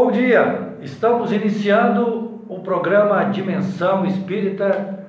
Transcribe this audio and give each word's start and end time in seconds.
Bom 0.00 0.12
dia, 0.12 0.76
estamos 0.80 1.32
iniciando 1.32 2.44
o 2.48 2.60
programa 2.60 3.24
Dimensão 3.24 4.06
Espírita, 4.06 5.08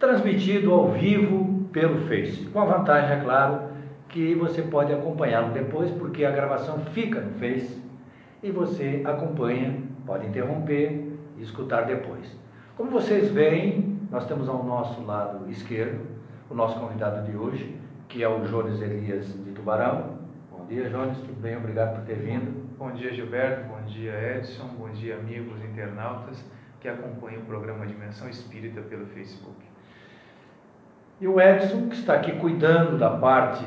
transmitido 0.00 0.74
ao 0.74 0.90
vivo 0.90 1.68
pelo 1.72 2.08
Face. 2.08 2.44
Com 2.46 2.60
a 2.60 2.64
vantagem, 2.64 3.16
é 3.16 3.20
claro, 3.20 3.68
que 4.08 4.34
você 4.34 4.60
pode 4.60 4.92
acompanhá-lo 4.92 5.52
depois, 5.52 5.88
porque 5.92 6.24
a 6.24 6.32
gravação 6.32 6.80
fica 6.86 7.20
no 7.20 7.30
Face 7.38 7.80
e 8.42 8.50
você 8.50 9.02
acompanha, 9.04 9.80
pode 10.04 10.26
interromper 10.26 11.16
e 11.38 11.40
escutar 11.40 11.82
depois. 11.82 12.26
Como 12.76 12.90
vocês 12.90 13.30
veem, 13.30 14.00
nós 14.10 14.26
temos 14.26 14.48
ao 14.48 14.64
nosso 14.64 15.00
lado 15.04 15.48
esquerdo 15.48 16.00
o 16.50 16.54
nosso 16.56 16.76
convidado 16.80 17.24
de 17.30 17.36
hoje, 17.36 17.78
que 18.08 18.24
é 18.24 18.28
o 18.28 18.40
Jones 18.40 18.82
Elias 18.82 19.26
de 19.26 19.52
Tubarão. 19.52 20.18
Bom 20.50 20.66
dia, 20.66 20.90
Jones, 20.90 21.18
tudo 21.18 21.40
bem? 21.40 21.56
Obrigado 21.56 21.94
por 21.94 22.04
ter 22.04 22.16
vindo. 22.16 22.63
Bom 22.76 22.90
dia, 22.90 23.14
Gilberto. 23.14 23.68
Bom 23.68 23.80
dia, 23.86 24.12
Edson. 24.36 24.66
Bom 24.76 24.88
dia, 24.88 25.14
amigos 25.14 25.62
internautas 25.64 26.44
que 26.80 26.88
acompanham 26.88 27.42
o 27.42 27.44
programa 27.44 27.86
Dimensão 27.86 28.28
Espírita 28.28 28.80
pelo 28.80 29.06
Facebook. 29.06 29.56
E 31.20 31.28
o 31.28 31.40
Edson, 31.40 31.88
que 31.88 31.94
está 31.94 32.14
aqui 32.14 32.32
cuidando 32.32 32.98
da 32.98 33.10
parte 33.10 33.64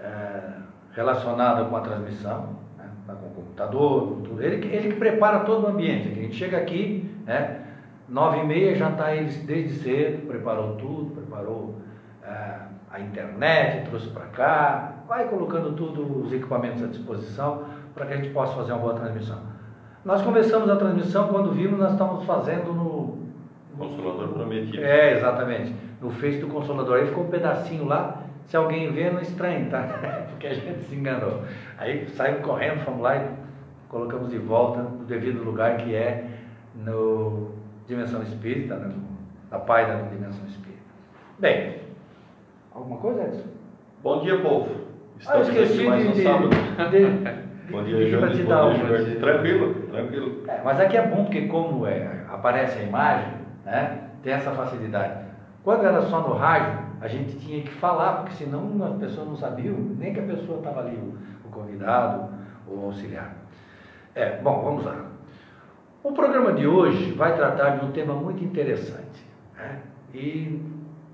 é, 0.00 0.54
relacionada 0.92 1.66
com 1.66 1.76
a 1.76 1.80
transmissão, 1.82 2.56
né, 2.76 2.86
tá 3.06 3.14
com 3.14 3.26
o 3.26 3.30
computador, 3.30 4.08
com 4.08 4.22
tudo. 4.22 4.42
Ele, 4.42 4.66
ele 4.74 4.88
que 4.88 4.98
prepara 4.98 5.40
todo 5.40 5.64
o 5.64 5.68
ambiente. 5.68 6.08
A 6.08 6.14
gente 6.14 6.34
chega 6.34 6.58
aqui, 6.58 7.08
né, 7.24 7.64
nove 8.08 8.40
e 8.40 8.44
meia 8.44 8.74
já 8.74 8.90
está 8.90 9.14
ele 9.14 9.30
desde 9.30 9.84
cedo, 9.84 10.26
preparou 10.26 10.74
tudo, 10.74 11.14
preparou 11.14 11.76
é, 12.24 12.58
a 12.90 12.98
internet, 12.98 13.88
trouxe 13.88 14.08
para 14.08 14.26
cá, 14.26 14.94
vai 15.06 15.28
colocando 15.28 15.74
tudo, 15.74 16.24
os 16.24 16.32
equipamentos 16.32 16.82
à 16.82 16.88
disposição 16.88 17.81
para 17.94 18.06
que 18.06 18.14
a 18.14 18.16
gente 18.16 18.30
possa 18.30 18.54
fazer 18.54 18.72
uma 18.72 18.80
boa 18.80 18.94
transmissão. 18.94 19.38
Nós 20.04 20.22
começamos 20.22 20.68
a 20.68 20.76
transmissão 20.76 21.28
quando 21.28 21.52
vimos, 21.52 21.78
nós 21.78 21.92
estamos 21.92 22.24
fazendo 22.24 22.72
no. 22.72 23.22
Consolador 23.78 24.28
Prometido. 24.28 24.84
É, 24.84 25.12
exatamente. 25.12 25.74
No 26.00 26.10
Face 26.10 26.38
do 26.38 26.48
Consolador. 26.48 26.98
Aí 26.98 27.06
ficou 27.06 27.24
um 27.24 27.28
pedacinho 27.30 27.86
lá. 27.86 28.22
Se 28.46 28.56
alguém 28.56 28.92
vê, 28.92 29.10
não 29.10 29.20
estranhe, 29.20 29.66
tá? 29.70 30.26
Porque 30.30 30.46
a 30.46 30.54
gente 30.54 30.82
se 30.82 30.94
enganou. 30.94 31.42
Aí 31.78 32.06
saímos 32.08 32.44
correndo, 32.44 32.84
fomos 32.84 33.00
lá 33.00 33.16
e 33.16 33.28
colocamos 33.88 34.30
de 34.30 34.38
volta 34.38 34.82
no 34.82 35.04
devido 35.04 35.42
lugar 35.44 35.76
que 35.78 35.94
é 35.94 36.26
no 36.74 37.52
Dimensão 37.86 38.22
Espírita, 38.22 38.74
né? 38.76 38.92
na 39.50 39.58
página 39.58 39.98
da 39.98 40.08
Dimensão 40.08 40.44
Espírita. 40.46 40.82
Bem, 41.38 41.76
alguma 42.74 42.98
coisa, 42.98 43.22
Edson? 43.22 43.48
Bom 44.02 44.20
dia, 44.20 44.38
povo. 44.40 44.68
Ah, 45.26 45.36
eu 45.36 45.42
esqueci 45.42 45.84
mais 45.84 46.02
de, 46.02 46.08
um 46.08 46.12
de, 46.12 46.22
sábado. 46.22 46.50
de- 46.90 47.51
Bom 47.72 47.82
dia, 47.84 48.04
te 48.04 48.16
Bom 48.16 48.28
dia. 48.28 49.16
Tranquilo, 49.18 49.74
tranquilo. 49.90 50.44
É, 50.46 50.60
mas 50.62 50.78
aqui 50.78 50.94
é 50.94 51.06
bom 51.06 51.24
porque 51.24 51.48
como 51.48 51.86
é, 51.86 52.20
aparece 52.30 52.78
a 52.78 52.82
imagem, 52.82 53.32
né, 53.64 54.10
tem 54.22 54.34
essa 54.34 54.50
facilidade. 54.50 55.24
Quando 55.64 55.86
era 55.86 56.02
só 56.02 56.20
no 56.20 56.34
rádio, 56.34 56.80
a 57.00 57.08
gente 57.08 57.34
tinha 57.38 57.62
que 57.62 57.70
falar, 57.70 58.16
porque 58.16 58.34
senão 58.34 58.70
as 58.84 58.98
pessoas 58.98 59.26
não 59.26 59.36
sabiam, 59.36 59.74
nem 59.98 60.12
que 60.12 60.20
a 60.20 60.24
pessoa 60.24 60.58
estava 60.58 60.80
ali, 60.80 60.96
o, 60.96 61.16
o 61.46 61.50
convidado, 61.50 62.28
o 62.68 62.84
auxiliar. 62.84 63.32
É, 64.14 64.36
bom, 64.42 64.62
vamos 64.62 64.84
lá. 64.84 65.06
O 66.04 66.12
programa 66.12 66.52
de 66.52 66.66
hoje 66.66 67.12
vai 67.12 67.34
tratar 67.34 67.78
de 67.78 67.86
um 67.86 67.92
tema 67.92 68.12
muito 68.12 68.44
interessante. 68.44 69.26
Né? 69.56 69.78
E 70.12 70.60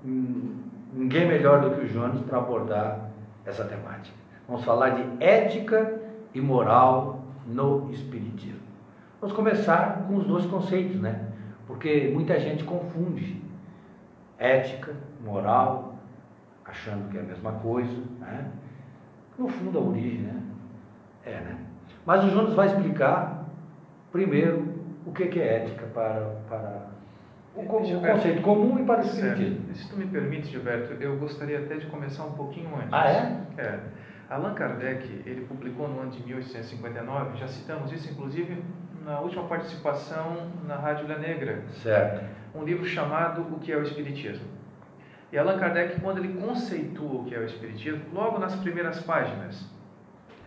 hum, 0.03 0.57
ninguém 0.91 1.25
melhor 1.25 1.61
do 1.61 1.71
que 1.71 1.85
o 1.85 1.87
Jones 1.87 2.19
para 2.23 2.39
abordar 2.39 3.11
essa 3.45 3.63
temática. 3.63 4.17
Vamos 4.45 4.65
falar 4.65 4.89
de 4.89 5.23
ética 5.23 5.98
e 6.33 6.41
moral 6.41 7.23
no 7.45 7.89
Espiritismo. 7.91 8.59
Vamos 9.19 9.35
começar 9.35 10.05
com 10.07 10.15
os 10.15 10.25
dois 10.25 10.45
conceitos, 10.45 10.99
né? 10.99 11.27
Porque 11.67 12.09
muita 12.13 12.39
gente 12.39 12.63
confunde 12.63 13.41
ética, 14.37 14.95
moral, 15.23 15.95
achando 16.65 17.09
que 17.09 17.17
é 17.17 17.21
a 17.21 17.23
mesma 17.23 17.51
coisa, 17.53 18.01
né? 18.19 18.51
No 19.37 19.47
fundo, 19.47 19.77
a 19.77 19.81
origem, 19.81 20.19
né? 20.19 20.41
É, 21.25 21.31
né? 21.31 21.57
Mas 22.05 22.23
o 22.23 22.29
Jonas 22.29 22.53
vai 22.53 22.67
explicar, 22.67 23.45
primeiro, 24.11 24.79
o 25.05 25.11
que 25.11 25.39
é 25.39 25.63
ética 25.63 25.85
para, 25.87 26.37
para 26.47 26.89
o, 27.55 27.83
Gilberto, 27.83 28.17
conceito 28.17 28.41
comum 28.41 28.79
e 28.79 28.83
para 28.83 29.01
o. 29.01 29.05
Espiritismo. 29.05 29.73
Se 29.73 29.89
tu 29.89 29.97
me 29.97 30.07
permite, 30.07 30.47
Gilberto, 30.47 30.93
eu 31.01 31.17
gostaria 31.17 31.59
até 31.59 31.77
de 31.77 31.87
começar 31.87 32.23
um 32.23 32.33
pouquinho 32.33 32.69
antes. 32.75 32.93
Ah, 32.93 33.09
é? 33.09 33.41
É. 33.57 33.79
Allan 34.29 34.53
Kardec, 34.53 35.23
ele 35.25 35.45
publicou 35.47 35.87
no 35.87 36.01
ano 36.01 36.11
de 36.11 36.23
1859, 36.23 37.37
já 37.39 37.47
citamos 37.47 37.91
isso 37.91 38.11
inclusive 38.11 38.63
na 39.03 39.19
última 39.21 39.45
participação 39.45 40.51
na 40.67 40.75
Rádio 40.75 41.07
La 41.07 41.17
Negra, 41.17 41.63
Certo. 41.81 42.23
um 42.53 42.63
livro 42.63 42.85
chamado 42.85 43.41
O 43.41 43.59
que 43.59 43.71
é 43.71 43.77
o 43.77 43.81
Espiritismo. 43.81 44.45
E 45.31 45.37
Allan 45.37 45.57
Kardec, 45.57 45.99
quando 45.99 46.19
ele 46.19 46.39
conceitua 46.39 47.21
o 47.21 47.25
que 47.25 47.33
é 47.33 47.39
o 47.39 47.45
Espiritismo, 47.45 48.03
logo 48.13 48.37
nas 48.37 48.55
primeiras 48.55 49.01
páginas 49.01 49.67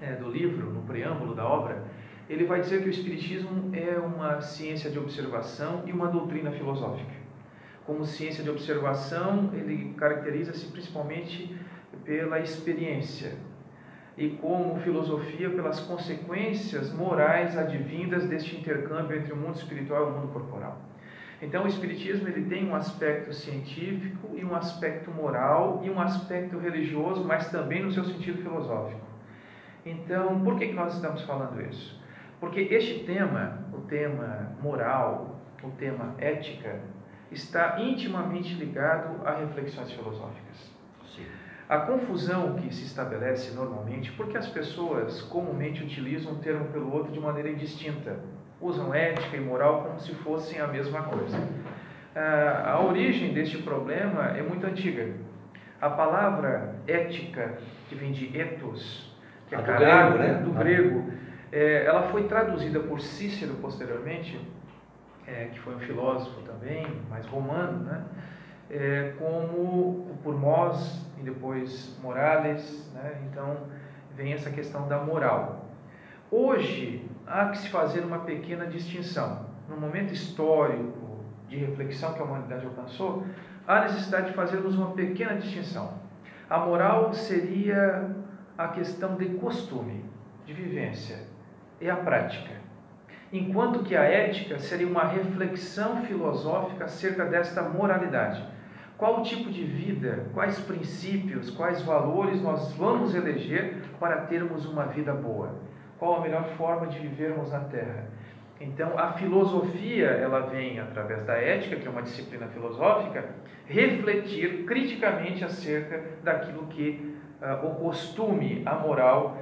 é, 0.01 0.15
do 0.15 0.31
livro, 0.31 0.71
no 0.71 0.83
preâmbulo 0.83 1.35
da 1.35 1.45
obra, 1.45 1.83
ele 2.29 2.45
vai 2.45 2.61
dizer 2.61 2.83
que 2.83 2.89
o 2.89 2.91
Espiritismo 2.91 3.75
é 3.75 3.99
uma 3.99 4.41
ciência 4.41 4.93
de 4.93 4.99
observação 4.99 5.83
e 5.87 5.93
uma 5.93 6.07
doutrina 6.07 6.53
filosófica. 6.53 7.11
Como 7.85 8.05
ciência 8.05 8.45
de 8.45 8.51
observação, 8.51 9.51
ele 9.53 9.93
caracteriza-se 9.95 10.67
principalmente 10.67 11.57
pela 12.05 12.39
experiência 12.39 13.33
e 14.17 14.31
como 14.31 14.81
filosofia 14.81 15.51
pelas 15.51 15.81
consequências 15.81 16.93
morais 16.93 17.57
advindas 17.57 18.27
deste 18.29 18.57
intercâmbio 18.57 19.17
entre 19.17 19.33
o 19.33 19.37
mundo 19.37 19.57
espiritual 19.57 20.07
e 20.07 20.11
o 20.11 20.13
mundo 20.13 20.33
corporal. 20.33 20.79
Então, 21.41 21.65
o 21.65 21.67
espiritismo 21.67 22.29
ele 22.29 22.49
tem 22.49 22.69
um 22.69 22.75
aspecto 22.75 23.33
científico 23.33 24.31
e 24.35 24.45
um 24.45 24.55
aspecto 24.55 25.11
moral 25.11 25.81
e 25.83 25.91
um 25.91 26.01
aspecto 26.01 26.57
religioso, 26.57 27.25
mas 27.25 27.51
também 27.51 27.83
no 27.83 27.91
seu 27.91 28.05
sentido 28.05 28.41
filosófico. 28.43 29.01
Então, 29.85 30.41
por 30.45 30.57
que 30.57 30.73
nós 30.73 30.95
estamos 30.95 31.23
falando 31.23 31.61
isso? 31.61 32.01
Porque 32.39 32.61
este 32.61 33.05
tema, 33.05 33.67
o 33.73 33.81
tema 33.81 34.53
moral, 34.61 35.41
o 35.65 35.71
tema 35.71 36.15
ética, 36.19 36.81
está 37.31 37.81
intimamente 37.81 38.55
ligado 38.55 39.27
a 39.27 39.35
reflexões 39.35 39.91
filosóficas. 39.91 40.72
A 41.69 41.79
confusão 41.79 42.55
que 42.55 42.75
se 42.75 42.85
estabelece 42.85 43.55
normalmente, 43.55 44.13
porque 44.13 44.37
as 44.37 44.49
pessoas 44.49 45.23
comumente 45.23 45.83
utilizam 45.83 46.33
um 46.33 46.39
termo 46.39 46.67
pelo 46.67 46.93
outro 46.93 47.13
de 47.13 47.21
maneira 47.21 47.49
indistinta, 47.49 48.17
usam 48.61 48.95
ética 48.95 49.37
e 49.37 49.41
moral 49.41 49.83
como 49.85 49.99
se 50.01 50.13
fossem 50.17 50.61
a 50.61 50.67
mesma 50.67 51.03
coisa. 51.03 51.39
Ah, 52.15 52.73
A 52.75 52.81
origem 52.81 53.33
deste 53.33 53.59
problema 53.59 54.37
é 54.37 54.43
muito 54.43 54.67
antiga. 54.67 55.15
A 55.81 55.89
palavra 55.91 56.75
ética, 56.87 57.59
que 57.89 57.95
vem 57.95 58.13
de 58.13 58.37
ethos, 58.39 59.11
que 59.49 59.55
é 59.55 59.59
do 59.59 59.65
caráter, 59.65 60.13
grego, 60.13 60.19
né? 60.19 60.35
do 60.45 60.51
Ah. 60.51 60.59
grego, 60.63 61.13
eh, 61.51 61.85
ela 61.87 62.03
foi 62.03 62.25
traduzida 62.25 62.81
por 62.81 63.01
Cícero 63.01 63.55
posteriormente, 63.55 64.39
eh, 65.27 65.49
que 65.53 65.59
foi 65.61 65.75
um 65.75 65.79
filósofo 65.81 66.41
também, 66.43 66.87
mais 67.11 67.27
romano, 67.27 67.81
né? 67.85 68.03
É, 68.73 69.13
como 69.19 70.17
por 70.25 70.35
Mós 70.35 71.07
e 71.21 71.23
depois 71.23 71.97
Morales, 72.03 72.91
né? 72.95 73.21
então 73.31 73.59
vem 74.17 74.33
essa 74.33 74.51
questão 74.51 74.89
da 74.89 74.99
moral. 74.99 75.67
Hoje 76.31 77.07
há 77.27 77.51
que 77.51 77.59
se 77.59 77.69
fazer 77.69 78.01
uma 78.01 78.21
pequena 78.21 78.67
distinção. 78.67 79.47
No 79.69 79.77
momento 79.77 80.13
histórico 80.13 81.21
de 81.49 81.57
reflexão 81.57 82.15
que 82.15 82.21
a 82.21 82.25
humanidade 82.25 82.65
alcançou, 82.65 83.27
há 83.69 83.83
necessidade 83.83 84.29
de 84.29 84.33
fazermos 84.33 84.75
uma 84.75 84.93
pequena 84.93 85.35
distinção. 85.35 86.01
A 86.49 86.59
moral 86.59 87.13
seria 87.13 88.11
a 88.57 88.69
questão 88.69 89.17
de 89.17 89.27
costume, 89.35 90.05
de 90.47 90.55
vivência, 90.55 91.19
e 91.81 91.91
a 91.91 91.97
prática 91.97 92.63
enquanto 93.33 93.83
que 93.83 93.97
a 93.97 94.03
ética 94.03 94.59
seria 94.59 94.87
uma 94.87 95.05
reflexão 95.05 96.03
filosófica 96.03 96.85
acerca 96.85 97.25
desta 97.25 97.63
moralidade. 97.63 98.45
Qual 99.03 99.21
tipo 99.21 99.51
de 99.51 99.65
vida, 99.65 100.27
quais 100.33 100.61
princípios, 100.61 101.51
quais 101.51 101.83
valores 101.83 102.41
nós 102.41 102.73
vamos 102.75 103.17
eleger 103.17 103.83
para 103.99 104.27
termos 104.27 104.65
uma 104.65 104.85
vida 104.85 105.13
boa? 105.13 105.57
Qual 105.99 106.19
a 106.19 106.21
melhor 106.21 106.45
forma 106.51 106.87
de 106.87 107.01
vivermos 107.01 107.51
na 107.51 107.59
Terra? 107.65 108.07
Então, 108.61 108.97
a 108.97 109.11
filosofia, 109.15 110.07
ela 110.07 110.43
vem 110.43 110.79
através 110.79 111.25
da 111.25 111.33
ética, 111.33 111.75
que 111.75 111.89
é 111.89 111.91
uma 111.91 112.03
disciplina 112.03 112.47
filosófica, 112.47 113.25
refletir 113.67 114.65
criticamente 114.67 115.45
acerca 115.45 116.01
daquilo 116.23 116.69
que 116.69 117.19
ah, 117.43 117.61
o 117.65 117.75
costume, 117.75 118.63
a 118.65 118.77
moral 118.77 119.37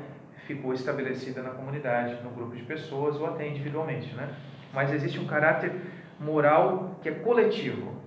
ficou 0.46 0.72
estabelecida 0.72 1.42
na 1.42 1.50
comunidade, 1.50 2.16
no 2.24 2.30
grupo 2.30 2.56
de 2.56 2.62
pessoas 2.62 3.16
ou 3.16 3.26
até 3.26 3.46
individualmente, 3.46 4.14
né? 4.14 4.30
Mas 4.72 4.90
existe 4.90 5.20
um 5.20 5.26
caráter 5.26 5.70
moral 6.18 6.98
que 7.02 7.10
é 7.10 7.12
coletivo. 7.12 7.99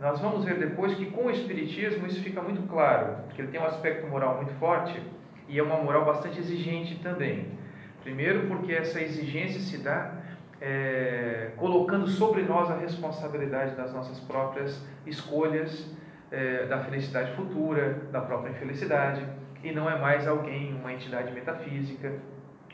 Nós 0.00 0.20
vamos 0.20 0.44
ver 0.44 0.58
depois 0.58 0.94
que 0.94 1.06
com 1.06 1.26
o 1.26 1.30
espiritismo 1.30 2.06
isso 2.06 2.22
fica 2.22 2.40
muito 2.40 2.62
claro, 2.68 3.16
que 3.34 3.40
ele 3.40 3.48
tem 3.48 3.60
um 3.60 3.64
aspecto 3.64 4.06
moral 4.06 4.36
muito 4.36 4.52
forte 4.54 5.00
e 5.48 5.58
é 5.58 5.62
uma 5.62 5.76
moral 5.76 6.04
bastante 6.04 6.38
exigente 6.38 7.00
também. 7.00 7.58
Primeiro 8.02 8.46
porque 8.46 8.72
essa 8.72 9.00
exigência 9.00 9.60
se 9.60 9.78
dá 9.78 10.12
é, 10.60 11.50
colocando 11.56 12.06
sobre 12.06 12.42
nós 12.42 12.70
a 12.70 12.76
responsabilidade 12.76 13.74
das 13.74 13.92
nossas 13.92 14.20
próprias 14.20 14.80
escolhas, 15.06 15.90
é, 16.30 16.66
da 16.66 16.78
felicidade 16.80 17.32
futura, 17.32 18.02
da 18.12 18.20
própria 18.20 18.50
infelicidade, 18.50 19.24
e 19.62 19.72
não 19.72 19.90
é 19.90 19.98
mais 19.98 20.28
alguém, 20.28 20.74
uma 20.74 20.92
entidade 20.92 21.32
metafísica, 21.32 22.12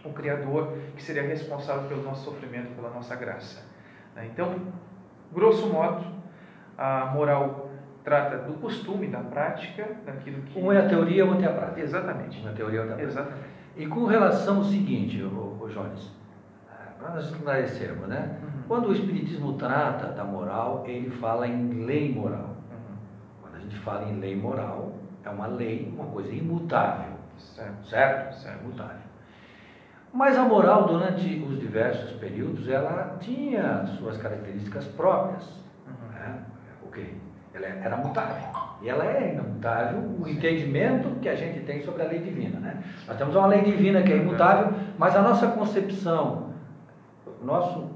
o 0.04 0.10
Criador, 0.10 0.76
que 0.94 1.02
seria 1.02 1.22
responsável 1.22 1.88
pelo 1.88 2.02
nosso 2.02 2.24
sofrimento, 2.24 2.74
pela 2.74 2.90
nossa 2.90 3.16
graça. 3.16 3.64
Né? 4.14 4.28
Então, 4.30 4.72
grosso 5.32 5.66
modo, 5.68 6.04
a 6.76 7.06
moral 7.06 7.70
trata 8.02 8.38
do 8.38 8.54
costume, 8.54 9.06
da 9.08 9.20
prática, 9.20 9.88
daquilo 10.04 10.42
que. 10.42 10.60
Uma 10.60 10.74
é 10.74 10.84
a 10.84 10.88
teoria, 10.88 11.24
outra 11.24 11.46
é 11.46 11.48
a 11.48 11.52
prática. 11.52 11.80
Exatamente. 11.80 12.40
Uma 12.40 12.50
é 12.50 12.52
a 12.52 12.56
teoria, 12.56 12.80
outra 12.80 12.94
é 12.94 12.94
a 12.94 12.98
prática. 12.98 13.20
Exatamente. 13.20 13.54
E 13.76 13.86
com 13.86 14.04
relação 14.04 14.58
ao 14.58 14.64
seguinte, 14.64 15.22
o, 15.22 15.58
o 15.60 15.68
Jones, 15.68 16.12
para 16.98 17.14
nós 17.14 17.24
esclarecermos, 17.24 18.08
né? 18.08 18.38
Uhum. 18.42 18.62
Quando 18.68 18.88
o 18.88 18.92
Espiritismo 18.92 19.54
trata 19.54 20.08
da 20.08 20.24
moral, 20.24 20.84
ele 20.86 21.10
fala 21.10 21.48
em 21.48 21.84
lei 21.84 22.14
moral. 22.14 22.56
Uhum. 22.70 22.96
Quando 23.42 23.56
a 23.56 23.58
gente 23.58 23.76
fala 23.80 24.04
em 24.04 24.20
lei 24.20 24.36
moral, 24.36 24.92
é 25.24 25.30
uma 25.30 25.46
lei, 25.46 25.92
uma 25.94 26.06
coisa 26.06 26.32
imutável, 26.32 27.14
Certo. 27.36 27.86
certo? 27.86 28.34
Certo. 28.36 28.62
Imutável. 28.62 29.04
Mas 30.12 30.38
a 30.38 30.44
moral, 30.44 30.86
durante 30.86 31.42
os 31.42 31.58
diversos 31.58 32.12
períodos, 32.12 32.68
ela 32.68 33.16
tinha 33.20 33.84
suas 33.98 34.16
características 34.16 34.86
próprias. 34.86 35.44
Uhum. 35.86 36.08
Né? 36.12 36.44
O 36.94 36.96
quê? 36.96 37.06
Ela 37.52 37.66
era 37.66 37.96
mutável. 37.96 38.48
E 38.80 38.88
ela 38.88 39.04
é 39.04 39.34
imutável 39.34 40.00
o 40.20 40.28
entendimento 40.28 41.08
que 41.20 41.28
a 41.28 41.34
gente 41.34 41.60
tem 41.60 41.82
sobre 41.82 42.02
a 42.02 42.06
lei 42.06 42.20
divina. 42.20 42.60
Né? 42.60 42.84
Nós 43.06 43.16
temos 43.16 43.34
uma 43.34 43.48
lei 43.48 43.62
divina 43.62 44.02
que 44.02 44.12
é 44.12 44.16
imutável, 44.16 44.72
mas 44.96 45.16
a 45.16 45.22
nossa 45.22 45.48
concepção, 45.48 46.50
o 47.40 47.44
nosso, 47.44 47.90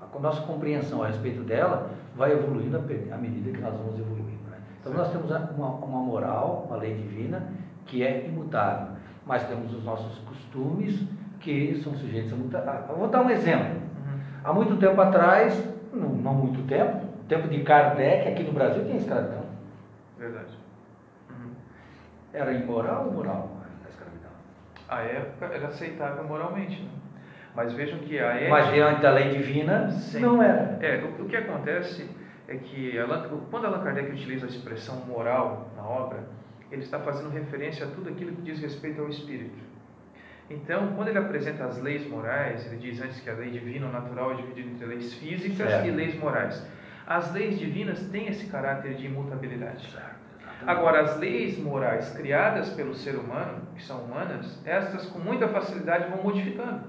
a 0.00 0.18
nossa 0.18 0.42
compreensão 0.42 1.02
a 1.02 1.06
respeito 1.06 1.42
dela 1.42 1.90
vai 2.14 2.32
evoluindo 2.32 2.76
à 2.76 3.16
medida 3.16 3.50
que 3.50 3.60
nós 3.60 3.74
vamos 3.74 3.98
evoluindo. 3.98 4.50
Né? 4.50 4.58
Então 4.80 4.92
nós 4.92 5.10
temos 5.10 5.30
uma, 5.30 5.68
uma 5.68 6.00
moral, 6.00 6.66
uma 6.68 6.76
lei 6.76 6.94
divina 6.94 7.42
que 7.86 8.02
é 8.02 8.26
imutável, 8.26 8.88
mas 9.26 9.44
temos 9.44 9.74
os 9.74 9.82
nossos 9.82 10.18
costumes 10.18 11.06
que 11.40 11.80
são 11.82 11.94
sujeitos 11.94 12.32
a 12.32 12.36
mutar. 12.36 12.86
Vou 12.96 13.08
dar 13.08 13.22
um 13.22 13.30
exemplo. 13.30 13.76
Uhum. 13.76 14.20
Há 14.44 14.52
muito 14.52 14.76
tempo 14.76 15.00
atrás, 15.00 15.62
não, 15.92 16.10
não 16.10 16.34
muito 16.34 16.66
tempo, 16.66 17.11
tempo 17.32 17.48
de 17.48 17.62
Kardec, 17.62 18.28
aqui 18.28 18.42
no 18.42 18.52
Brasil 18.52 18.84
tinha 18.84 18.96
escravidão. 18.96 19.44
Verdade. 20.18 20.54
Uhum. 21.30 21.52
Era 22.32 22.52
imoral 22.52 23.06
ou 23.06 23.12
moral 23.12 23.56
a 23.84 23.88
escravidão? 23.88 24.30
A 24.88 25.00
época 25.00 25.46
era 25.46 25.68
aceitável 25.68 26.24
moralmente, 26.24 26.80
né? 26.82 26.90
mas 27.54 27.72
vejam 27.72 27.98
que 28.00 28.18
a 28.18 28.32
época. 28.34 28.50
Mas 28.50 28.72
diante 28.72 29.00
da 29.02 29.10
lei 29.12 29.30
divina, 29.30 29.90
Sim. 29.90 30.20
não 30.20 30.42
era. 30.42 30.78
É, 30.80 31.02
o, 31.04 31.22
o 31.22 31.28
que 31.28 31.36
acontece 31.36 32.08
é 32.48 32.56
que 32.56 32.98
Allan- 32.98 33.28
quando 33.50 33.66
Allan 33.66 33.82
Kardec 33.82 34.10
utiliza 34.12 34.46
a 34.46 34.48
expressão 34.48 34.96
moral 35.06 35.70
na 35.76 35.84
obra, 35.84 36.20
ele 36.70 36.82
está 36.82 36.98
fazendo 36.98 37.30
referência 37.30 37.86
a 37.86 37.90
tudo 37.90 38.10
aquilo 38.10 38.32
que 38.36 38.42
diz 38.42 38.60
respeito 38.60 39.00
ao 39.00 39.08
espírito. 39.08 39.56
Então, 40.50 40.92
quando 40.96 41.08
ele 41.08 41.18
apresenta 41.18 41.64
as 41.64 41.80
leis 41.80 42.06
morais, 42.08 42.66
ele 42.66 42.76
diz 42.76 43.00
antes 43.00 43.20
que 43.20 43.30
a 43.30 43.32
lei 43.34 43.50
divina 43.50 43.86
ou 43.86 43.92
natural 43.92 44.32
é 44.32 44.34
dividida 44.34 44.68
entre 44.68 44.86
leis 44.86 45.14
físicas 45.14 45.68
Certo. 45.68 45.86
e 45.86 45.90
leis 45.90 46.18
morais. 46.18 46.66
As 47.12 47.30
leis 47.30 47.58
divinas 47.58 48.00
têm 48.08 48.28
esse 48.28 48.46
caráter 48.46 48.94
de 48.94 49.04
imutabilidade. 49.04 49.86
Agora, 50.66 51.02
as 51.02 51.18
leis 51.18 51.58
morais 51.58 52.08
criadas 52.08 52.70
pelo 52.70 52.94
ser 52.94 53.16
humano, 53.16 53.68
que 53.76 53.82
são 53.82 54.04
humanas, 54.04 54.58
estas 54.64 55.04
com 55.10 55.18
muita 55.18 55.46
facilidade 55.48 56.08
vão 56.08 56.22
modificando. 56.22 56.84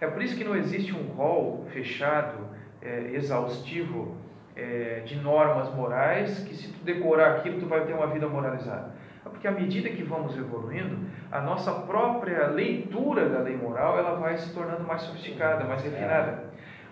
É 0.00 0.06
por 0.06 0.22
isso 0.22 0.34
que 0.38 0.42
não 0.42 0.56
existe 0.56 0.94
um 0.96 1.08
rol 1.08 1.66
fechado, 1.70 2.46
é, 2.80 3.10
exaustivo, 3.12 4.16
é, 4.56 5.02
de 5.04 5.16
normas 5.16 5.68
morais, 5.74 6.38
que 6.44 6.54
se 6.54 6.72
tu 6.72 6.82
decorar 6.82 7.36
aquilo, 7.36 7.60
tu 7.60 7.66
vai 7.66 7.84
ter 7.84 7.92
uma 7.92 8.06
vida 8.06 8.26
moralizada. 8.26 8.94
É 9.26 9.28
porque 9.28 9.46
à 9.46 9.52
medida 9.52 9.90
que 9.90 10.02
vamos 10.02 10.34
evoluindo, 10.34 10.98
a 11.30 11.42
nossa 11.42 11.72
própria 11.72 12.46
leitura 12.46 13.28
da 13.28 13.40
lei 13.40 13.58
moral, 13.58 13.98
ela 13.98 14.14
vai 14.14 14.38
se 14.38 14.50
tornando 14.54 14.84
mais 14.84 15.02
sofisticada, 15.02 15.64
mais 15.64 15.82
refinada. 15.82 16.47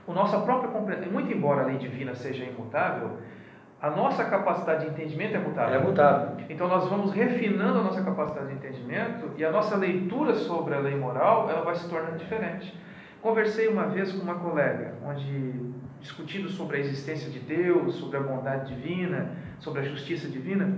O 0.06 0.12
nossa 0.12 0.38
própria 0.40 0.70
compreensão, 0.70 1.10
muito 1.10 1.32
embora 1.32 1.62
a 1.62 1.66
lei 1.66 1.78
divina 1.78 2.14
seja 2.14 2.44
imutável, 2.44 3.18
a 3.80 3.90
nossa 3.90 4.24
capacidade 4.24 4.84
de 4.84 4.90
entendimento 4.90 5.36
é 5.36 5.38
mutável. 5.38 5.74
É 5.74 5.82
mutável. 5.82 6.44
Então 6.48 6.68
nós 6.68 6.88
vamos 6.88 7.12
refinando 7.12 7.80
a 7.80 7.82
nossa 7.82 8.02
capacidade 8.02 8.48
de 8.48 8.54
entendimento 8.54 9.30
e 9.36 9.44
a 9.44 9.50
nossa 9.50 9.76
leitura 9.76 10.34
sobre 10.34 10.74
a 10.74 10.78
lei 10.78 10.96
moral 10.96 11.50
ela 11.50 11.62
vai 11.62 11.74
se 11.74 11.88
tornando 11.88 12.16
diferente. 12.18 12.74
Conversei 13.20 13.68
uma 13.68 13.86
vez 13.86 14.12
com 14.12 14.22
uma 14.22 14.36
colega, 14.36 14.94
onde 15.04 15.74
discutindo 16.00 16.48
sobre 16.48 16.76
a 16.76 16.80
existência 16.80 17.28
de 17.30 17.40
Deus, 17.40 17.96
sobre 17.96 18.16
a 18.18 18.20
bondade 18.20 18.74
divina, 18.74 19.32
sobre 19.58 19.80
a 19.80 19.84
justiça 19.84 20.28
divina, 20.28 20.76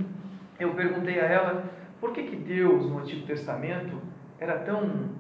eu 0.59 0.75
perguntei 0.75 1.21
a 1.21 1.25
ela 1.25 1.65
por 2.01 2.13
que 2.13 2.23
que 2.25 2.37
Deus 2.37 2.89
no 2.89 2.99
Antigo 2.99 3.27
Testamento 3.27 4.01
era 4.39 4.59
tão 4.59 5.11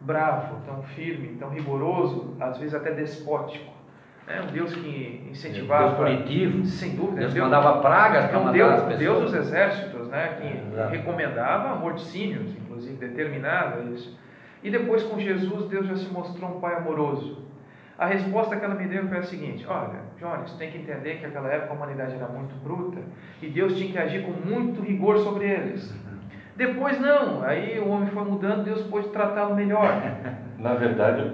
bravo, 0.00 0.56
tão 0.64 0.82
firme, 0.82 1.36
tão 1.38 1.48
rigoroso, 1.50 2.36
às 2.40 2.56
vezes 2.58 2.74
até 2.74 2.92
despótico. 2.92 3.76
É 4.26 4.42
um 4.42 4.46
Deus 4.48 4.74
que 4.74 5.26
incentivava, 5.30 5.94
Deus 5.96 5.96
punitivo. 6.18 6.64
sem 6.66 6.94
dúvida, 6.94 7.20
Deus 7.20 7.32
Deus- 7.34 7.44
mandava 7.48 7.80
pragas 7.80 8.24
é 8.24 8.28
para 8.28 8.38
um 8.38 8.44
matar 8.44 8.52
Deus, 8.52 8.70
as 8.72 8.80
pessoas. 8.82 8.98
Deus 8.98 9.20
dos 9.22 9.34
exércitos, 9.34 10.08
né, 10.08 10.36
que 10.40 10.74
Exato. 10.74 10.90
recomendava 10.90 11.74
morticínios, 11.76 12.50
inclusive 12.56 12.94
determinava 12.96 13.80
isso. 13.90 14.18
E 14.62 14.70
depois 14.70 15.02
com 15.02 15.18
Jesus, 15.18 15.68
Deus 15.70 15.86
já 15.86 15.96
se 15.96 16.08
mostrou 16.12 16.56
um 16.56 16.60
pai 16.60 16.74
amoroso. 16.76 17.46
A 17.96 18.06
resposta 18.06 18.54
que 18.56 18.64
ela 18.64 18.74
me 18.74 18.86
deu 18.86 19.08
foi 19.08 19.18
a 19.18 19.22
seguinte: 19.22 19.64
Olha, 19.66 20.00
Jones, 20.20 20.52
tem 20.52 20.70
que 20.70 20.78
entender 20.78 21.16
que 21.16 21.26
naquela 21.26 21.48
época 21.48 21.72
a 21.72 21.76
humanidade 21.76 22.14
era 22.14 22.28
muito 22.28 22.54
bruta 22.62 23.00
e 23.40 23.48
Deus 23.48 23.76
tinha 23.76 23.90
que 23.90 23.98
agir 23.98 24.22
com 24.24 24.32
muito 24.32 24.80
rigor 24.82 25.18
sobre 25.18 25.46
eles. 25.48 25.92
Depois 26.58 27.00
não, 27.00 27.44
aí 27.44 27.78
o 27.78 27.88
homem 27.88 28.10
foi 28.10 28.24
mudando, 28.24 28.64
Deus 28.64 28.82
pôde 28.82 29.10
tratá-lo 29.10 29.54
melhor. 29.54 30.02
Na 30.58 30.74
verdade, 30.74 31.30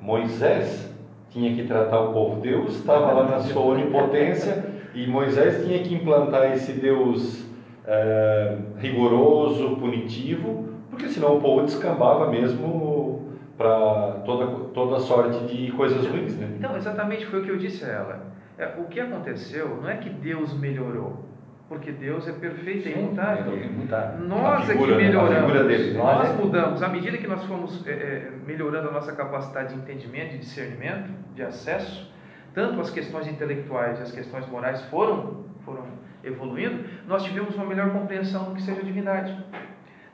Moisés 0.00 0.90
tinha 1.28 1.54
que 1.54 1.64
tratar 1.64 2.00
o 2.00 2.12
povo. 2.14 2.40
Deus 2.40 2.76
estava 2.76 3.12
lá 3.12 3.24
na 3.28 3.40
sua 3.40 3.62
onipotência 3.66 4.64
e 4.94 5.06
Moisés 5.06 5.66
tinha 5.66 5.82
que 5.82 5.94
implantar 5.94 6.52
esse 6.52 6.72
Deus 6.72 7.46
eh, 7.86 8.56
rigoroso, 8.78 9.76
punitivo, 9.76 10.70
porque 10.88 11.06
senão 11.06 11.36
o 11.36 11.40
povo 11.42 11.66
descambava 11.66 12.30
mesmo 12.30 13.36
para 13.58 14.22
toda, 14.24 14.46
toda 14.72 15.00
sorte 15.00 15.54
de 15.54 15.70
coisas 15.72 16.06
ruins. 16.06 16.34
Né? 16.34 16.48
Então, 16.56 16.74
exatamente 16.78 17.26
foi 17.26 17.40
o 17.40 17.44
que 17.44 17.50
eu 17.50 17.58
disse 17.58 17.84
a 17.84 17.88
ela. 17.88 18.20
É, 18.56 18.68
o 18.78 18.84
que 18.84 19.00
aconteceu 19.00 19.80
não 19.82 19.90
é 19.90 19.96
que 19.98 20.08
Deus 20.08 20.58
melhorou, 20.58 21.26
porque 21.72 21.90
Deus 21.90 22.28
é 22.28 22.32
perfeito 22.32 22.86
e 22.86 22.92
imutável. 22.92 23.54
é. 23.54 24.18
Nós 24.20 24.68
A 24.68 24.72
é 24.74 24.76
que 24.76 24.86
né? 24.86 24.92
A 24.92 24.96
melhoramos, 24.98 25.52
dele. 25.66 25.96
nós 25.96 26.18
Nós 26.18 26.30
é- 26.30 26.32
mudamos. 26.34 26.82
À 26.82 26.88
medida 26.88 27.16
que 27.16 27.26
nós 27.26 27.42
fomos 27.44 27.86
é, 27.86 27.90
é, 27.90 28.30
melhorando 28.46 28.88
a 28.90 28.92
nossa 28.92 29.12
capacidade 29.12 29.72
de 29.74 29.80
entendimento, 29.80 30.32
de 30.32 30.38
discernimento, 30.38 31.10
de 31.34 31.42
acesso, 31.42 32.12
tanto 32.54 32.78
as 32.78 32.90
questões 32.90 33.26
intelectuais 33.26 33.98
e 33.98 34.02
as 34.02 34.12
questões 34.12 34.46
morais 34.48 34.82
foram, 34.90 35.44
foram 35.64 35.84
evoluindo, 36.22 36.84
nós 37.08 37.24
tivemos 37.24 37.54
uma 37.54 37.64
melhor 37.64 37.88
compreensão 37.90 38.44
do 38.44 38.54
que 38.54 38.60
seja 38.62 38.80
a 38.80 38.84
divindade. 38.84 39.34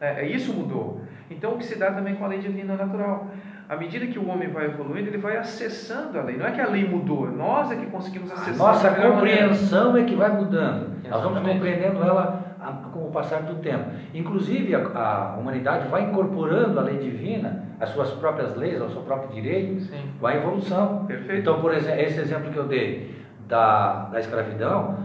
É, 0.01 0.21
é, 0.23 0.27
isso 0.29 0.53
mudou. 0.55 1.01
Então, 1.29 1.55
o 1.55 1.59
que 1.59 1.65
se 1.65 1.77
dá 1.77 1.91
também 1.91 2.15
com 2.15 2.25
a 2.25 2.29
lei 2.29 2.39
divina 2.39 2.77
natural. 2.77 3.27
À 3.69 3.77
medida 3.77 4.07
que 4.07 4.19
o 4.19 4.27
homem 4.31 4.49
vai 4.49 4.65
evoluindo, 4.65 5.09
ele 5.11 5.19
vai 5.19 5.37
acessando 5.37 6.19
a 6.19 6.23
lei. 6.23 6.37
Não 6.39 6.47
é 6.47 6.53
que 6.53 6.61
a 6.61 6.69
lei 6.69 6.89
mudou, 6.89 7.29
nós 7.31 7.71
é 7.71 7.77
que 7.77 7.85
conseguimos 7.87 8.31
A 8.31 8.35
acessar. 8.35 8.57
nossa 8.57 8.89
da 8.91 8.97
melhor 8.97 9.17
maneira. 9.17 9.43
compreensão 9.49 9.95
é 9.97 10.05
que 10.05 10.15
vai 10.15 10.31
mudando. 10.33 10.98
Nós 11.09 11.23
vamos 11.23 11.41
compreendendo 11.41 12.03
ela 12.03 12.49
com 12.93 13.07
o 13.07 13.11
passar 13.11 13.43
do 13.43 13.57
tempo. 13.57 13.91
Inclusive, 14.15 14.75
a, 14.75 15.35
a 15.35 15.37
humanidade 15.39 15.89
vai 15.89 16.03
incorporando 16.03 16.79
a 16.79 16.83
lei 16.83 16.99
divina, 16.99 17.65
as 17.81 17.91
suas 17.91 18.11
próprias 18.13 18.57
leis, 18.57 18.81
ao 18.81 18.91
seu 18.91 19.03
próprio 19.03 19.31
direito, 19.31 19.81
Sim. 19.83 20.11
com 20.21 20.27
a 20.27 20.35
evolução. 20.35 21.07
Perfeito. 21.07 21.41
Então, 21.41 21.61
por 21.61 21.73
exemplo, 21.73 22.01
esse 22.01 22.21
exemplo 22.21 22.51
que 22.51 22.59
eu 22.59 22.67
dei 22.67 23.17
da, 23.47 24.09
da 24.11 24.21
escravidão, 24.21 24.99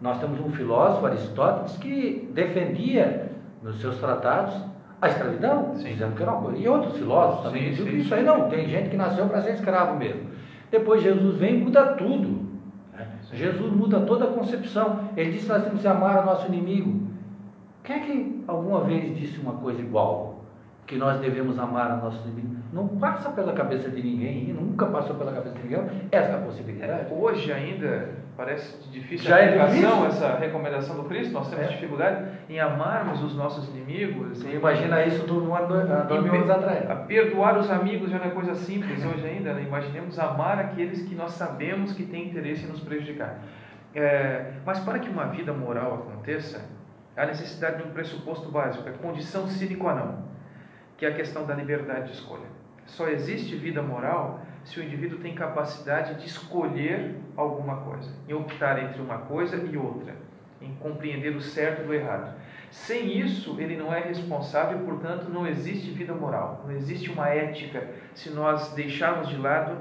nós 0.00 0.18
temos 0.18 0.40
um 0.40 0.50
filósofo, 0.50 1.06
Aristóteles, 1.06 1.76
que 1.78 2.30
defendia 2.34 3.30
nos 3.62 3.80
seus 3.80 3.98
tratados 3.98 4.54
a 5.00 5.08
escravidão, 5.08 5.74
Sim. 5.76 5.92
dizendo 5.92 6.14
que 6.14 6.22
era 6.22 6.32
uma 6.32 6.42
coisa. 6.42 6.58
E 6.58 6.68
outros 6.68 6.96
filósofos 6.96 7.44
também 7.44 7.70
diziam 7.70 7.88
que 7.88 7.96
isso 7.96 8.14
aí 8.14 8.22
não, 8.22 8.48
tem 8.48 8.68
gente 8.68 8.90
que 8.90 8.96
nasceu 8.96 9.26
para 9.26 9.40
ser 9.40 9.54
escravo 9.54 9.96
mesmo. 9.96 10.28
Depois 10.70 11.02
Jesus 11.02 11.36
vem 11.36 11.56
e 11.56 11.64
muda 11.64 11.94
tudo. 11.94 12.49
Jesus 13.32 13.72
muda 13.72 14.00
toda 14.00 14.24
a 14.24 14.32
concepção. 14.32 15.08
Ele 15.16 15.32
disse 15.32 15.46
que 15.46 15.52
nós 15.52 15.64
temos 15.64 15.80
que 15.80 15.88
amar 15.88 16.22
o 16.22 16.26
nosso 16.26 16.46
inimigo. 16.46 17.08
Quem 17.84 17.96
é 17.96 17.98
que 18.00 18.44
alguma 18.46 18.82
vez 18.82 19.16
disse 19.16 19.40
uma 19.40 19.54
coisa 19.54 19.80
igual? 19.80 20.44
Que 20.86 20.96
nós 20.96 21.20
devemos 21.20 21.58
amar 21.58 21.98
o 21.98 22.04
nosso 22.04 22.26
inimigo? 22.28 22.56
Não 22.72 22.88
passa 22.88 23.30
pela 23.30 23.52
cabeça 23.52 23.88
de 23.90 24.02
ninguém, 24.02 24.52
nunca 24.52 24.86
passou 24.86 25.16
pela 25.16 25.32
cabeça 25.32 25.56
de 25.56 25.62
ninguém 25.62 25.80
essa 26.10 26.38
possibilidade. 26.38 27.12
Hoje 27.12 27.52
ainda 27.52 28.19
parece 28.40 28.88
difícil 28.88 29.28
Já 29.28 29.36
a 29.36 29.40
é 29.40 29.66
difícil. 29.66 30.06
essa 30.06 30.36
recomendação 30.38 30.96
do 30.96 31.04
Cristo. 31.04 31.30
Nós 31.34 31.50
temos 31.50 31.66
É. 31.66 31.68
dificuldade 31.68 32.24
em 32.48 32.58
amarmos 32.58 33.22
os 33.22 33.36
nossos 33.36 33.68
inimigos. 33.68 34.38
Você 34.38 34.54
imagina 34.54 35.04
isso 35.04 35.24
há 35.54 35.60
dois, 35.66 35.90
há 35.90 36.00
dois 36.04 36.22
mil 36.22 36.34
anos 36.34 36.48
atrás. 36.48 36.90
a 36.90 36.96
perdoar 36.96 37.58
os 37.58 37.70
amigos 37.70 38.10
já 38.10 38.18
não 38.18 38.24
é 38.24 38.30
coisa 38.30 38.54
simples 38.54 39.04
hoje 39.04 39.26
ainda. 39.26 39.52
Né? 39.52 39.64
Imaginemos 39.64 40.18
amar 40.18 40.58
aqueles 40.58 41.02
que 41.06 41.14
nós 41.14 41.32
sabemos 41.32 41.92
que 41.92 42.04
têm 42.06 42.28
interesse 42.28 42.64
em 42.64 42.68
nos 42.68 42.80
prejudicar. 42.80 43.40
É, 43.94 44.52
mas 44.64 44.78
para 44.80 44.98
que 45.00 45.10
uma 45.10 45.26
vida 45.26 45.52
moral 45.52 45.94
aconteça, 45.96 46.64
há 47.14 47.26
necessidade 47.26 47.82
de 47.82 47.88
um 47.88 47.90
pressuposto 47.90 48.50
básico, 48.50 48.88
a 48.88 48.92
condição 48.92 49.46
sine 49.48 49.76
qua 49.76 49.94
non, 49.94 50.14
que 50.96 51.04
é 51.04 51.10
a 51.10 51.14
questão 51.14 51.44
da 51.44 51.54
liberdade 51.54 52.06
de 52.06 52.12
escolha. 52.12 52.46
Só 52.86 53.06
existe 53.08 53.54
vida 53.54 53.82
moral 53.82 54.40
se 54.64 54.78
o 54.78 54.82
indivíduo 54.82 55.18
tem 55.18 55.34
capacidade 55.34 56.14
de 56.14 56.26
escolher 56.26 57.16
alguma 57.36 57.76
coisa, 57.78 58.10
em 58.28 58.34
optar 58.34 58.82
entre 58.82 59.00
uma 59.00 59.18
coisa 59.18 59.56
e 59.56 59.76
outra, 59.76 60.14
em 60.60 60.74
compreender 60.74 61.34
o 61.34 61.40
certo 61.40 61.86
do 61.86 61.94
errado. 61.94 62.34
Sem 62.70 63.18
isso, 63.18 63.60
ele 63.60 63.76
não 63.76 63.92
é 63.92 64.00
responsável, 64.00 64.78
portanto, 64.80 65.28
não 65.28 65.46
existe 65.46 65.90
vida 65.90 66.14
moral, 66.14 66.64
não 66.64 66.72
existe 66.72 67.10
uma 67.10 67.28
ética 67.28 67.88
se 68.14 68.30
nós 68.30 68.72
deixarmos 68.74 69.28
de 69.28 69.36
lado 69.36 69.76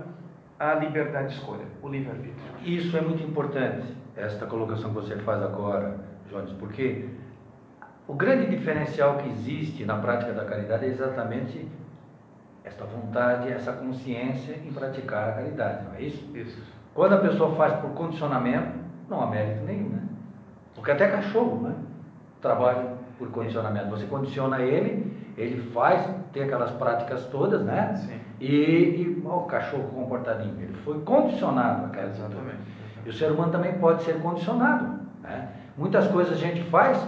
a 0.57 0.73
liberdade 0.73 1.29
de 1.29 1.33
escolha, 1.35 1.65
o 1.81 1.87
livre-arbítrio. 1.87 2.35
Isso 2.63 2.97
é 2.97 3.01
muito 3.01 3.23
importante, 3.23 3.85
esta 4.15 4.45
colocação 4.45 4.89
que 4.89 4.95
você 4.95 5.15
faz 5.17 5.41
agora, 5.41 5.99
Jones, 6.29 6.51
porque 6.53 7.05
o 8.07 8.13
grande 8.13 8.47
diferencial 8.47 9.17
que 9.17 9.29
existe 9.29 9.85
na 9.85 9.99
prática 9.99 10.33
da 10.33 10.43
caridade 10.43 10.85
é 10.85 10.89
exatamente 10.89 11.67
esta 12.63 12.85
vontade, 12.85 13.49
essa 13.49 13.73
consciência 13.73 14.55
em 14.65 14.71
praticar 14.71 15.29
a 15.29 15.31
caridade, 15.33 15.85
não 15.85 15.95
é 15.95 16.01
isso? 16.01 16.25
Isso. 16.35 16.61
Quando 16.93 17.13
a 17.13 17.17
pessoa 17.17 17.55
faz 17.55 17.73
por 17.79 17.91
condicionamento, 17.91 18.77
não 19.09 19.21
há 19.21 19.27
mérito 19.27 19.63
nenhum, 19.65 19.89
né? 19.89 20.03
Porque 20.75 20.91
até 20.91 21.07
cachorro, 21.07 21.61
né? 21.61 21.75
Trabalha 22.41 22.93
por 23.17 23.29
condicionamento. 23.31 23.89
Você 23.89 24.05
condiciona 24.05 24.61
ele, 24.61 25.11
ele 25.37 25.71
faz, 25.71 26.09
tem 26.31 26.43
aquelas 26.43 26.71
práticas 26.71 27.25
todas, 27.25 27.61
né? 27.63 27.95
Sim, 27.95 28.19
E, 28.39 28.45
e 28.47 29.23
ó, 29.25 29.39
o 29.39 29.45
cachorro 29.45 29.89
comportadinho, 29.89 30.55
ele 30.61 30.73
foi 30.85 30.99
condicionado 31.01 31.85
àquela 31.85 32.09
exatamente. 32.09 32.57
E 33.05 33.09
o 33.09 33.13
ser 33.13 33.31
humano 33.31 33.51
também 33.51 33.73
pode 33.79 34.03
ser 34.03 34.21
condicionado. 34.21 34.99
Né? 35.21 35.49
Muitas 35.77 36.07
coisas 36.07 36.33
a 36.33 36.37
gente 36.37 36.61
faz 36.63 37.01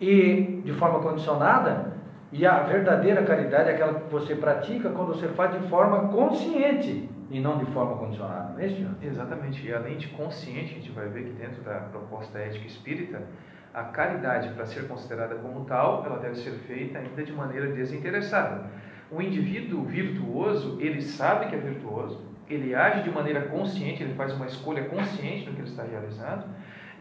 e 0.00 0.62
de 0.64 0.72
forma 0.72 1.00
condicionada, 1.00 1.95
e 2.32 2.44
a 2.44 2.60
verdadeira 2.60 3.22
caridade 3.22 3.70
é 3.70 3.74
aquela 3.74 4.00
que 4.00 4.10
você 4.10 4.34
pratica 4.34 4.90
quando 4.90 5.14
você 5.14 5.28
faz 5.28 5.52
de 5.52 5.68
forma 5.68 6.08
consciente 6.08 7.08
e 7.30 7.40
não 7.40 7.58
de 7.58 7.66
forma 7.66 7.96
condicionada, 7.96 8.52
não 8.52 8.60
é 8.60 8.66
isso? 8.66 8.86
Exatamente. 9.02 9.66
E 9.66 9.72
além 9.72 9.96
de 9.96 10.08
consciente, 10.08 10.72
a 10.72 10.78
gente 10.78 10.90
vai 10.90 11.08
ver 11.08 11.24
que 11.24 11.30
dentro 11.30 11.62
da 11.62 11.74
proposta 11.74 12.38
ética 12.38 12.66
espírita, 12.66 13.22
a 13.72 13.84
caridade, 13.84 14.48
para 14.50 14.64
ser 14.64 14.88
considerada 14.88 15.34
como 15.36 15.64
tal, 15.64 16.04
ela 16.04 16.18
deve 16.18 16.36
ser 16.36 16.52
feita 16.66 16.98
ainda 16.98 17.22
de 17.22 17.32
maneira 17.32 17.68
desinteressada. 17.68 18.64
O 19.10 19.20
indivíduo 19.20 19.84
virtuoso, 19.84 20.78
ele 20.80 21.00
sabe 21.02 21.46
que 21.46 21.54
é 21.54 21.58
virtuoso, 21.58 22.20
ele 22.48 22.74
age 22.74 23.02
de 23.02 23.10
maneira 23.10 23.42
consciente, 23.42 24.02
ele 24.02 24.14
faz 24.14 24.32
uma 24.32 24.46
escolha 24.46 24.84
consciente 24.84 25.46
no 25.46 25.52
que 25.52 25.60
ele 25.60 25.68
está 25.68 25.82
realizando, 25.82 26.44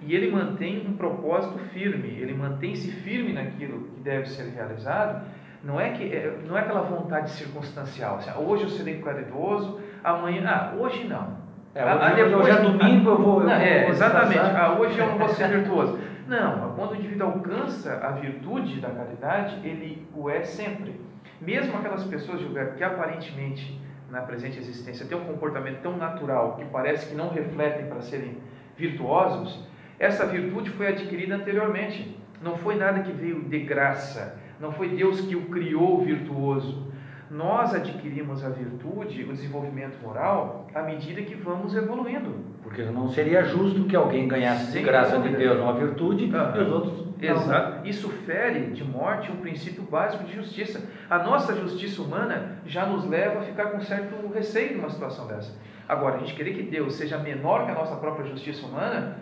e 0.01 0.15
ele 0.15 0.31
mantém 0.31 0.85
um 0.87 0.93
propósito 0.93 1.57
firme, 1.73 2.09
ele 2.19 2.33
mantém-se 2.33 2.91
firme 2.91 3.33
naquilo 3.33 3.83
que 3.87 4.01
deve 4.01 4.27
ser 4.29 4.49
realizado. 4.53 5.23
Não 5.63 5.79
é, 5.81 5.89
que, 5.89 6.03
é- 6.03 6.37
não 6.47 6.55
é 6.57 6.61
aquela 6.61 6.81
vontade 6.81 7.31
circunstancial, 7.31 8.17
assim, 8.17 8.29
ah, 8.29 8.37
hoje 8.39 8.63
eu 8.63 8.69
serei 8.69 8.99
caridoso, 9.01 9.79
amanhã, 10.03 10.43
ah, 10.47 10.75
hoje 10.77 11.05
não. 11.07 11.43
É, 11.73 11.81
Ah, 11.81 12.13
hoje, 12.13 12.35
hoje 12.35 12.49
é 12.51 12.61
domingo, 12.61 13.09
eu 13.09 13.17
vou. 13.21 13.39
Eu 13.41 13.47
Não, 13.47 13.53
é, 13.53 13.81
vou 13.81 13.89
exatamente. 13.89 14.29
descansar. 14.39 14.61
Ah, 14.71 14.79
hoje 14.79 14.97
eu 14.97 15.07
não 15.07 15.17
vou 15.17 15.27
ser 15.27 15.49
virtuoso. 15.49 15.99
Não, 16.27 16.71
quando 16.75 16.91
o 16.91 16.95
indivíduo 16.95 17.27
alcança 17.27 17.99
a 18.01 18.11
virtude 18.11 18.79
da 18.79 18.89
caridade, 18.89 19.57
ele 19.67 20.07
o 20.15 20.29
é 20.29 20.43
sempre. 20.43 20.99
Mesmo 21.41 21.77
aquelas 21.77 22.03
pessoas, 22.05 22.39
que 22.77 22.83
aparentemente 22.83 23.79
na 24.09 24.21
presente 24.21 24.57
existência 24.57 25.05
têm 25.05 25.17
um 25.17 25.25
comportamento 25.25 25.81
tão 25.81 25.97
natural 25.97 26.55
que 26.57 26.65
parece 26.65 27.09
que 27.09 27.15
não 27.15 27.29
refletem 27.29 27.87
para 27.87 28.01
serem 28.01 28.37
virtuosos, 28.77 29.59
essa 29.99 30.25
virtude 30.25 30.69
foi 30.71 30.87
adquirida 30.87 31.35
anteriormente. 31.35 32.17
Não 32.41 32.57
foi 32.57 32.75
nada 32.75 33.01
que 33.01 33.11
veio 33.11 33.41
de 33.43 33.59
graça. 33.59 34.37
Não 34.59 34.71
foi 34.71 34.89
Deus 34.89 35.21
que 35.21 35.35
o 35.35 35.43
criou 35.45 36.03
virtuoso. 36.03 36.93
Nós 37.29 37.73
adquirimos 37.73 38.43
a 38.45 38.49
virtude, 38.49 39.23
o 39.23 39.33
desenvolvimento 39.33 39.97
moral, 40.01 40.67
à 40.75 40.83
medida 40.83 41.21
que 41.23 41.33
vamos 41.33 41.75
evoluindo. 41.75 42.35
Porque 42.61 42.83
não 42.83 43.07
seria 43.09 43.43
justo 43.43 43.85
que 43.85 43.95
alguém 43.95 44.27
ganhasse 44.27 44.67
de 44.67 44.71
Sem 44.73 44.83
graça 44.83 45.17
de 45.17 45.29
dúvida. 45.29 45.37
Deus 45.37 45.59
uma 45.59 45.73
virtude 45.73 46.33
Aham. 46.33 46.57
e 46.57 46.61
os 46.61 46.71
outros. 46.71 47.05
não. 47.05 47.05
Exato. 47.19 47.87
Isso 47.87 48.09
fere 48.09 48.67
de 48.71 48.83
morte 48.83 49.31
um 49.31 49.37
princípio 49.37 49.83
básico 49.83 50.23
de 50.23 50.33
justiça. 50.35 50.81
A 51.09 51.19
nossa 51.19 51.55
justiça 51.55 52.01
humana 52.01 52.59
já 52.65 52.85
nos 52.85 53.05
leva 53.07 53.39
a 53.39 53.43
ficar 53.43 53.71
com 53.71 53.81
certo 53.81 54.31
receio 54.33 54.77
numa 54.77 54.89
situação 54.89 55.25
dessa. 55.27 55.51
Agora, 55.87 56.15
a 56.15 56.19
gente 56.19 56.33
querer 56.33 56.53
que 56.53 56.63
Deus 56.63 56.95
seja 56.95 57.17
menor 57.17 57.65
que 57.65 57.71
a 57.71 57.75
nossa 57.75 57.95
própria 57.95 58.25
justiça 58.27 58.65
humana, 58.65 59.17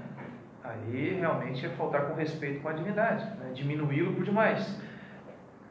aí 0.63 1.17
realmente 1.19 1.65
é 1.65 1.69
faltar 1.69 2.07
com 2.07 2.15
respeito 2.15 2.61
com 2.61 2.69
a 2.69 2.73
divindade, 2.73 3.25
né? 3.39 3.51
diminuí-lo 3.53 4.13
por 4.13 4.23
demais. 4.23 4.81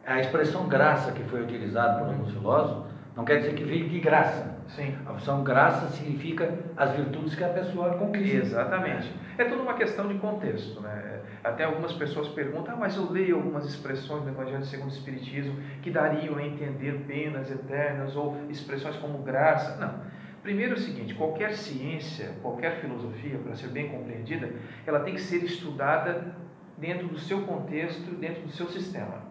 A 0.07 0.21
expressão 0.21 0.69
graça 0.69 1.13
que 1.13 1.23
foi 1.25 1.43
utilizada 1.43 2.01
por 2.01 2.09
alguns 2.09 2.33
filósofos 2.33 2.93
não 3.17 3.25
quer 3.25 3.39
dizer 3.39 3.55
que 3.55 3.65
veio 3.65 3.89
de 3.89 4.01
graça. 4.01 4.53
Sim. 4.69 4.97
A 5.07 5.13
opção 5.13 5.45
graça 5.45 5.89
significa 5.89 6.59
as 6.77 6.93
virtudes 6.93 7.35
que 7.35 7.45
a 7.45 7.49
pessoa 7.49 7.95
conquista. 7.95 8.39
Exatamente. 8.39 9.13
É 9.37 9.45
toda 9.45 9.63
uma 9.63 9.75
questão 9.75 10.09
de 10.09 10.15
contexto. 10.15 10.81
Né? 10.81 11.21
Até 11.45 11.65
algumas 11.65 11.93
pessoas 11.93 12.29
perguntam, 12.29 12.75
ah, 12.75 12.77
mas 12.79 12.97
eu 12.97 13.11
leio 13.11 13.37
algumas 13.37 13.67
expressões 13.67 14.23
do 14.23 14.31
Evangelho 14.31 14.65
segundo 14.65 14.91
o 14.91 14.93
Espiritismo 14.93 15.57
que 15.83 15.91
dariam 15.91 16.37
a 16.37 16.43
entender 16.43 17.05
penas 17.07 17.51
eternas 17.51 18.17
ou 18.17 18.37
expressões 18.49 18.97
como 18.97 19.19
graça. 19.19 19.77
Não. 19.77 20.22
Primeiro 20.43 20.73
é 20.73 20.77
o 20.77 20.81
seguinte, 20.81 21.15
qualquer 21.15 21.55
ciência, 21.55 22.35
qualquer 22.43 22.81
filosofia, 22.81 23.39
para 23.39 23.55
ser 23.55 23.69
bem 23.69 23.89
compreendida, 23.89 24.53
ela 24.85 25.01
tem 25.01 25.15
que 25.15 25.21
ser 25.21 25.45
estudada 25.45 26.35
dentro 26.77 27.07
do 27.07 27.19
seu 27.19 27.43
contexto, 27.43 28.11
dentro 28.17 28.43
do 28.43 28.51
seu 28.51 28.67
sistema. 28.67 29.23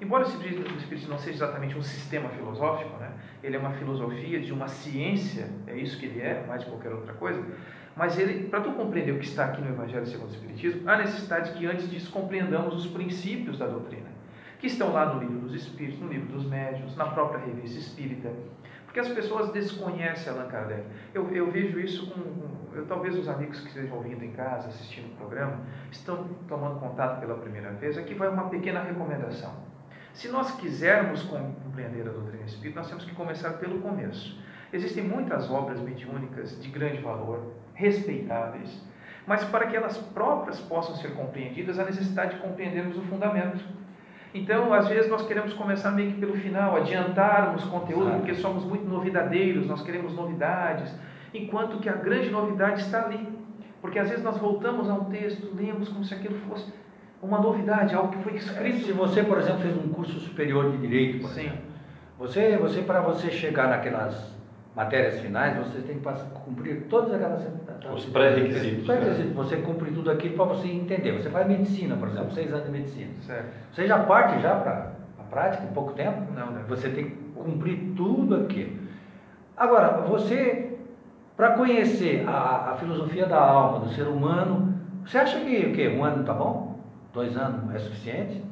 Embora 0.00 0.24
o 0.24 0.26
Espiritismo 0.26 1.08
não 1.08 1.18
seja 1.18 1.36
exatamente 1.36 1.78
um 1.78 1.82
sistema 1.82 2.28
filosófico, 2.30 2.98
né? 2.98 3.12
ele 3.42 3.56
é 3.56 3.58
uma 3.58 3.70
filosofia 3.70 4.40
de 4.40 4.52
uma 4.52 4.66
ciência, 4.66 5.48
é 5.68 5.76
isso 5.76 5.98
que 5.98 6.06
ele 6.06 6.20
é, 6.20 6.44
mais 6.46 6.62
de 6.62 6.68
qualquer 6.68 6.92
outra 6.92 7.14
coisa, 7.14 7.42
mas 7.96 8.16
para 8.50 8.60
tu 8.60 8.72
compreender 8.72 9.12
o 9.12 9.18
que 9.18 9.24
está 9.24 9.46
aqui 9.46 9.62
no 9.62 9.68
Evangelho 9.68 10.04
segundo 10.04 10.28
o 10.28 10.34
Espiritismo, 10.34 10.90
há 10.90 10.98
necessidade 10.98 11.52
que 11.52 11.64
antes 11.64 11.88
disso 11.88 12.10
compreendamos 12.10 12.74
os 12.74 12.86
princípios 12.88 13.56
da 13.56 13.66
doutrina, 13.66 14.08
que 14.58 14.66
estão 14.66 14.92
lá 14.92 15.14
no 15.14 15.20
livro 15.20 15.38
dos 15.38 15.54
Espíritos, 15.54 16.00
no 16.00 16.08
livro 16.08 16.26
dos 16.26 16.44
Médiuns, 16.44 16.94
na 16.96 17.06
própria 17.06 17.38
revista 17.38 17.78
espírita, 17.78 18.30
porque 18.96 19.00
as 19.00 19.08
pessoas 19.08 19.50
desconhecem 19.52 20.32
Allan 20.32 20.48
Kardec. 20.48 20.82
Eu, 21.12 21.30
eu 21.30 21.50
vejo 21.50 21.78
isso 21.78 22.10
com, 22.10 22.22
com- 22.22 22.74
eu, 22.74 22.86
talvez 22.86 23.14
os 23.14 23.28
amigos 23.28 23.60
que 23.60 23.68
estejam 23.68 23.94
ouvindo 23.94 24.24
em 24.24 24.30
casa, 24.32 24.68
assistindo 24.68 25.12
o 25.12 25.16
programa, 25.16 25.60
estão 25.92 26.24
tomando 26.48 26.80
contato 26.80 27.20
pela 27.20 27.34
primeira 27.34 27.72
vez. 27.72 27.98
Aqui 27.98 28.14
vai 28.14 28.28
uma 28.28 28.48
pequena 28.48 28.80
recomendação. 28.80 29.52
Se 30.14 30.28
nós 30.28 30.50
quisermos 30.52 31.22
compreender 31.24 32.08
a 32.08 32.12
doutrina 32.12 32.44
espírita, 32.46 32.80
nós 32.80 32.88
temos 32.88 33.04
que 33.04 33.14
começar 33.14 33.50
pelo 33.58 33.80
começo. 33.80 34.40
Existem 34.72 35.04
muitas 35.04 35.50
obras 35.50 35.78
mediúnicas 35.78 36.58
de 36.58 36.70
grande 36.70 37.02
valor, 37.02 37.52
respeitáveis, 37.74 38.82
mas 39.26 39.44
para 39.44 39.66
que 39.66 39.76
elas 39.76 39.98
próprias 39.98 40.58
possam 40.58 40.96
ser 40.96 41.08
compreendidas, 41.14 41.78
há 41.78 41.84
necessidade 41.84 42.36
de 42.36 42.40
compreendermos 42.40 42.96
o 42.96 43.02
fundamento. 43.02 43.62
Então, 44.36 44.72
às 44.72 44.86
vezes, 44.86 45.10
nós 45.10 45.26
queremos 45.26 45.54
começar 45.54 45.90
meio 45.92 46.12
que 46.12 46.20
pelo 46.20 46.34
final, 46.34 46.76
adiantarmos 46.76 47.64
conteúdo, 47.64 48.10
porque 48.18 48.34
somos 48.34 48.64
muito 48.64 48.86
novidadeiros, 48.86 49.66
nós 49.66 49.82
queremos 49.82 50.14
novidades, 50.14 50.94
enquanto 51.32 51.78
que 51.78 51.88
a 51.88 51.94
grande 51.94 52.28
novidade 52.28 52.82
está 52.82 53.06
ali. 53.06 53.26
Porque 53.80 53.98
às 53.98 54.08
vezes 54.10 54.22
nós 54.22 54.36
voltamos 54.36 54.90
a 54.90 54.94
um 54.94 55.04
texto, 55.04 55.54
lemos 55.56 55.88
como 55.88 56.04
se 56.04 56.12
aquilo 56.12 56.34
fosse 56.48 56.70
uma 57.22 57.38
novidade, 57.38 57.94
algo 57.94 58.10
que 58.12 58.22
foi 58.22 58.38
Se 58.38 58.46
escrito. 58.50 58.94
você, 58.94 59.22
por 59.22 59.38
exemplo, 59.38 59.60
fez 59.60 59.76
um 59.76 59.88
curso 59.88 60.20
superior 60.20 60.70
de 60.72 60.78
direito, 60.78 61.20
por 61.20 61.30
Sim. 61.30 61.40
exemplo, 61.46 61.58
você, 62.18 62.56
você 62.58 62.82
para 62.82 63.00
você 63.00 63.30
chegar 63.30 63.68
naquelas 63.68 64.35
matérias 64.76 65.18
finais, 65.20 65.56
você 65.56 65.80
tem 65.80 65.98
que 65.98 66.04
cumprir 66.44 66.82
todas 66.90 67.14
aquelas 67.14 67.42
Os 67.94 68.04
pré-requisitos, 68.04 68.80
Os 68.80 68.86
pré-requisitos. 68.86 69.32
Você 69.32 69.56
cumpre 69.56 69.90
tudo 69.90 70.10
aquilo 70.10 70.36
para 70.36 70.44
você 70.44 70.68
entender. 70.68 71.12
Você 71.12 71.30
faz 71.30 71.46
medicina, 71.46 71.96
por 71.96 72.08
exemplo, 72.08 72.30
seis 72.32 72.52
anos 72.52 72.66
de 72.66 72.72
medicina. 72.72 73.10
Certo. 73.22 73.46
Você 73.72 73.86
já 73.86 74.00
parte 74.00 74.38
já 74.42 74.54
para 74.56 74.92
a 75.18 75.22
prática 75.30 75.64
em 75.64 75.72
pouco 75.72 75.94
tempo? 75.94 76.30
Não, 76.34 76.50
né? 76.50 76.62
Você 76.68 76.90
tem 76.90 77.06
que 77.06 77.16
cumprir 77.34 77.94
tudo 77.96 78.36
aquilo. 78.36 78.76
Agora, 79.56 80.02
você, 80.02 80.76
para 81.34 81.52
conhecer 81.52 82.28
a, 82.28 82.72
a 82.72 82.76
filosofia 82.76 83.24
da 83.24 83.40
alma, 83.40 83.80
do 83.80 83.88
ser 83.94 84.06
humano, 84.06 84.74
você 85.06 85.16
acha 85.16 85.40
que 85.40 85.66
o 85.66 85.72
quê? 85.72 85.88
Um 85.88 86.04
ano 86.04 86.22
tá 86.22 86.34
bom? 86.34 86.78
Dois 87.14 87.34
anos 87.34 87.74
é 87.74 87.78
suficiente? 87.78 88.44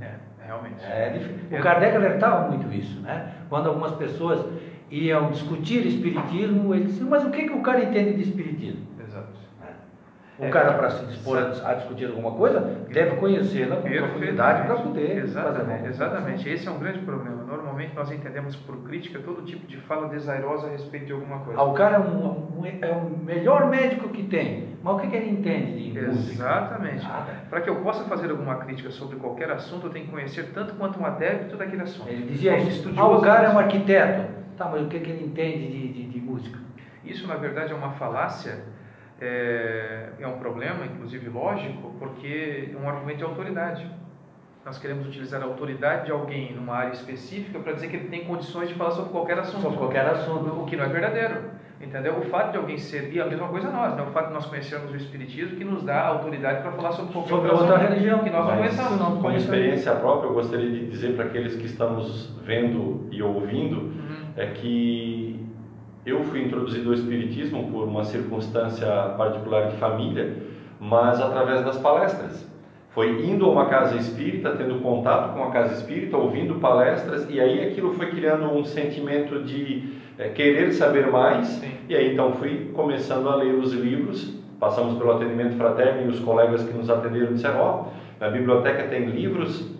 É, 0.00 0.14
realmente. 0.44 0.84
É 0.84 1.10
difícil. 1.10 1.56
O 1.56 1.62
Kardec 1.62 1.94
alertava 1.94 2.48
muito 2.48 2.72
isso, 2.72 3.00
né? 3.00 3.32
Quando 3.48 3.68
algumas 3.68 3.92
pessoas 3.92 4.44
iam 4.92 5.30
discutir 5.30 5.86
espiritismo, 5.86 6.74
ele 6.74 6.84
disse, 6.84 7.02
mas 7.02 7.24
o 7.24 7.30
que, 7.30 7.44
que 7.44 7.52
o 7.52 7.62
cara 7.62 7.82
entende 7.82 8.12
de 8.14 8.22
espiritismo? 8.28 8.86
Exato. 9.02 9.42
O 10.38 10.50
cara, 10.50 10.72
para 10.72 10.90
se 10.90 11.06
dispor 11.06 11.38
a, 11.38 11.70
a, 11.70 11.74
discutir 11.74 12.06
alguma 12.06 12.32
coisa, 12.32 12.60
deve 12.90 13.16
conhecê-la 13.16 13.76
com 13.76 13.88
profundidade 13.88 14.66
para 14.66 14.76
poder. 14.76 15.18
Exatamente, 15.18 15.88
exatamente. 15.88 16.48
Esse 16.48 16.66
é 16.66 16.70
um 16.70 16.78
grande 16.78 16.98
problema. 17.00 17.44
Normalmente 17.44 17.94
nós 17.94 18.10
entendemos 18.10 18.56
por 18.56 18.78
crítica 18.78 19.20
todo 19.20 19.42
tipo 19.42 19.66
de 19.66 19.76
fala 19.76 20.08
desairosa 20.08 20.66
a 20.66 20.70
respeito 20.70 21.06
de 21.06 21.12
alguma 21.12 21.40
coisa. 21.40 21.60
Ah, 21.60 21.64
o 21.64 21.74
cara 21.74 21.96
é, 21.96 22.00
um, 22.00 22.64
é 22.64 22.92
o 22.92 23.24
melhor 23.24 23.68
médico 23.68 24.08
que 24.08 24.24
tem, 24.24 24.76
mas 24.82 24.94
o 24.94 24.98
que, 24.98 25.08
que 25.08 25.16
ele 25.16 25.30
entende 25.30 25.92
de? 25.92 25.98
Exatamente. 25.98 27.06
Para 27.48 27.60
que 27.60 27.70
eu 27.70 27.76
possa 27.76 28.04
fazer 28.04 28.30
alguma 28.30 28.56
crítica 28.56 28.90
sobre 28.90 29.16
qualquer 29.16 29.50
assunto, 29.50 29.86
eu 29.86 29.90
tenho 29.90 30.06
que 30.06 30.10
conhecer 30.10 30.50
tanto 30.52 30.74
quanto 30.74 30.98
um 30.98 31.06
adepto 31.06 31.56
daquele 31.56 31.82
assunto. 31.82 32.08
Ele 32.08 32.26
dizia 32.26 32.58
isso. 32.58 32.90
Ah, 32.96 33.06
o 33.06 33.20
cara 33.20 33.48
é 33.48 33.50
um 33.50 33.58
arquiteto. 33.58 34.41
Tá, 34.56 34.68
mas 34.68 34.82
o 34.82 34.88
que, 34.88 35.00
que 35.00 35.10
ele 35.10 35.24
entende 35.24 35.68
de, 35.68 35.92
de, 35.92 36.08
de 36.08 36.20
música? 36.20 36.58
Isso, 37.04 37.26
na 37.26 37.36
verdade, 37.36 37.72
é 37.72 37.74
uma 37.74 37.92
falácia 37.92 38.62
é, 39.20 40.08
é 40.18 40.26
um 40.26 40.38
problema, 40.38 40.84
inclusive 40.84 41.28
lógico, 41.28 41.94
porque 41.98 42.70
é 42.72 42.76
um 42.76 42.88
argumento 42.88 43.18
de 43.18 43.24
autoridade. 43.24 43.88
Nós 44.64 44.78
queremos 44.78 45.06
utilizar 45.06 45.42
a 45.42 45.44
autoridade 45.44 46.06
de 46.06 46.12
alguém 46.12 46.52
numa 46.54 46.74
área 46.74 46.92
específica 46.92 47.58
para 47.58 47.72
dizer 47.72 47.88
que 47.88 47.96
ele 47.96 48.08
tem 48.08 48.24
condições 48.24 48.68
de 48.68 48.74
falar 48.74 48.92
sobre 48.92 49.10
qualquer 49.10 49.38
assunto. 49.38 49.62
Sobre 49.62 49.78
qualquer 49.78 50.06
assunto. 50.06 50.60
O 50.60 50.66
que 50.66 50.76
não 50.76 50.84
é 50.84 50.88
verdadeiro. 50.88 51.52
Entendeu? 51.80 52.16
O 52.18 52.22
fato 52.22 52.52
de 52.52 52.58
alguém 52.58 52.78
ser. 52.78 53.12
E 53.12 53.20
a 53.20 53.26
mesma 53.26 53.48
coisa 53.48 53.68
nós, 53.70 53.96
né? 53.96 54.02
o 54.02 54.12
fato 54.12 54.28
de 54.28 54.34
nós 54.34 54.46
conhecermos 54.46 54.92
o 54.92 54.96
Espiritismo 54.96 55.56
que 55.56 55.64
nos 55.64 55.82
dá 55.82 56.06
autoridade 56.06 56.62
para 56.62 56.70
falar 56.70 56.92
sobre 56.92 57.12
qualquer 57.12 57.30
sobre 57.30 57.50
outra 57.50 57.76
religião 57.76 58.20
que 58.20 58.30
nós 58.30 58.46
não 58.46 58.56
conhecemos. 58.56 58.98
Não 59.00 59.20
com 59.20 59.32
experiência 59.32 59.92
própria, 59.96 60.28
eu 60.28 60.34
gostaria 60.34 60.70
de 60.70 60.86
dizer 60.86 61.16
para 61.16 61.24
aqueles 61.24 61.56
que 61.56 61.66
estamos 61.66 62.36
vendo 62.44 63.08
e 63.10 63.20
ouvindo 63.20 63.80
uhum. 63.80 64.11
É 64.36 64.46
que 64.46 65.38
eu 66.04 66.24
fui 66.24 66.42
introduzido 66.42 66.88
ao 66.88 66.94
Espiritismo 66.94 67.70
por 67.70 67.84
uma 67.84 68.04
circunstância 68.04 68.86
particular 69.16 69.68
de 69.68 69.76
família, 69.76 70.36
mas 70.80 71.20
através 71.20 71.64
das 71.64 71.78
palestras. 71.78 72.50
Foi 72.90 73.24
indo 73.24 73.46
a 73.46 73.48
uma 73.48 73.66
casa 73.66 73.96
espírita, 73.96 74.50
tendo 74.50 74.82
contato 74.82 75.32
com 75.32 75.44
a 75.44 75.50
casa 75.50 75.72
espírita, 75.74 76.16
ouvindo 76.16 76.56
palestras, 76.56 77.26
e 77.30 77.40
aí 77.40 77.66
aquilo 77.66 77.94
foi 77.94 78.10
criando 78.10 78.52
um 78.52 78.64
sentimento 78.64 79.42
de 79.44 79.94
é, 80.18 80.28
querer 80.28 80.72
saber 80.72 81.10
mais. 81.10 81.46
Sim. 81.46 81.72
E 81.88 81.96
aí 81.96 82.12
então 82.12 82.34
fui 82.34 82.70
começando 82.74 83.30
a 83.30 83.36
ler 83.36 83.54
os 83.54 83.72
livros, 83.72 84.34
passamos 84.60 84.98
pelo 84.98 85.12
atendimento 85.12 85.56
fraterno 85.56 86.02
e 86.02 86.08
os 86.08 86.20
colegas 86.20 86.64
que 86.64 86.72
nos 86.76 86.90
atenderam 86.90 87.32
disseram: 87.32 87.60
Ó, 87.60 87.80
oh, 87.80 88.22
na 88.22 88.28
biblioteca 88.28 88.82
tem 88.88 89.06
livros, 89.06 89.70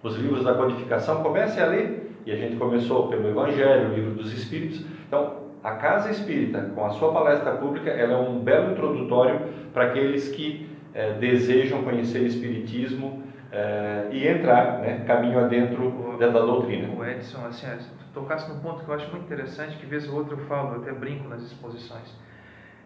os 0.00 0.16
livros 0.16 0.44
da 0.44 0.54
codificação, 0.54 1.22
comece 1.22 1.60
a 1.60 1.66
ler. 1.66 2.07
E 2.28 2.32
a 2.32 2.36
gente 2.36 2.56
começou 2.56 3.08
pelo 3.08 3.26
Evangelho, 3.26 3.88
o 3.88 3.94
livro 3.94 4.10
dos 4.10 4.30
Espíritos. 4.34 4.84
Então, 5.06 5.44
a 5.64 5.76
Casa 5.76 6.10
Espírita, 6.10 6.60
com 6.74 6.84
a 6.84 6.90
sua 6.90 7.10
palestra 7.10 7.52
pública, 7.52 7.88
ela 7.88 8.12
é 8.12 8.16
um 8.18 8.40
belo 8.40 8.72
introdutório 8.72 9.40
para 9.72 9.86
aqueles 9.86 10.28
que 10.28 10.68
é, 10.92 11.14
desejam 11.14 11.82
conhecer 11.82 12.20
o 12.20 12.26
Espiritismo 12.26 13.22
é, 13.50 14.08
e 14.12 14.28
entrar 14.28 14.78
né, 14.80 15.04
caminho 15.06 15.38
adentro 15.42 15.86
o, 15.86 16.18
da 16.18 16.28
doutrina. 16.28 16.94
O 16.94 17.02
Edson, 17.02 17.46
assim, 17.46 17.66
tocasse 18.12 18.46
num 18.52 18.60
ponto 18.60 18.84
que 18.84 18.90
eu 18.90 18.94
acho 18.94 19.10
muito 19.10 19.24
interessante, 19.24 19.78
que 19.78 19.86
vez 19.86 20.06
ou 20.06 20.16
outra 20.16 20.34
eu 20.34 20.40
falo, 20.40 20.74
eu 20.74 20.82
até 20.82 20.92
brinco 20.92 21.26
nas 21.30 21.40
exposições. 21.40 22.14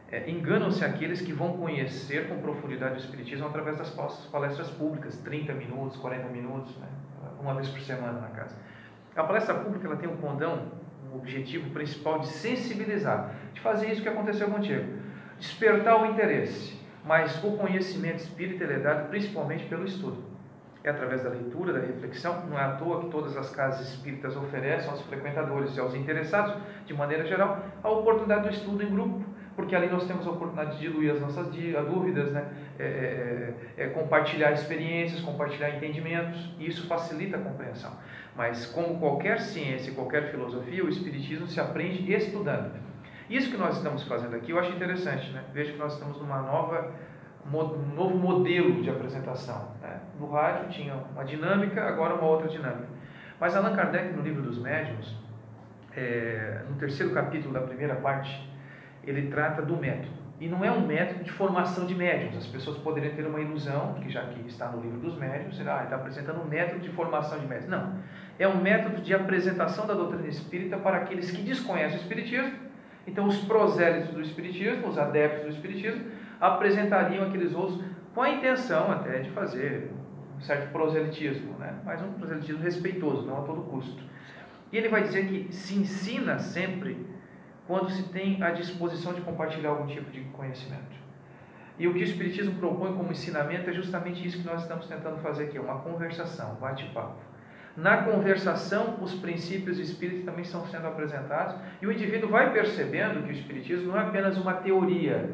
É, 0.08 0.30
Enganam-se 0.30 0.84
aqueles 0.84 1.20
que 1.20 1.32
vão 1.32 1.54
conhecer 1.54 2.28
com 2.28 2.36
profundidade 2.36 2.94
o 2.94 2.98
Espiritismo 2.98 3.48
através 3.48 3.76
das 3.76 3.90
palestras 4.30 4.70
públicas, 4.70 5.16
30 5.16 5.52
minutos, 5.54 5.96
40 5.96 6.28
minutos, 6.28 6.76
né, 6.76 6.86
uma 7.40 7.54
vez 7.54 7.66
por 7.66 7.80
semana 7.80 8.20
na 8.20 8.28
casa. 8.28 8.54
A 9.14 9.22
palestra 9.22 9.54
pública 9.54 9.86
ela 9.86 9.96
tem 9.96 10.08
um 10.08 10.16
condão, 10.16 10.72
um 11.12 11.16
objetivo 11.16 11.68
principal 11.70 12.20
de 12.20 12.28
sensibilizar, 12.28 13.34
de 13.52 13.60
fazer 13.60 13.90
isso 13.90 14.02
que 14.02 14.08
aconteceu 14.08 14.48
contigo, 14.48 14.86
despertar 15.38 16.02
o 16.02 16.06
interesse, 16.06 16.80
mas 17.04 17.42
o 17.44 17.56
conhecimento 17.58 18.18
espírita 18.18 18.64
é 18.64 18.78
dado 18.78 19.10
principalmente 19.10 19.66
pelo 19.66 19.84
estudo. 19.84 20.32
É 20.84 20.90
através 20.90 21.22
da 21.22 21.28
leitura, 21.28 21.72
da 21.72 21.80
reflexão, 21.80 22.44
não 22.46 22.58
é 22.58 22.64
à 22.64 22.72
toa 22.72 23.02
que 23.02 23.10
todas 23.10 23.36
as 23.36 23.50
casas 23.50 23.88
espíritas 23.88 24.34
oferecem 24.36 24.90
aos 24.90 25.00
frequentadores 25.02 25.76
e 25.76 25.80
aos 25.80 25.94
interessados, 25.94 26.56
de 26.86 26.94
maneira 26.94 27.24
geral, 27.24 27.64
a 27.82 27.88
oportunidade 27.88 28.48
do 28.48 28.50
estudo 28.50 28.82
em 28.82 28.90
grupo, 28.90 29.24
porque 29.54 29.76
ali 29.76 29.88
nós 29.88 30.06
temos 30.06 30.26
a 30.26 30.30
oportunidade 30.30 30.78
de 30.78 30.88
diluir 30.88 31.12
as 31.12 31.20
nossas 31.20 31.46
dúvidas, 31.48 32.32
né? 32.32 32.48
É, 32.78 32.84
é, 32.84 33.54
é, 33.76 33.84
é, 33.84 33.88
compartilhar 33.90 34.50
experiências, 34.52 35.20
compartilhar 35.20 35.70
entendimentos, 35.70 36.52
e 36.58 36.66
isso 36.66 36.86
facilita 36.88 37.36
a 37.36 37.40
compreensão. 37.40 37.92
Mas, 38.34 38.66
como 38.66 38.98
qualquer 38.98 39.40
ciência, 39.40 39.92
qualquer 39.92 40.30
filosofia, 40.30 40.84
o 40.84 40.88
Espiritismo 40.88 41.46
se 41.46 41.60
aprende 41.60 42.12
estudando. 42.12 42.80
Isso 43.28 43.50
que 43.50 43.56
nós 43.56 43.76
estamos 43.76 44.02
fazendo 44.04 44.36
aqui 44.36 44.50
eu 44.50 44.58
acho 44.58 44.72
interessante, 44.72 45.30
né? 45.30 45.42
vejo 45.52 45.72
que 45.72 45.78
nós 45.78 45.94
estamos 45.94 46.18
numa 46.18 46.42
nova 46.42 46.92
um 47.46 47.94
novo 47.94 48.16
modelo 48.16 48.82
de 48.82 48.90
apresentação. 48.90 49.72
Né? 49.80 50.00
No 50.18 50.30
rádio 50.30 50.70
tinha 50.70 50.94
uma 50.94 51.24
dinâmica, 51.24 51.82
agora 51.82 52.14
uma 52.14 52.24
outra 52.24 52.48
dinâmica. 52.48 52.88
Mas 53.40 53.56
Allan 53.56 53.74
Kardec, 53.74 54.14
no 54.14 54.22
livro 54.22 54.42
dos 54.42 54.58
médiuns, 54.58 55.16
é, 55.96 56.62
no 56.68 56.76
terceiro 56.76 57.12
capítulo 57.12 57.52
da 57.52 57.60
primeira 57.60 57.96
parte, 57.96 58.48
ele 59.04 59.28
trata 59.28 59.62
do 59.62 59.76
método. 59.76 60.22
E 60.40 60.48
não 60.48 60.64
é 60.64 60.70
um 60.70 60.86
método 60.86 61.24
de 61.24 61.30
formação 61.30 61.86
de 61.86 61.94
médiums. 61.94 62.36
As 62.36 62.46
pessoas 62.46 62.76
poderiam 62.78 63.14
ter 63.14 63.26
uma 63.26 63.40
ilusão, 63.40 63.94
que 63.94 64.10
já 64.10 64.24
que 64.26 64.46
está 64.48 64.68
no 64.68 64.80
livro 64.80 64.98
dos 64.98 65.16
médiuns, 65.16 65.56
será, 65.56 65.80
ah, 65.80 65.84
está 65.84 65.96
apresentando 65.96 66.42
um 66.42 66.46
método 66.46 66.80
de 66.80 66.90
formação 66.90 67.38
de 67.38 67.46
médiums. 67.46 67.70
Não. 67.70 67.94
É 68.38 68.48
um 68.48 68.60
método 68.60 69.00
de 69.02 69.14
apresentação 69.14 69.86
da 69.86 69.94
doutrina 69.94 70.26
espírita 70.26 70.76
para 70.76 70.98
aqueles 70.98 71.30
que 71.30 71.42
desconhecem 71.42 71.98
o 71.98 72.00
espiritismo. 72.00 72.52
Então, 73.06 73.26
os 73.26 73.36
prosélitos 73.38 74.14
do 74.14 74.20
espiritismo, 74.20 74.88
os 74.88 74.98
adeptos 74.98 75.44
do 75.44 75.50
espiritismo, 75.50 76.04
apresentariam 76.40 77.26
aqueles 77.26 77.54
outros 77.54 77.84
com 78.14 78.22
a 78.22 78.30
intenção 78.30 78.90
até 78.90 79.20
de 79.20 79.30
fazer 79.30 79.90
um 80.36 80.40
certo 80.40 80.70
proselitismo, 80.72 81.56
né? 81.58 81.74
mas 81.84 82.02
um 82.02 82.12
proselitismo 82.12 82.62
respeitoso, 82.62 83.26
não 83.26 83.38
a 83.38 83.42
todo 83.42 83.62
custo. 83.62 84.02
E 84.72 84.76
ele 84.76 84.88
vai 84.88 85.02
dizer 85.02 85.26
que 85.26 85.52
se 85.52 85.74
ensina 85.74 86.38
sempre 86.38 87.06
quando 87.66 87.90
se 87.90 88.04
tem 88.04 88.42
a 88.42 88.50
disposição 88.50 89.12
de 89.12 89.20
compartilhar 89.20 89.70
algum 89.70 89.86
tipo 89.86 90.10
de 90.10 90.20
conhecimento. 90.24 91.02
E 91.78 91.86
o 91.86 91.94
que 91.94 92.00
o 92.00 92.04
Espiritismo 92.04 92.54
propõe 92.58 92.94
como 92.94 93.10
ensinamento 93.12 93.70
é 93.70 93.72
justamente 93.72 94.26
isso 94.26 94.38
que 94.38 94.46
nós 94.46 94.62
estamos 94.62 94.86
tentando 94.86 95.18
fazer 95.18 95.44
aqui, 95.44 95.58
uma 95.58 95.78
conversação, 95.80 96.54
bate-papo. 96.56 97.31
Na 97.76 97.98
conversação, 97.98 98.98
os 99.00 99.14
princípios 99.14 99.78
espíritas 99.78 100.24
também 100.24 100.42
estão 100.42 100.66
sendo 100.66 100.86
apresentados 100.86 101.54
e 101.80 101.86
o 101.86 101.92
indivíduo 101.92 102.28
vai 102.28 102.52
percebendo 102.52 103.22
que 103.24 103.30
o 103.30 103.32
Espiritismo 103.32 103.92
não 103.92 103.98
é 103.98 104.02
apenas 104.02 104.36
uma 104.36 104.54
teoria, 104.54 105.30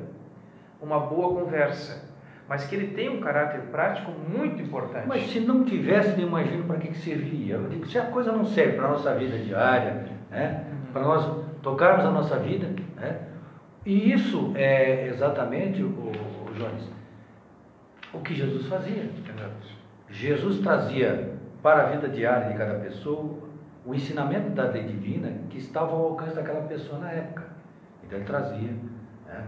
uma 0.81 1.01
boa 1.01 1.43
conversa, 1.43 2.09
mas 2.49 2.65
que 2.65 2.77
ele 2.77 2.95
tem 2.95 3.09
um 3.09 3.21
caráter 3.21 3.63
prático 3.73 4.13
muito 4.13 4.63
importante. 4.63 5.09
Mas 5.09 5.29
se 5.31 5.41
não 5.41 5.65
tivesse, 5.65 6.17
não 6.17 6.29
imagino 6.29 6.63
para 6.65 6.79
que, 6.79 6.89
que 6.89 6.99
servia. 6.99 7.57
Eu 7.57 7.69
digo, 7.69 7.87
se 7.89 7.99
a 7.99 8.07
coisa 8.07 8.31
não 8.31 8.45
serve 8.45 8.75
para 8.75 8.87
a 8.87 8.91
nossa 8.93 9.15
vida 9.15 9.37
diária, 9.39 10.07
né, 10.31 10.65
uhum. 10.71 10.93
para 10.93 11.03
nós 11.03 11.45
tocarmos 11.61 12.07
a 12.07 12.11
nossa 12.11 12.39
vida, 12.39 12.69
né, 12.97 13.19
e 13.85 14.13
isso 14.13 14.53
é 14.55 15.09
exatamente, 15.09 15.83
o, 15.83 15.89
o 15.89 16.55
Jones, 16.55 16.89
o 18.13 18.21
que 18.21 18.35
Jesus 18.35 18.67
fazia. 18.67 19.11
Jesus 20.09 20.61
trazia 20.61 21.38
para 21.63 21.85
a 21.85 21.91
vida 21.91 22.09
diária 22.09 22.53
de 22.53 22.59
cada 22.59 22.79
pessoa 22.79 23.49
o 23.85 23.95
ensinamento 23.95 24.51
da 24.51 24.65
lei 24.65 24.83
divina 24.83 25.33
que 25.49 25.59
estava 25.59 25.93
ao 25.93 26.11
alcance 26.11 26.35
daquela 26.35 26.63
pessoa 26.63 26.99
na 26.99 27.11
época. 27.11 27.45
Então 28.05 28.19
ele 28.19 28.27
trazia. 28.27 28.71
Né? 29.27 29.47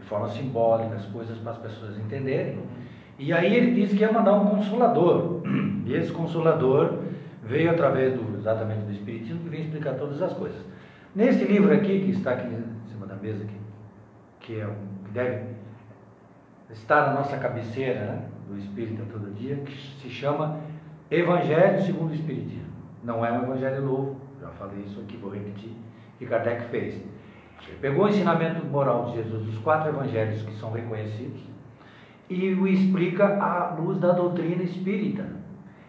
de 0.00 0.08
forma 0.08 0.28
simbólica, 0.28 0.96
as 0.96 1.06
coisas 1.06 1.38
para 1.38 1.52
as 1.52 1.58
pessoas 1.58 1.98
entenderem. 1.98 2.58
E 3.18 3.32
aí 3.32 3.54
ele 3.54 3.72
disse 3.72 3.94
que 3.94 4.02
ia 4.02 4.10
mandar 4.10 4.34
um 4.34 4.46
consolador. 4.46 5.42
E 5.86 5.94
esse 5.94 6.12
consolador 6.12 7.00
veio 7.42 7.68
através 7.68 8.14
do, 8.14 8.38
exatamente 8.38 8.82
do 8.82 8.92
Espiritismo 8.92 9.40
que 9.40 9.48
vem 9.48 9.62
explicar 9.62 9.94
todas 9.94 10.22
as 10.22 10.32
coisas. 10.34 10.60
Nesse 11.16 11.42
livro 11.44 11.74
aqui, 11.74 12.04
que 12.04 12.10
está 12.12 12.30
aqui 12.30 12.46
em 12.46 12.88
cima 12.88 13.06
da 13.06 13.16
mesa, 13.16 13.42
aqui, 13.42 13.56
que, 14.38 14.60
é, 14.60 14.68
que 15.04 15.10
deve 15.10 15.46
estar 16.70 17.08
na 17.08 17.14
nossa 17.14 17.36
cabeceira 17.38 18.00
né, 18.04 18.22
do 18.48 18.56
Espírita 18.56 19.02
todo 19.10 19.34
dia, 19.34 19.56
que 19.56 19.76
se 20.00 20.08
chama 20.08 20.60
Evangelho 21.10 21.82
segundo 21.82 22.10
o 22.10 22.14
Espiritismo. 22.14 22.70
Não 23.02 23.24
é 23.24 23.32
um 23.32 23.42
evangelho 23.42 23.82
novo, 23.82 24.16
já 24.40 24.48
falei 24.50 24.84
isso 24.86 25.00
aqui, 25.00 25.16
vou 25.16 25.32
repetir, 25.32 25.72
que 26.18 26.26
Kardec 26.26 26.64
fez. 26.70 26.94
Ele 27.66 27.78
pegou 27.80 28.04
o 28.04 28.08
ensinamento 28.08 28.64
moral 28.66 29.06
de 29.06 29.16
Jesus, 29.16 29.48
os 29.48 29.58
quatro 29.58 29.88
evangelhos 29.88 30.42
que 30.42 30.54
são 30.54 30.70
reconhecidos, 30.70 31.40
e 32.28 32.54
o 32.54 32.66
explica 32.66 33.42
à 33.42 33.74
luz 33.74 33.98
da 33.98 34.12
doutrina 34.12 34.62
espírita. 34.62 35.26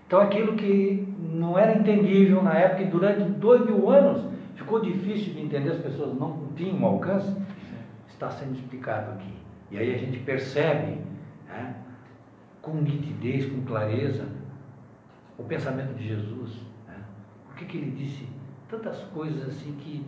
Então, 0.07 0.19
aquilo 0.21 0.55
que 0.55 1.07
não 1.19 1.57
era 1.57 1.77
entendível 1.77 2.41
na 2.41 2.53
época, 2.53 2.84
e 2.84 2.88
durante 2.88 3.23
dois 3.23 3.65
mil 3.65 3.89
anos 3.89 4.25
ficou 4.55 4.81
difícil 4.81 5.34
de 5.34 5.41
entender, 5.41 5.71
as 5.71 5.81
pessoas 5.81 6.17
não 6.17 6.47
tinham 6.55 6.84
alcance, 6.84 7.36
está 8.10 8.29
sendo 8.29 8.55
explicado 8.55 9.12
aqui. 9.12 9.34
E 9.69 9.77
aí 9.77 9.93
a 9.93 9.97
gente 9.97 10.19
percebe, 10.19 10.97
né, 11.47 11.75
com 12.62 12.73
nitidez, 12.75 13.45
com 13.45 13.62
clareza, 13.62 14.25
o 15.41 15.43
pensamento 15.43 15.93
de 15.95 16.08
Jesus. 16.08 16.56
Né? 16.88 16.95
Por 17.47 17.56
que, 17.56 17.65
que 17.65 17.77
ele 17.77 17.91
disse 17.91 18.27
tantas 18.69 18.97
coisas 19.13 19.47
assim 19.49 19.73
que 19.73 20.06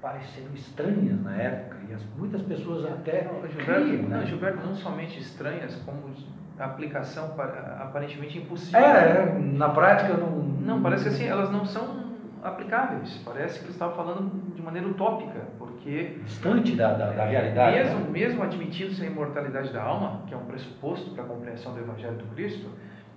pareceram 0.00 0.52
estranhas 0.54 1.20
na 1.22 1.34
época 1.36 1.76
e 1.88 1.94
as, 1.94 2.04
muitas 2.16 2.42
pessoas 2.42 2.84
até 2.84 3.24
não, 3.24 3.48
Gilberto, 3.48 3.82
criam, 3.82 4.02
né? 4.02 4.18
não, 4.18 4.26
Gilberto, 4.26 4.66
não 4.66 4.74
somente 4.74 5.18
estranhas, 5.18 5.74
como 5.84 6.12
aplicação 6.58 7.34
aparentemente 7.80 8.38
impossível. 8.38 8.80
É, 8.80 9.38
na 9.38 9.68
prática 9.70 10.14
não. 10.14 10.46
Não, 10.66 10.82
parece 10.82 11.04
que 11.04 11.08
assim, 11.10 11.26
elas 11.26 11.50
não 11.50 11.64
são 11.64 12.06
aplicáveis. 12.42 13.20
Parece 13.24 13.58
que 13.58 13.66
ele 13.66 13.72
estava 13.72 13.94
falando 13.94 14.54
de 14.54 14.62
maneira 14.62 14.88
utópica, 14.88 15.40
porque 15.58 16.18
distante 16.24 16.74
da, 16.74 16.94
da, 16.94 17.12
da 17.12 17.24
realidade. 17.24 17.76
Mesmo, 17.76 18.00
né? 18.00 18.10
mesmo 18.10 18.42
admitindo-se 18.42 19.02
a 19.02 19.06
imortalidade 19.06 19.72
da 19.72 19.82
alma, 19.82 20.22
que 20.26 20.34
é 20.34 20.36
um 20.36 20.44
pressuposto 20.44 21.10
para 21.10 21.24
a 21.24 21.26
compreensão 21.26 21.72
do 21.72 21.80
Evangelho 21.80 22.16
do 22.16 22.24
Cristo, 22.34 22.68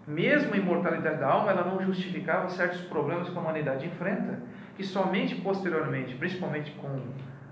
mesmo 0.10 0.56
a 0.56 0.58
imortalidade 0.58 1.20
da 1.20 1.28
alma, 1.28 1.52
ela 1.52 1.64
não 1.64 1.86
justificava 1.86 2.50
certos 2.50 2.82
problemas 2.82 3.30
que 3.30 3.38
a 3.38 3.40
humanidade 3.40 3.86
enfrenta, 3.86 4.40
que 4.76 4.84
somente 4.84 5.36
posteriormente, 5.36 6.16
principalmente 6.16 6.72
com 6.72 7.00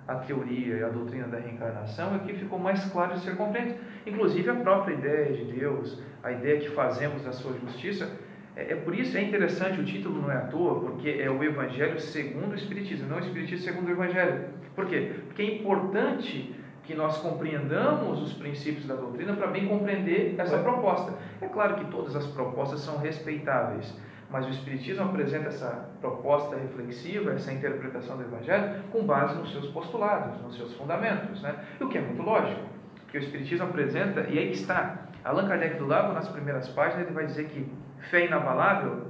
a 0.08 0.15
teoria 0.15 0.78
e 0.78 0.84
a 0.84 0.89
doutrina 0.89 1.28
da 1.28 1.38
reencarnação, 1.38 2.15
é 2.15 2.20
que 2.20 2.34
ficou 2.34 2.58
mais 2.58 2.84
claro 2.86 3.13
de 3.13 3.20
ser 3.20 3.36
compreendido. 3.36 3.78
Inclusive 4.08 4.50
a 4.50 4.56
própria 4.56 4.96
ideia 4.96 5.34
de 5.34 5.43
Deus, 5.54 6.02
a 6.24 6.32
ideia 6.32 6.60
que 6.60 6.70
fazemos 6.72 7.24
da 7.24 7.32
sua 7.32 7.54
justiça, 7.60 8.10
é, 8.56 8.72
é, 8.72 8.76
por 8.76 8.98
isso 8.98 9.15
é 9.15 9.22
interessante, 9.22 9.80
o 9.80 9.86
título 9.86 10.20
não 10.20 10.32
é 10.32 10.38
à 10.38 10.41
toa, 10.41 10.80
porque 10.80 11.10
é 11.10 11.30
o 11.30 11.43
Evangelho 11.43 12.00
segundo 12.00 12.54
o 12.54 12.56
Espiritismo, 12.56 13.08
não 13.08 13.17
o 13.17 13.20
Espiritismo 13.20 13.63
segundo 13.63 13.88
o 13.88 13.91
Evangelho. 13.91 14.46
Por 14.76 14.88
quê? 14.88 15.12
Porque 15.28 15.43
é 15.43 15.56
importante 15.60 16.56
que 16.88 16.95
nós 16.95 17.17
compreendamos 17.17 18.21
os 18.21 18.34
princípios 18.34 18.88
da 18.88 18.95
doutrina 18.95 19.34
para 19.34 19.47
bem 19.47 19.67
compreender 19.67 20.36
essa 20.38 20.58
proposta. 20.60 21.13
É 21.41 21.47
claro 21.47 21.76
que 21.76 21.86
todas 21.91 22.15
as 22.15 22.26
propostas 22.28 22.80
são 22.80 22.97
respeitáveis, 22.97 23.93
mas 24.30 24.47
o 24.47 24.50
Espiritismo 24.50 25.04
apresenta 25.04 25.50
essa 25.50 25.89
proposta 26.00 26.56
reflexiva, 26.56 27.34
essa 27.34 27.52
interpretação 27.52 28.15
do 28.15 28.23
Evangelho, 28.23 28.82
com 28.89 29.06
base 29.06 29.36
nos 29.36 29.52
seus 29.52 29.67
postulados, 29.67 30.41
nos 30.41 30.56
seus 30.56 30.73
fundamentos, 30.76 31.41
né? 31.41 31.56
o 31.82 31.89
que 31.89 31.97
é 31.97 32.02
muito 32.02 32.21
lógico, 32.21 32.62
porque 33.02 33.17
o 33.17 33.21
Espiritismo 33.21 33.65
apresenta, 33.65 34.21
e 34.21 34.39
aí 34.39 34.52
está, 34.52 35.08
Allan 35.26 35.45
Kardec 35.45 35.76
do 35.78 35.86
Lago, 35.86 36.13
nas 36.13 36.30
primeiras 36.30 36.69
páginas, 36.69 37.06
ele 37.06 37.13
vai 37.13 37.26
dizer 37.26 37.50
que 37.50 37.69
Fé 38.10 38.26
inabalável 38.26 39.08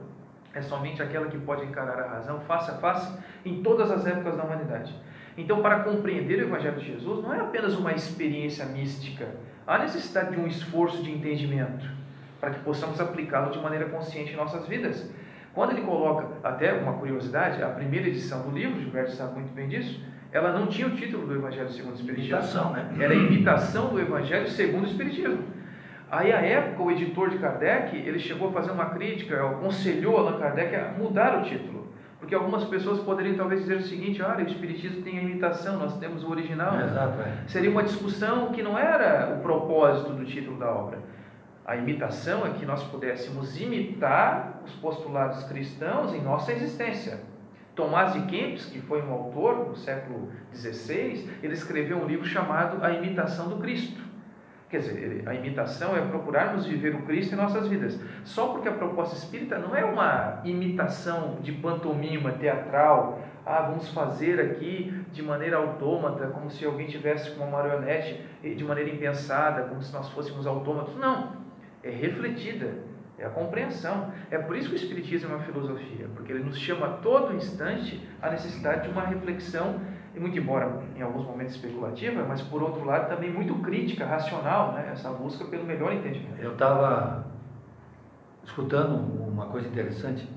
é 0.53 0.61
somente 0.61 1.03
aquela 1.03 1.27
que 1.27 1.37
pode 1.37 1.63
encarar 1.63 1.99
a 1.99 2.07
razão 2.07 2.39
face 2.41 2.71
a 2.71 2.75
face 2.75 3.15
em 3.45 3.61
todas 3.61 3.91
as 3.91 4.07
épocas 4.07 4.35
da 4.35 4.43
humanidade. 4.43 4.95
Então, 5.37 5.61
para 5.61 5.81
compreender 5.81 6.39
o 6.39 6.47
Evangelho 6.47 6.79
de 6.79 6.85
Jesus, 6.87 7.23
não 7.23 7.33
é 7.33 7.39
apenas 7.39 7.77
uma 7.77 7.93
experiência 7.93 8.65
mística, 8.65 9.27
há 9.67 9.77
necessidade 9.77 10.31
de 10.31 10.41
um 10.41 10.47
esforço 10.47 11.03
de 11.03 11.11
entendimento 11.11 11.87
para 12.41 12.51
que 12.51 12.59
possamos 12.59 12.99
aplicá-lo 12.99 13.51
de 13.51 13.59
maneira 13.59 13.85
consciente 13.85 14.33
em 14.33 14.35
nossas 14.35 14.67
vidas. 14.67 15.09
Quando 15.53 15.71
ele 15.71 15.81
coloca, 15.81 16.27
até 16.43 16.73
uma 16.73 16.93
curiosidade, 16.93 17.61
a 17.61 17.69
primeira 17.69 18.07
edição 18.07 18.41
do 18.41 18.51
livro, 18.51 18.79
Gilberto 18.79 19.11
sabe 19.11 19.35
muito 19.35 19.53
bem 19.53 19.67
disso, 19.67 20.03
ela 20.31 20.51
não 20.51 20.67
tinha 20.67 20.87
o 20.87 20.91
título 20.91 21.25
do 21.25 21.35
Evangelho 21.35 21.69
segundo 21.69 21.93
o 21.93 21.95
Espiritismo. 21.95 22.35
Imitação, 22.35 22.73
né? 22.73 22.95
Era 22.99 23.13
a 23.13 23.15
imitação 23.15 23.89
do 23.89 23.99
Evangelho 23.99 24.47
segundo 24.49 24.83
o 24.83 24.87
Espiritismo. 24.87 25.39
Aí, 26.09 26.31
à 26.31 26.39
época, 26.41 26.83
o 26.83 26.91
editor 26.91 27.29
de 27.29 27.37
Kardec, 27.37 27.95
ele 27.95 28.19
chegou 28.19 28.49
a 28.49 28.51
fazer 28.53 28.71
uma 28.71 28.85
crítica, 28.91 29.45
aconselhou 29.45 30.17
Allan 30.17 30.39
Kardec 30.39 30.75
a 30.75 30.93
mudar 30.97 31.39
o 31.39 31.43
título. 31.43 31.87
Porque 32.19 32.33
algumas 32.33 32.63
pessoas 32.65 32.99
poderiam 32.99 33.35
talvez 33.35 33.61
dizer 33.61 33.77
o 33.77 33.83
seguinte, 33.83 34.21
olha, 34.21 34.43
o 34.43 34.47
Espiritismo 34.47 35.03
tem 35.03 35.19
a 35.19 35.21
imitação, 35.21 35.77
nós 35.77 35.97
temos 35.97 36.23
o 36.23 36.31
original. 36.31 36.79
É, 36.79 36.85
exato, 36.85 37.21
é. 37.21 37.47
Seria 37.47 37.69
uma 37.69 37.83
discussão 37.83 38.51
que 38.51 38.63
não 38.63 38.77
era 38.77 39.35
o 39.37 39.41
propósito 39.41 40.13
do 40.13 40.25
título 40.25 40.57
da 40.57 40.71
obra. 40.71 40.99
A 41.63 41.75
imitação 41.75 42.45
é 42.45 42.51
que 42.51 42.65
nós 42.65 42.81
pudéssemos 42.83 43.59
imitar 43.59 44.61
os 44.65 44.71
postulados 44.75 45.43
cristãos 45.43 46.13
em 46.13 46.21
nossa 46.21 46.53
existência. 46.53 47.19
Tomás 47.75 48.13
de 48.13 48.21
Kempis, 48.21 48.65
que 48.65 48.81
foi 48.81 49.03
um 49.03 49.11
autor 49.11 49.67
no 49.67 49.75
século 49.75 50.31
XVI, 50.51 51.29
ele 51.43 51.53
escreveu 51.53 51.97
um 51.97 52.07
livro 52.07 52.25
chamado 52.25 52.83
A 52.83 52.91
Imitação 52.91 53.49
do 53.49 53.57
Cristo. 53.57 54.01
Quer 54.69 54.79
dizer, 54.79 55.23
a 55.25 55.33
imitação 55.33 55.95
é 55.95 56.01
procurarmos 56.01 56.65
viver 56.65 56.93
o 56.93 57.03
Cristo 57.03 57.33
em 57.33 57.37
nossas 57.37 57.69
vidas. 57.69 57.97
Só 58.25 58.47
porque 58.47 58.67
a 58.67 58.73
proposta 58.73 59.15
espírita 59.15 59.57
não 59.57 59.73
é 59.73 59.85
uma 59.85 60.41
imitação 60.43 61.37
de 61.41 61.53
pantomima 61.53 62.33
teatral. 62.33 63.21
Ah, 63.45 63.61
vamos 63.61 63.89
fazer 63.93 64.41
aqui 64.41 64.93
de 65.13 65.23
maneira 65.23 65.55
autômata, 65.55 66.27
como 66.27 66.51
se 66.51 66.65
alguém 66.65 66.85
tivesse 66.85 67.31
uma 67.37 67.45
marionete 67.45 68.21
de 68.43 68.63
maneira 68.65 68.89
impensada, 68.89 69.63
como 69.63 69.81
se 69.81 69.93
nós 69.93 70.09
fôssemos 70.09 70.45
autômatos. 70.45 70.97
Não. 70.97 71.37
É 71.81 71.89
refletida, 71.89 72.73
é 73.17 73.25
a 73.25 73.29
compreensão. 73.29 74.11
É 74.29 74.37
por 74.37 74.57
isso 74.57 74.67
que 74.67 74.75
o 74.75 74.75
Espiritismo 74.75 75.31
é 75.31 75.35
uma 75.35 75.45
filosofia, 75.45 76.09
porque 76.13 76.33
ele 76.33 76.43
nos 76.43 76.57
chama 76.57 76.87
a 76.87 76.89
todo 76.97 77.33
instante 77.33 78.05
a 78.21 78.29
necessidade 78.29 78.83
de 78.83 78.89
uma 78.89 79.05
reflexão 79.05 79.79
e 80.17 80.19
muito 80.19 80.37
embora 80.37 80.81
em 80.95 81.01
alguns 81.01 81.25
momentos 81.25 81.55
especulativa, 81.55 82.25
mas 82.27 82.41
por 82.41 82.61
outro 82.61 82.83
lado 82.83 83.07
também 83.07 83.31
muito 83.31 83.53
crítica, 83.55 84.05
racional, 84.05 84.73
né? 84.73 84.89
essa 84.91 85.09
busca 85.11 85.45
pelo 85.45 85.63
melhor 85.63 85.93
entendimento. 85.93 86.41
Eu 86.41 86.53
estava 86.53 87.25
escutando 88.43 88.95
uma 89.27 89.45
coisa 89.45 89.67
interessante. 89.67 90.27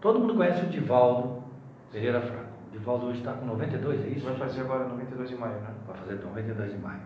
Todo 0.00 0.20
mundo 0.20 0.34
conhece 0.34 0.64
o 0.64 0.68
Divaldo 0.68 1.42
Pereira 1.90 2.20
Franco. 2.20 2.52
O 2.68 2.72
Divaldo 2.72 3.06
hoje 3.06 3.18
está 3.18 3.32
com 3.32 3.46
92, 3.46 4.04
é 4.04 4.08
isso? 4.08 4.26
Vai 4.26 4.36
fazer 4.36 4.60
agora 4.60 4.84
92 4.84 5.30
de 5.30 5.36
maio, 5.36 5.54
né? 5.54 5.70
Vai 5.86 5.96
fazer 5.96 6.22
92 6.22 6.72
de 6.72 6.78
maio. 6.78 7.00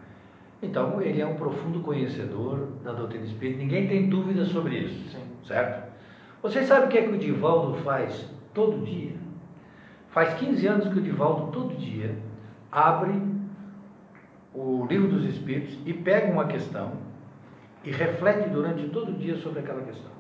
Então, 0.63 1.01
ele 1.03 1.21
é 1.21 1.27
um 1.27 1.37
profundo 1.37 1.81
conhecedor 1.81 2.69
da 2.83 2.93
doutrina 2.93 3.25
espírita, 3.27 3.59
ninguém 3.59 3.87
tem 3.87 4.09
dúvida 4.09 4.45
sobre 4.47 4.79
isso, 4.79 5.11
Sim. 5.11 5.23
certo? 5.47 5.87
Vocês 6.43 6.67
sabem 6.67 6.87
o 6.87 6.91
que 6.91 6.99
é 6.99 7.03
que 7.03 7.15
o 7.15 7.19
Divaldo 7.19 7.75
faz 7.83 8.27
todo 8.55 8.83
dia? 8.85 9.26
Faz 10.17 10.33
15 10.33 10.67
anos 10.67 10.89
que 10.89 10.99
o 10.99 11.03
Divaldo, 11.03 11.53
todo 11.53 11.77
dia, 11.77 12.17
abre 12.73 13.21
o 14.55 14.87
livro 14.87 15.09
dos 15.09 15.27
Espíritos 15.27 15.79
e 15.85 15.93
pega 15.93 16.33
uma 16.33 16.47
questão 16.47 16.95
e 17.85 17.91
reflete 17.91 18.49
durante 18.49 18.89
todo 18.89 19.11
o 19.11 19.13
dia 19.13 19.37
sobre 19.37 19.61
aquela 19.61 19.83
questão. 19.83 20.11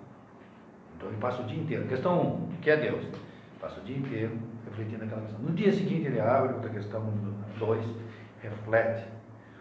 Então 0.94 1.09
ele 1.09 1.16
passa 1.16 1.40
o 1.40 1.46
dia 1.46 1.59
inteiro. 1.59 1.88
Questão 1.88 2.20
1, 2.20 2.26
um, 2.26 2.48
que 2.61 2.68
é 2.68 2.76
Deus? 2.76 3.06
Passa 3.59 3.80
o 3.80 3.85
dia 3.85 3.96
inteiro 3.96 4.38
refletindo 4.66 5.02
aquela 5.02 5.22
questão. 5.22 5.40
No 5.40 5.54
dia 5.54 5.72
seguinte 5.72 6.09
ele 6.09 6.20
abre 6.20 6.52
outra 6.52 6.68
questão 6.68 7.02
2, 7.59 7.87
reflete. 8.42 9.09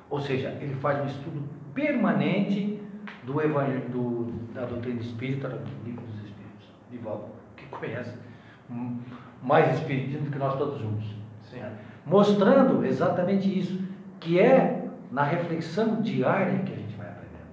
Ou 0.10 0.20
seja, 0.20 0.50
ele 0.60 0.76
faz 0.82 1.02
um 1.02 1.08
estudo 1.08 1.50
permanente 1.74 2.84
do 3.24 3.42
evangelho, 3.42 3.88
do, 3.88 4.34
da 4.54 4.66
doutrina 4.66 5.00
espírita, 5.00 5.48
do 5.48 5.86
livro 5.86 6.06
dos 6.06 6.16
Espíritos. 6.26 6.68
Divaldo, 6.92 7.30
que 7.56 7.66
conhece 7.68 8.14
mais 9.46 9.78
espiritismo 9.78 10.26
do 10.26 10.32
que 10.32 10.40
nós 10.40 10.58
todos 10.58 10.80
juntos. 10.80 11.16
Sim. 11.44 11.62
Mostrando 12.06 12.84
exatamente 12.84 13.60
isso, 13.60 13.80
que 14.20 14.40
é 14.40 14.88
na 15.12 15.24
reflexão 15.24 16.02
diária 16.02 16.60
que 16.60 16.74
a 16.74 16.76
gente 16.76 16.96
vai 16.96 17.08
aprendendo. 17.08 17.46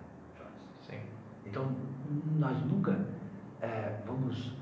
Sim. 0.80 0.98
Então, 1.46 1.66
nós 2.38 2.56
nunca 2.64 2.96
é, 3.60 3.92
vamos 4.06 4.56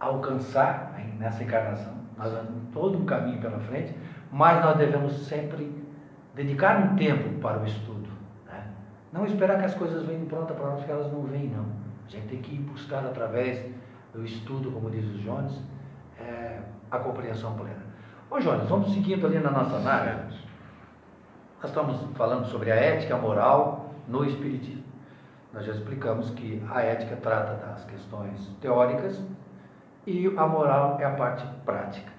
alcançar 0.00 0.94
nessa 1.18 1.42
encarnação. 1.42 1.94
Nós 2.16 2.32
temos 2.32 2.62
todo 2.72 2.98
um 2.98 3.04
caminho 3.04 3.40
pela 3.40 3.58
frente, 3.60 3.94
mas 4.32 4.62
nós 4.62 4.76
devemos 4.76 5.12
sempre 5.26 5.72
dedicar 6.34 6.80
um 6.80 6.96
tempo 6.96 7.38
para 7.40 7.60
o 7.60 7.64
estudo. 7.64 8.08
Né? 8.46 8.64
Não 9.12 9.24
esperar 9.24 9.58
que 9.58 9.64
as 9.64 9.74
coisas 9.74 10.04
venham 10.04 10.26
prontas 10.26 10.56
para 10.56 10.66
nós, 10.66 10.84
que 10.84 10.90
elas 10.90 11.12
não 11.12 11.22
vêm, 11.22 11.48
não. 11.48 11.66
A 12.06 12.10
gente 12.10 12.26
tem 12.26 12.40
que 12.40 12.56
ir 12.56 12.60
buscar 12.60 13.04
através 13.04 13.64
do 14.12 14.24
estudo, 14.24 14.70
como 14.72 14.90
diz 14.90 15.04
o 15.04 15.18
Jones, 15.18 15.62
é, 16.28 16.58
a 16.90 16.98
compreensão 16.98 17.54
plena. 17.54 17.86
Ô 18.30 18.38
Jones, 18.38 18.68
vamos 18.68 18.92
seguindo 18.92 19.26
ali 19.26 19.38
na 19.38 19.50
nossa 19.50 19.76
análise. 19.76 20.38
Nós 21.60 21.70
estamos 21.70 22.16
falando 22.16 22.46
sobre 22.46 22.70
a 22.70 22.76
ética 22.76 23.16
moral 23.16 23.94
no 24.06 24.24
Espiritismo. 24.24 24.84
Nós 25.52 25.64
já 25.64 25.72
explicamos 25.72 26.30
que 26.30 26.62
a 26.70 26.82
ética 26.82 27.16
trata 27.16 27.54
das 27.54 27.84
questões 27.86 28.46
teóricas 28.60 29.20
e 30.06 30.26
a 30.36 30.46
moral 30.46 30.98
é 31.00 31.04
a 31.04 31.10
parte 31.10 31.44
prática. 31.64 32.12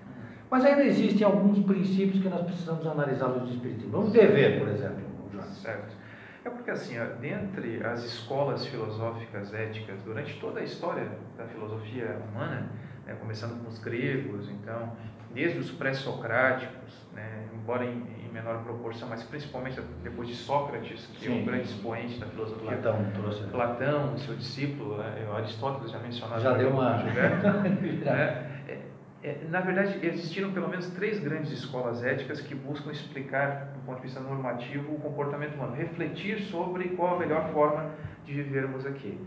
Mas 0.50 0.66
ainda 0.66 0.84
existem 0.84 1.26
alguns 1.26 1.60
princípios 1.64 2.22
que 2.22 2.28
nós 2.28 2.42
precisamos 2.42 2.86
analisar 2.88 3.28
no 3.28 3.48
Espiritismo. 3.48 3.92
Vamos 3.92 4.12
dever, 4.12 4.60
por 4.60 4.68
exemplo, 4.68 5.04
Jones. 5.32 5.58
Certo. 5.58 5.96
É 6.44 6.50
porque 6.50 6.72
assim, 6.72 6.98
ó, 7.00 7.06
dentre 7.20 7.86
as 7.86 8.04
escolas 8.04 8.66
filosóficas 8.66 9.54
éticas, 9.54 10.02
durante 10.04 10.40
toda 10.40 10.60
a 10.60 10.64
história 10.64 11.08
da 11.38 11.46
filosofia 11.46 12.20
humana, 12.32 12.68
né, 13.10 13.16
começando 13.20 13.62
com 13.64 13.70
os 13.70 13.80
gregos, 13.80 14.50
então, 14.50 14.94
desde 15.34 15.58
os 15.58 15.72
pré-socráticos, 15.72 17.08
né, 17.14 17.48
embora 17.54 17.84
em, 17.86 18.04
em, 18.26 18.30
menor 18.32 18.64
proporção, 18.64 19.10
mas 19.10 19.24
principalmente 19.24 19.82
depois 20.04 20.30
de 20.30 20.36
Sócrates, 20.36 21.08
que 21.08 21.26
Sim. 21.26 21.40
é 21.40 21.42
um 21.42 21.46
grande 21.46 21.64
expoente 21.64 22.20
da 22.20 22.28
filosofia. 22.28 22.78
Platão 22.78 23.12
trouxe. 23.14 23.44
Platão, 23.48 24.18
seu 24.20 24.36
discípulo, 24.36 24.98
né, 24.98 25.28
Aristóteles 25.36 25.92
já 25.92 26.00
mencionado. 26.00 26.42
Já 26.42 26.54
deu 26.54 26.70
uma. 26.70 27.00
Né, 27.04 28.50
é, 28.68 28.80
é, 29.24 29.38
na 29.50 29.60
verdade, 29.60 30.00
existiram 30.06 30.52
pelo 30.52 30.70
menos 30.70 30.88
três 30.92 31.20
grandes 31.20 31.52
escolas 31.52 32.04
éticas 32.04 32.40
que 32.40 32.56
buscam 32.56 32.92
explicar, 32.92 33.74
do 33.74 33.80
ponto 33.86 33.98
de 33.98 34.04
vista 34.04 34.20
normativo, 34.20 34.94
o 34.94 35.00
comportamento 35.00 35.56
humano, 35.56 35.76
refletir 35.76 36.40
sobre 36.44 36.90
qual 36.90 37.16
a 37.16 37.20
melhor 37.20 37.52
forma 37.52 37.92
de 38.24 38.34
vivermos 38.34 38.86
aqui. 38.86 39.20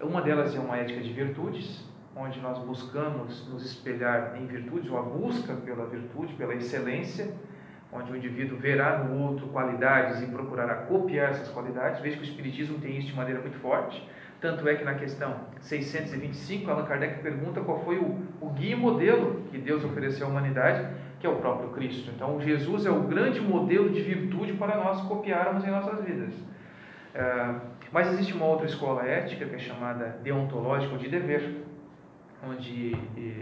Uma 0.00 0.20
delas 0.20 0.54
é 0.54 0.60
uma 0.60 0.76
ética 0.76 1.00
de 1.00 1.12
virtudes, 1.12 1.84
onde 2.16 2.40
nós 2.40 2.58
buscamos 2.58 3.48
nos 3.48 3.64
espelhar 3.64 4.36
em 4.40 4.46
virtudes, 4.46 4.90
ou 4.90 4.98
a 4.98 5.02
busca 5.02 5.54
pela 5.54 5.86
virtude, 5.86 6.34
pela 6.34 6.54
excelência, 6.54 7.34
onde 7.92 8.12
o 8.12 8.16
indivíduo 8.16 8.58
verá 8.58 8.98
no 8.98 9.22
outro 9.22 9.46
qualidades 9.48 10.22
e 10.22 10.26
procurará 10.26 10.74
copiar 10.74 11.30
essas 11.30 11.48
qualidades. 11.48 12.00
Veja 12.00 12.16
que 12.16 12.22
o 12.22 12.24
Espiritismo 12.24 12.78
tem 12.78 12.98
isso 12.98 13.08
de 13.08 13.14
maneira 13.14 13.40
muito 13.40 13.58
forte. 13.58 14.06
Tanto 14.40 14.68
é 14.68 14.74
que 14.74 14.84
na 14.84 14.94
questão 14.94 15.36
625, 15.60 16.70
Allan 16.70 16.84
Kardec 16.84 17.22
pergunta 17.22 17.60
qual 17.62 17.82
foi 17.84 17.96
o, 17.96 18.18
o 18.40 18.50
guia 18.50 18.72
e 18.72 18.76
modelo 18.76 19.42
que 19.50 19.56
Deus 19.56 19.84
ofereceu 19.84 20.26
à 20.26 20.30
humanidade, 20.30 20.86
que 21.18 21.26
é 21.26 21.30
o 21.30 21.36
próprio 21.36 21.70
Cristo. 21.70 22.10
Então, 22.14 22.38
Jesus 22.40 22.84
é 22.84 22.90
o 22.90 23.04
grande 23.04 23.40
modelo 23.40 23.88
de 23.88 24.02
virtude 24.02 24.52
para 24.52 24.76
nós 24.76 25.00
copiarmos 25.02 25.64
em 25.64 25.70
nossas 25.70 26.04
vidas. 26.04 26.34
É, 27.14 27.54
mas 27.90 28.12
existe 28.12 28.34
uma 28.34 28.46
outra 28.46 28.66
escola 28.66 29.06
ética 29.06 29.46
que 29.46 29.54
é 29.54 29.58
chamada 29.58 30.18
deontológica 30.22 30.96
de 30.98 31.08
dever, 31.08 31.63
onde 32.48 32.96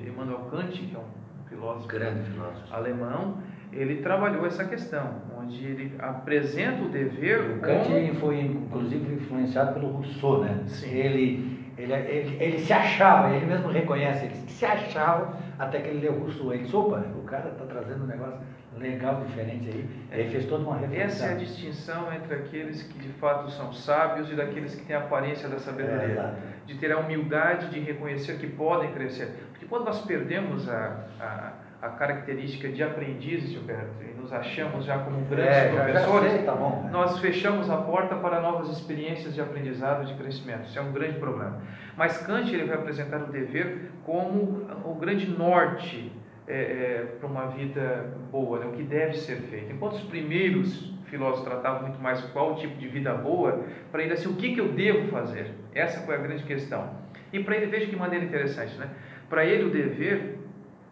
Emmanuel 0.06 0.46
Kant, 0.50 0.78
que 0.78 0.94
é 0.94 0.98
um 0.98 1.48
filósofo, 1.48 1.88
grande 1.88 2.30
filósofo 2.30 2.74
alemão, 2.74 3.38
ele 3.72 4.02
trabalhou 4.02 4.46
essa 4.46 4.64
questão, 4.64 5.22
onde 5.38 5.64
ele 5.64 5.94
apresenta 5.98 6.82
o 6.82 6.88
dever. 6.88 7.56
O 7.56 7.60
Kant 7.60 7.88
como... 7.88 8.14
foi 8.16 8.40
inclusive 8.40 9.14
influenciado 9.14 9.72
pelo 9.72 9.88
Rousseau, 9.92 10.44
né? 10.44 10.62
Sim. 10.66 10.90
Ele, 10.90 11.58
ele, 11.78 11.92
ele, 11.92 12.36
ele 12.42 12.58
se 12.58 12.72
achava, 12.72 13.34
ele 13.34 13.46
mesmo 13.46 13.68
reconhece, 13.68 14.26
ele 14.26 14.34
se 14.34 14.64
achava 14.64 15.36
até 15.58 15.80
que 15.80 15.88
ele 15.88 16.00
leu 16.00 16.18
Rousseau. 16.20 16.52
Ele 16.52 16.64
disse, 16.64 16.76
opa, 16.76 17.02
o 17.16 17.22
cara 17.24 17.48
está 17.50 17.64
trazendo 17.64 18.04
um 18.04 18.06
negócio 18.06 18.38
legal, 18.78 19.22
diferente 19.24 19.68
aí. 19.68 19.88
Aí 20.10 20.30
fez 20.30 20.46
toda 20.46 20.64
uma 20.64 20.76
reflexão. 20.76 21.06
Essa 21.06 21.26
é 21.26 21.32
a 21.32 21.36
distinção 21.36 22.12
entre 22.12 22.34
aqueles 22.34 22.82
que 22.82 22.98
de 22.98 23.08
fato 23.14 23.50
são 23.50 23.72
sábios 23.72 24.30
e 24.30 24.34
daqueles 24.34 24.74
que 24.74 24.84
têm 24.84 24.96
a 24.96 25.00
aparência 25.00 25.48
da 25.48 25.58
sabedoria. 25.58 26.20
É, 26.20 26.34
de 26.66 26.78
ter 26.78 26.92
a 26.92 26.98
humildade 26.98 27.70
de 27.70 27.80
reconhecer 27.80 28.38
que 28.38 28.46
podem 28.46 28.92
crescer. 28.92 29.46
Porque 29.50 29.66
quando 29.66 29.84
nós 29.84 30.00
perdemos 30.02 30.68
a, 30.68 31.06
a 31.20 31.52
a 31.82 31.88
característica 31.88 32.68
de 32.68 32.80
aprendizes, 32.80 33.50
Gilberto, 33.50 34.04
e 34.04 34.14
nos 34.14 34.32
achamos 34.32 34.84
já 34.84 35.00
como 35.00 35.24
grandes 35.24 35.56
é, 35.56 35.68
professores, 35.70 36.30
sei, 36.30 36.42
tá 36.44 36.54
bom, 36.54 36.84
né? 36.84 36.90
nós 36.92 37.18
fechamos 37.18 37.68
a 37.68 37.76
porta 37.76 38.14
para 38.14 38.40
novas 38.40 38.68
experiências 38.68 39.34
de 39.34 39.40
aprendizado 39.40 40.04
e 40.04 40.06
de 40.06 40.14
crescimento. 40.14 40.66
Isso 40.66 40.78
é 40.78 40.82
um 40.82 40.92
grande 40.92 41.18
problema. 41.18 41.60
Mas 41.96 42.18
Kant 42.18 42.54
ele 42.54 42.66
vai 42.66 42.76
apresentar 42.76 43.20
o 43.20 43.32
dever 43.32 43.90
como 44.04 44.64
o 44.84 44.94
grande 44.94 45.28
norte 45.28 46.12
é, 46.46 46.54
é, 46.54 47.16
para 47.18 47.28
uma 47.28 47.46
vida 47.46 48.14
boa, 48.30 48.58
né? 48.58 48.66
o 48.66 48.72
que 48.72 48.82
deve 48.82 49.16
ser 49.16 49.36
feito. 49.42 49.72
Enquanto 49.72 49.94
os 49.94 50.02
primeiros 50.02 50.92
filósofos 51.06 51.44
tratavam 51.44 51.82
muito 51.82 52.00
mais 52.00 52.20
qual 52.32 52.52
o 52.52 52.56
tipo 52.56 52.76
de 52.78 52.88
vida 52.88 53.14
boa, 53.14 53.64
para 53.90 54.02
ele 54.02 54.14
assim, 54.14 54.28
o 54.28 54.34
que, 54.34 54.54
que 54.54 54.60
eu 54.60 54.72
devo 54.72 55.08
fazer? 55.08 55.52
Essa 55.74 56.00
foi 56.00 56.14
a 56.14 56.18
grande 56.18 56.42
questão. 56.44 56.90
E 57.32 57.40
para 57.40 57.56
ele, 57.56 57.66
veja 57.66 57.86
que 57.86 57.96
maneira 57.96 58.24
interessante, 58.24 58.76
né? 58.76 58.88
Para 59.28 59.44
ele 59.44 59.64
o 59.64 59.70
dever 59.70 60.38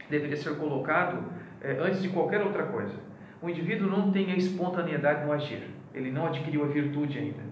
deveria 0.09 0.37
ser 0.37 0.57
colocado 0.57 1.23
é, 1.63 1.73
antes 1.81 2.03
de 2.03 2.09
qualquer 2.09 2.43
outra 2.43 2.65
coisa. 2.65 2.95
O 3.43 3.49
indivíduo 3.49 3.89
não 3.89 4.13
tem 4.13 4.33
a 4.33 4.37
espontaneidade 4.37 5.25
no 5.25 5.33
agir, 5.33 5.63
ele 5.95 6.11
não 6.11 6.27
adquiriu 6.27 6.65
a 6.65 6.67
virtude 6.67 7.19
ainda, 7.19 7.43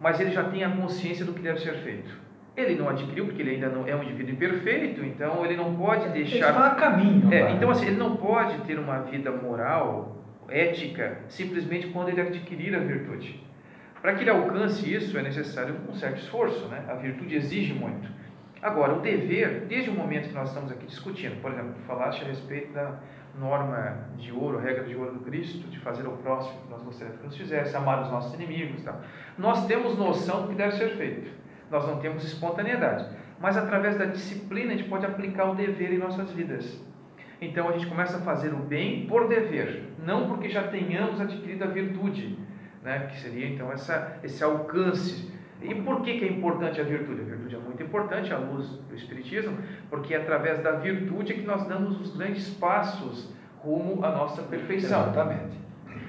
mas 0.00 0.20
ele 0.20 0.30
já 0.30 0.44
tem 0.44 0.64
a 0.64 0.70
consciência 0.70 1.24
do 1.24 1.32
que 1.32 1.40
deve 1.40 1.60
ser 1.60 1.74
feito. 1.76 2.25
Ele 2.56 2.74
não 2.74 2.88
adquiriu 2.88 3.26
porque 3.26 3.42
ele 3.42 3.50
ainda 3.50 3.68
não 3.68 3.86
é 3.86 3.94
um 3.94 4.02
indivíduo 4.02 4.32
imperfeito, 4.32 5.04
então 5.04 5.44
ele 5.44 5.56
não 5.56 5.76
pode 5.76 6.08
deixar. 6.08 6.36
Ele 6.36 6.46
está 6.46 6.66
a 6.68 6.74
caminho. 6.74 7.32
É, 7.32 7.52
então 7.52 7.70
assim, 7.70 7.86
ele 7.86 7.96
não 7.96 8.16
pode 8.16 8.58
ter 8.62 8.78
uma 8.78 9.00
vida 9.00 9.30
moral, 9.30 10.16
ética, 10.48 11.18
simplesmente 11.28 11.88
quando 11.88 12.08
ele 12.08 12.20
adquirir 12.20 12.74
a 12.74 12.78
virtude. 12.78 13.44
Para 14.00 14.14
que 14.14 14.22
ele 14.22 14.30
alcance 14.30 14.92
isso 14.92 15.18
é 15.18 15.22
necessário 15.22 15.76
um 15.88 15.94
certo 15.94 16.18
esforço, 16.18 16.66
né? 16.68 16.84
A 16.88 16.94
virtude 16.94 17.34
exige 17.34 17.74
muito. 17.74 18.08
Agora, 18.62 18.94
o 18.94 19.00
dever, 19.00 19.66
desde 19.68 19.90
o 19.90 19.92
momento 19.92 20.28
que 20.28 20.34
nós 20.34 20.48
estamos 20.48 20.72
aqui 20.72 20.86
discutindo, 20.86 21.40
por 21.42 21.52
exemplo, 21.52 21.74
falaste 21.86 22.22
a 22.22 22.26
respeito 22.26 22.72
da 22.72 22.94
norma 23.38 24.08
de 24.16 24.32
ouro, 24.32 24.58
regra 24.58 24.84
de 24.84 24.96
ouro 24.96 25.12
do 25.12 25.20
Cristo, 25.20 25.68
de 25.68 25.78
fazer 25.80 26.06
ao 26.06 26.12
próximo 26.12 26.62
que 26.62 26.70
nós 26.70 26.82
gostaríamos 26.82 27.20
que 27.20 27.26
nos 27.26 27.36
fizesse, 27.36 27.76
amar 27.76 28.02
os 28.02 28.10
nossos 28.10 28.32
inimigos 28.34 28.82
tal. 28.82 29.00
Nós 29.36 29.66
temos 29.66 29.98
noção 29.98 30.42
do 30.42 30.48
que 30.48 30.54
deve 30.54 30.72
ser 30.76 30.96
feito. 30.96 31.30
Nós 31.70 31.86
não 31.86 31.98
temos 31.98 32.24
espontaneidade. 32.24 33.06
Mas 33.40 33.56
através 33.56 33.98
da 33.98 34.06
disciplina 34.06 34.72
a 34.72 34.76
gente 34.76 34.88
pode 34.88 35.04
aplicar 35.04 35.50
o 35.50 35.54
dever 35.54 35.92
em 35.92 35.98
nossas 35.98 36.30
vidas. 36.32 36.82
Então 37.40 37.68
a 37.68 37.72
gente 37.72 37.86
começa 37.86 38.16
a 38.16 38.20
fazer 38.20 38.52
o 38.54 38.58
bem 38.58 39.06
por 39.06 39.28
dever, 39.28 39.92
não 40.04 40.26
porque 40.26 40.48
já 40.48 40.68
tenhamos 40.68 41.20
adquirido 41.20 41.64
a 41.64 41.66
virtude, 41.66 42.38
né? 42.82 43.08
que 43.10 43.20
seria 43.20 43.46
então 43.46 43.70
essa, 43.70 44.18
esse 44.22 44.42
alcance 44.42 45.30
e 45.62 45.74
por 45.74 46.02
que, 46.02 46.18
que 46.18 46.24
é 46.24 46.28
importante 46.28 46.80
a 46.80 46.84
virtude? 46.84 47.22
A 47.22 47.24
virtude 47.24 47.56
é 47.56 47.58
muito 47.58 47.82
importante 47.82 48.32
à 48.32 48.38
luz 48.38 48.68
do 48.68 48.94
Espiritismo, 48.94 49.56
porque 49.88 50.14
é 50.14 50.18
através 50.18 50.62
da 50.62 50.72
virtude 50.72 51.34
que 51.34 51.42
nós 51.42 51.66
damos 51.66 52.00
os 52.00 52.16
grandes 52.16 52.48
passos 52.50 53.34
rumo 53.58 54.04
à 54.04 54.10
nossa 54.10 54.42
perfeição. 54.42 55.02
Exatamente. 55.02 55.56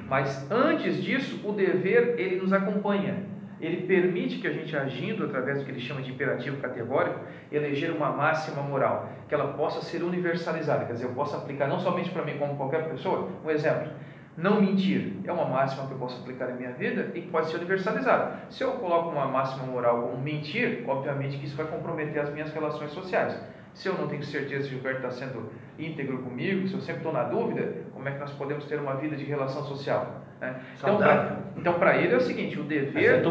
Mas 0.08 0.50
antes 0.52 1.02
disso, 1.02 1.48
o 1.48 1.54
dever 1.54 2.15
ele 2.20 2.38
nos 2.38 2.52
acompanha. 2.52 3.26
Ele 3.60 3.88
permite 3.88 4.38
que 4.38 4.48
a 4.48 4.52
gente, 4.52 4.76
agindo 4.76 5.26
através 5.26 5.60
do 5.60 5.65
que 5.65 5.72
ele 5.72 5.80
chama 5.80 6.02
de 6.02 6.12
imperativo 6.12 6.58
categórico, 6.58 7.20
eleger 7.52 7.91
uma 7.91 8.12
máxima 8.12 8.62
moral, 8.62 9.10
que 9.28 9.34
ela 9.34 9.54
possa 9.54 9.82
ser 9.82 10.04
universalizada. 10.04 10.86
Quer 10.86 10.93
dizer, 10.93 11.06
eu 11.06 11.13
posso 11.13 11.36
aplicar 11.36 11.67
não 11.67 11.80
somente 11.80 12.12
para 12.12 12.24
mim, 12.24 12.38
como 12.38 12.56
qualquer 12.56 12.88
pessoa. 12.88 13.30
Um 13.43 13.50
exemplo: 13.50 13.91
não 14.38 14.62
mentir 14.62 15.13
é 15.24 15.32
uma 15.32 15.46
máxima 15.46 15.88
que 15.88 15.93
eu 15.93 15.98
posso 15.98 16.22
aplicar 16.22 16.52
em 16.52 16.58
minha 16.58 16.72
vida 16.72 17.12
e 17.15 17.22
que 17.22 17.28
pode 17.30 17.50
ser 17.50 17.58
universalizada. 17.58 18.38
Se 18.52 18.63
eu 18.63 18.74
coloco 18.74 19.10
uma 19.10 19.26
máxima 19.26 19.65
moral 19.65 20.04
como 20.04 20.22
mentir, 20.22 20.84
obviamente 20.88 21.39
que 21.39 21.48
isso 21.48 21.58
vai 21.58 21.65
comprometer 21.65 22.22
as 22.22 22.32
minhas 22.32 22.54
relações 22.54 22.91
sociais. 22.91 23.36
Se 23.74 23.88
eu 23.88 23.96
não 23.96 24.08
tenho 24.08 24.24
certeza 24.24 24.63
se 24.63 24.70
o 24.70 24.72
Gilberto 24.74 25.08
está 25.08 25.12
sendo 25.12 25.52
íntegro 25.80 26.20
comigo, 26.20 26.67
se 26.67 26.76
eu 26.76 26.82
sempre 26.82 26.98
estou 26.98 27.12
na 27.12 27.24
dúvida, 27.24 27.78
como 27.93 28.08
é 28.08 28.12
que 28.12 28.20
nós 28.20 28.32
podemos 28.34 28.65
ter 28.65 28.80
uma 28.80 28.96
vida 28.96 29.15
de 29.15 29.24
relação 29.24 29.63
social? 29.63 30.22
Né? 30.39 30.56
Então, 30.78 30.97
para 30.97 31.41
então, 31.58 31.93
ele 31.93 32.13
é 32.13 32.17
o 32.17 32.21
seguinte: 32.21 32.60
o 32.60 32.63
dever. 32.63 33.21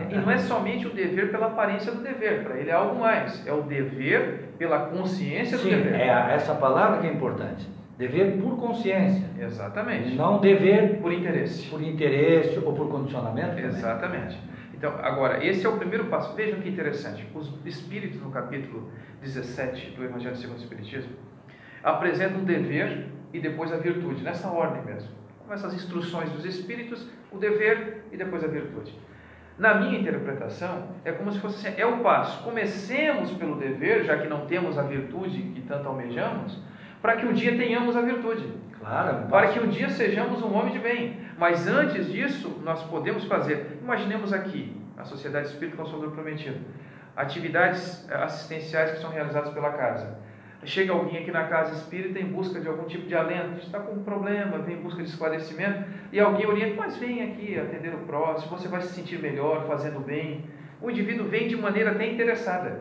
É. 0.00 0.14
E 0.14 0.18
não 0.18 0.30
é 0.30 0.38
somente 0.38 0.86
o 0.86 0.90
dever 0.90 1.30
pela 1.30 1.46
aparência 1.46 1.90
do 1.90 2.02
dever, 2.02 2.42
para 2.42 2.56
ele 2.56 2.70
é 2.70 2.74
algo 2.74 3.00
mais. 3.00 3.46
É 3.46 3.52
o 3.52 3.62
dever 3.62 4.50
pela 4.58 4.86
consciência 4.86 5.56
Sim, 5.58 5.70
do 5.70 5.76
dever. 5.76 6.00
É 6.00 6.34
essa 6.34 6.54
palavra 6.54 6.98
que 6.98 7.06
é 7.06 7.12
importante. 7.12 7.66
Dever 7.96 8.38
por 8.38 8.58
consciência. 8.58 9.24
Exatamente. 9.38 10.16
Não 10.16 10.40
dever 10.40 10.98
por 11.00 11.12
interesse. 11.12 11.68
Por 11.68 11.80
interesse 11.80 12.58
ou 12.58 12.72
por 12.72 12.88
condicionamento. 12.90 13.58
Exatamente. 13.58 14.36
Então, 14.74 14.92
agora, 15.00 15.44
esse 15.44 15.64
é 15.64 15.68
o 15.68 15.76
primeiro 15.78 16.06
passo. 16.06 16.34
Vejam 16.34 16.60
que 16.60 16.68
interessante. 16.68 17.26
Os 17.32 17.54
espíritos, 17.64 18.20
no 18.20 18.30
capítulo 18.30 18.90
17 19.22 19.92
do 19.92 20.04
Evangelho 20.04 20.36
segundo 20.36 20.58
o 20.58 20.60
Espiritismo, 20.60 21.12
apresentam 21.82 22.40
um 22.40 22.44
dever 22.44 23.06
e 23.32 23.40
depois 23.40 23.72
a 23.72 23.76
virtude, 23.76 24.22
nessa 24.22 24.48
ordem 24.48 24.82
mesmo. 24.84 25.10
Com 25.46 25.52
essas 25.52 25.74
instruções 25.74 26.30
dos 26.30 26.44
espíritos, 26.44 27.06
o 27.30 27.38
dever 27.38 28.04
e 28.10 28.16
depois 28.16 28.42
a 28.42 28.46
virtude. 28.46 28.98
Na 29.58 29.74
minha 29.74 29.98
interpretação, 29.98 30.88
é 31.04 31.12
como 31.12 31.30
se 31.32 31.38
fosse 31.38 31.66
assim: 31.66 31.80
é 31.80 31.86
o 31.86 31.98
passo. 31.98 32.42
Comecemos 32.42 33.30
pelo 33.32 33.56
dever, 33.56 34.04
já 34.04 34.18
que 34.18 34.26
não 34.26 34.46
temos 34.46 34.78
a 34.78 34.82
virtude 34.82 35.42
que 35.54 35.60
tanto 35.62 35.86
almejamos 35.86 36.58
para 37.04 37.16
que 37.16 37.26
um 37.26 37.34
dia 37.34 37.54
tenhamos 37.54 37.94
a 37.98 38.00
virtude. 38.00 38.50
Claro. 38.80 39.28
Para 39.28 39.48
que 39.48 39.60
um 39.60 39.68
dia 39.68 39.90
sejamos 39.90 40.42
um 40.42 40.54
homem 40.54 40.72
de 40.72 40.78
bem. 40.78 41.20
Mas 41.36 41.68
antes 41.68 42.10
disso, 42.10 42.62
nós 42.64 42.82
podemos 42.84 43.24
fazer. 43.26 43.78
Imaginemos 43.82 44.32
aqui, 44.32 44.74
a 44.96 45.04
Sociedade 45.04 45.48
Espírita 45.48 45.76
Consolador 45.76 46.12
Prometido. 46.12 46.60
Atividades 47.14 48.10
assistenciais 48.10 48.92
que 48.92 49.02
são 49.02 49.10
realizadas 49.10 49.52
pela 49.52 49.72
casa. 49.72 50.16
Chega 50.64 50.92
alguém 50.92 51.18
aqui 51.20 51.30
na 51.30 51.44
casa 51.44 51.74
espírita 51.74 52.18
em 52.18 52.26
busca 52.26 52.58
de 52.58 52.66
algum 52.66 52.84
tipo 52.84 53.06
de 53.06 53.14
alento, 53.14 53.60
está 53.60 53.78
com 53.78 53.92
um 53.92 54.02
problema, 54.02 54.58
vem 54.58 54.76
em 54.76 54.80
busca 54.80 55.02
de 55.02 55.08
esclarecimento, 55.10 55.84
e 56.10 56.18
alguém 56.18 56.46
orienta, 56.46 56.74
mas 56.76 56.96
vem 56.96 57.22
aqui 57.22 57.58
atender 57.58 57.94
o 57.94 57.98
próximo, 57.98 58.56
você 58.56 58.66
vai 58.66 58.80
se 58.80 58.94
sentir 58.94 59.20
melhor 59.20 59.66
fazendo 59.66 60.00
bem. 60.00 60.44
O 60.80 60.90
indivíduo 60.90 61.26
vem 61.26 61.48
de 61.48 61.56
maneira 61.56 61.90
até 61.90 62.10
interessada. 62.10 62.80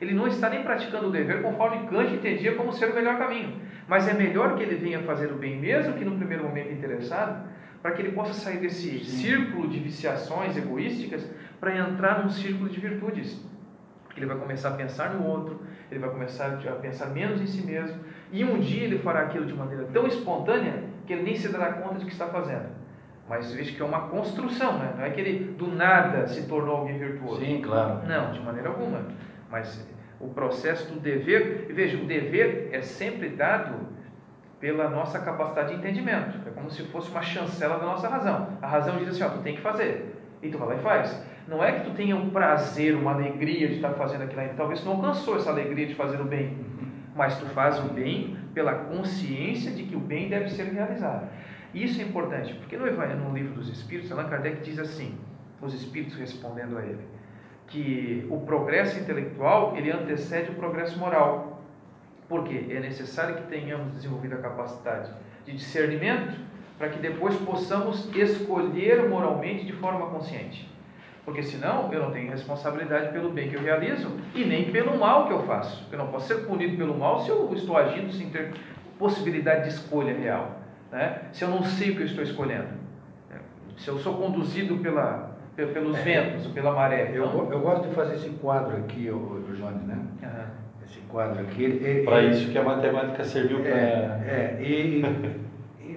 Ele 0.00 0.14
não 0.14 0.26
está 0.28 0.48
nem 0.48 0.62
praticando 0.62 1.08
o 1.08 1.10
dever 1.10 1.42
conforme 1.42 1.86
Kant 1.88 2.12
entendia 2.12 2.54
como 2.54 2.72
ser 2.72 2.90
o 2.90 2.94
melhor 2.94 3.18
caminho. 3.18 3.60
Mas 3.86 4.08
é 4.08 4.14
melhor 4.14 4.56
que 4.56 4.62
ele 4.62 4.76
venha 4.76 5.00
fazer 5.00 5.30
o 5.32 5.36
bem, 5.36 5.58
mesmo 5.58 5.94
que 5.94 6.04
no 6.04 6.16
primeiro 6.16 6.44
momento 6.44 6.72
interessado, 6.72 7.48
para 7.82 7.92
que 7.92 8.02
ele 8.02 8.12
possa 8.12 8.32
sair 8.32 8.58
desse 8.58 8.98
Sim. 9.00 9.04
círculo 9.04 9.68
de 9.68 9.78
viciações 9.78 10.56
egoísticas 10.56 11.28
para 11.60 11.76
entrar 11.76 12.22
num 12.22 12.30
círculo 12.30 12.68
de 12.68 12.80
virtudes. 12.80 13.44
Ele 14.16 14.26
vai 14.26 14.36
começar 14.36 14.70
a 14.70 14.72
pensar 14.72 15.14
no 15.14 15.26
outro, 15.26 15.60
ele 15.94 16.00
vai 16.00 16.10
começar 16.10 16.58
a 16.58 16.72
pensar 16.72 17.06
menos 17.06 17.40
em 17.40 17.46
si 17.46 17.64
mesmo, 17.64 17.98
e 18.32 18.44
um 18.44 18.58
dia 18.58 18.84
ele 18.84 18.98
fará 18.98 19.20
aquilo 19.20 19.46
de 19.46 19.54
maneira 19.54 19.84
tão 19.92 20.06
espontânea 20.06 20.84
que 21.06 21.12
ele 21.12 21.22
nem 21.22 21.36
se 21.36 21.48
dará 21.48 21.72
conta 21.74 21.96
de 21.96 22.04
que 22.04 22.12
está 22.12 22.26
fazendo. 22.26 22.66
Mas 23.28 23.52
veja 23.54 23.74
que 23.74 23.80
é 23.80 23.84
uma 23.84 24.08
construção, 24.08 24.78
né? 24.78 24.92
não 24.96 25.04
é 25.04 25.10
que 25.10 25.20
ele 25.20 25.52
do 25.54 25.68
nada 25.68 26.26
se 26.26 26.46
tornou 26.46 26.78
alguém 26.78 26.98
virtuoso. 26.98 27.40
Sim, 27.40 27.62
claro. 27.62 28.06
Não, 28.06 28.32
de 28.32 28.40
maneira 28.40 28.68
alguma. 28.68 29.02
Mas 29.50 29.86
o 30.20 30.28
processo 30.28 30.92
do 30.92 31.00
dever, 31.00 31.66
e 31.68 31.72
veja, 31.72 31.96
o 31.96 32.06
dever 32.06 32.68
é 32.72 32.82
sempre 32.82 33.30
dado 33.30 33.94
pela 34.60 34.88
nossa 34.88 35.18
capacidade 35.18 35.70
de 35.70 35.78
entendimento. 35.78 36.38
É 36.46 36.50
como 36.50 36.70
se 36.70 36.82
fosse 36.84 37.10
uma 37.10 37.22
chancela 37.22 37.78
da 37.78 37.86
nossa 37.86 38.08
razão. 38.08 38.48
A 38.60 38.66
razão 38.66 38.98
diz 38.98 39.08
assim, 39.08 39.22
ó, 39.22 39.28
tu 39.28 39.42
tem 39.42 39.54
que 39.54 39.60
fazer. 39.60 40.13
E 40.44 40.50
tu 40.50 40.58
vai 40.58 40.68
lá 40.68 40.74
e 40.76 40.78
faz. 40.78 41.24
Não 41.48 41.64
é 41.64 41.72
que 41.72 41.84
tu 41.84 41.94
tenha 41.94 42.14
um 42.14 42.30
prazer, 42.30 42.94
uma 42.94 43.12
alegria 43.12 43.68
de 43.68 43.76
estar 43.76 43.90
fazendo 43.94 44.22
aquilo 44.22 44.40
ainda. 44.40 44.54
Talvez 44.54 44.80
tu 44.80 44.86
não 44.86 44.96
alcançou 44.96 45.36
essa 45.36 45.50
alegria 45.50 45.86
de 45.86 45.94
fazer 45.94 46.20
o 46.20 46.24
bem. 46.24 46.56
Mas 47.16 47.38
tu 47.38 47.46
faz 47.46 47.78
o 47.78 47.88
bem 47.88 48.36
pela 48.52 48.74
consciência 48.74 49.72
de 49.72 49.84
que 49.84 49.96
o 49.96 50.00
bem 50.00 50.28
deve 50.28 50.50
ser 50.50 50.64
realizado. 50.64 51.28
Isso 51.72 52.00
é 52.00 52.04
importante, 52.04 52.54
porque 52.54 52.76
no, 52.76 52.86
no 52.86 53.34
livro 53.34 53.54
dos 53.54 53.68
Espíritos, 53.68 54.12
Allan 54.12 54.28
Kardec 54.28 54.62
diz 54.62 54.78
assim, 54.78 55.18
os 55.60 55.74
Espíritos 55.74 56.16
respondendo 56.16 56.78
a 56.78 56.82
ele, 56.82 57.00
que 57.66 58.26
o 58.30 58.40
progresso 58.40 58.98
intelectual 58.98 59.76
ele 59.76 59.90
antecede 59.90 60.50
o 60.50 60.54
progresso 60.54 60.98
moral. 60.98 61.62
Porque 62.28 62.66
é 62.70 62.80
necessário 62.80 63.36
que 63.36 63.42
tenhamos 63.48 63.92
desenvolvido 63.92 64.34
a 64.34 64.38
capacidade 64.38 65.10
de 65.44 65.52
discernimento 65.52 66.38
para 66.78 66.88
que 66.88 66.98
depois 66.98 67.34
possamos 67.36 68.08
escolher 68.14 69.08
moralmente 69.08 69.64
de 69.64 69.72
forma 69.72 70.06
consciente. 70.06 70.68
Porque 71.24 71.42
senão 71.42 71.90
eu 71.92 72.02
não 72.02 72.10
tenho 72.10 72.30
responsabilidade 72.30 73.10
pelo 73.12 73.30
bem 73.30 73.48
que 73.48 73.56
eu 73.56 73.62
realizo 73.62 74.10
e 74.34 74.44
nem 74.44 74.70
pelo 74.70 74.98
mal 74.98 75.26
que 75.26 75.32
eu 75.32 75.42
faço. 75.44 75.86
Eu 75.90 75.98
não 75.98 76.08
posso 76.08 76.28
ser 76.28 76.46
punido 76.46 76.76
pelo 76.76 76.96
mal 76.96 77.20
se 77.20 77.30
eu 77.30 77.50
estou 77.54 77.76
agindo 77.76 78.12
sem 78.12 78.28
ter 78.28 78.52
possibilidade 78.98 79.62
de 79.62 79.68
escolha 79.70 80.12
real. 80.12 80.58
Né? 80.92 81.22
Se 81.32 81.42
eu 81.42 81.48
não 81.48 81.64
sei 81.64 81.90
o 81.90 81.96
que 81.96 82.02
eu 82.02 82.06
estou 82.06 82.22
escolhendo. 82.22 82.84
Se 83.78 83.88
eu 83.88 83.98
sou 83.98 84.14
conduzido 84.14 84.76
pela, 84.76 85.36
pelos 85.56 85.96
é, 85.96 86.02
ventos, 86.02 86.46
pela 86.48 86.72
maré. 86.72 87.10
Eu, 87.12 87.26
então... 87.26 87.48
eu 87.50 87.60
gosto 87.60 87.88
de 87.88 87.94
fazer 87.94 88.14
esse 88.16 88.30
quadro 88.30 88.76
aqui, 88.76 89.08
o, 89.10 89.16
o 89.16 89.56
Jones, 89.56 89.82
né? 89.82 89.98
Uhum. 90.22 90.84
Esse 90.84 91.00
quadro 91.08 91.40
aqui. 91.40 92.02
Para 92.04 92.22
isso 92.22 92.50
que 92.50 92.58
a 92.58 92.62
matemática 92.62 93.24
serviu 93.24 93.60
para. 93.60 93.70
É, 93.70 94.58
é 94.60 94.62
e, 94.62 95.00
e, 95.00 95.40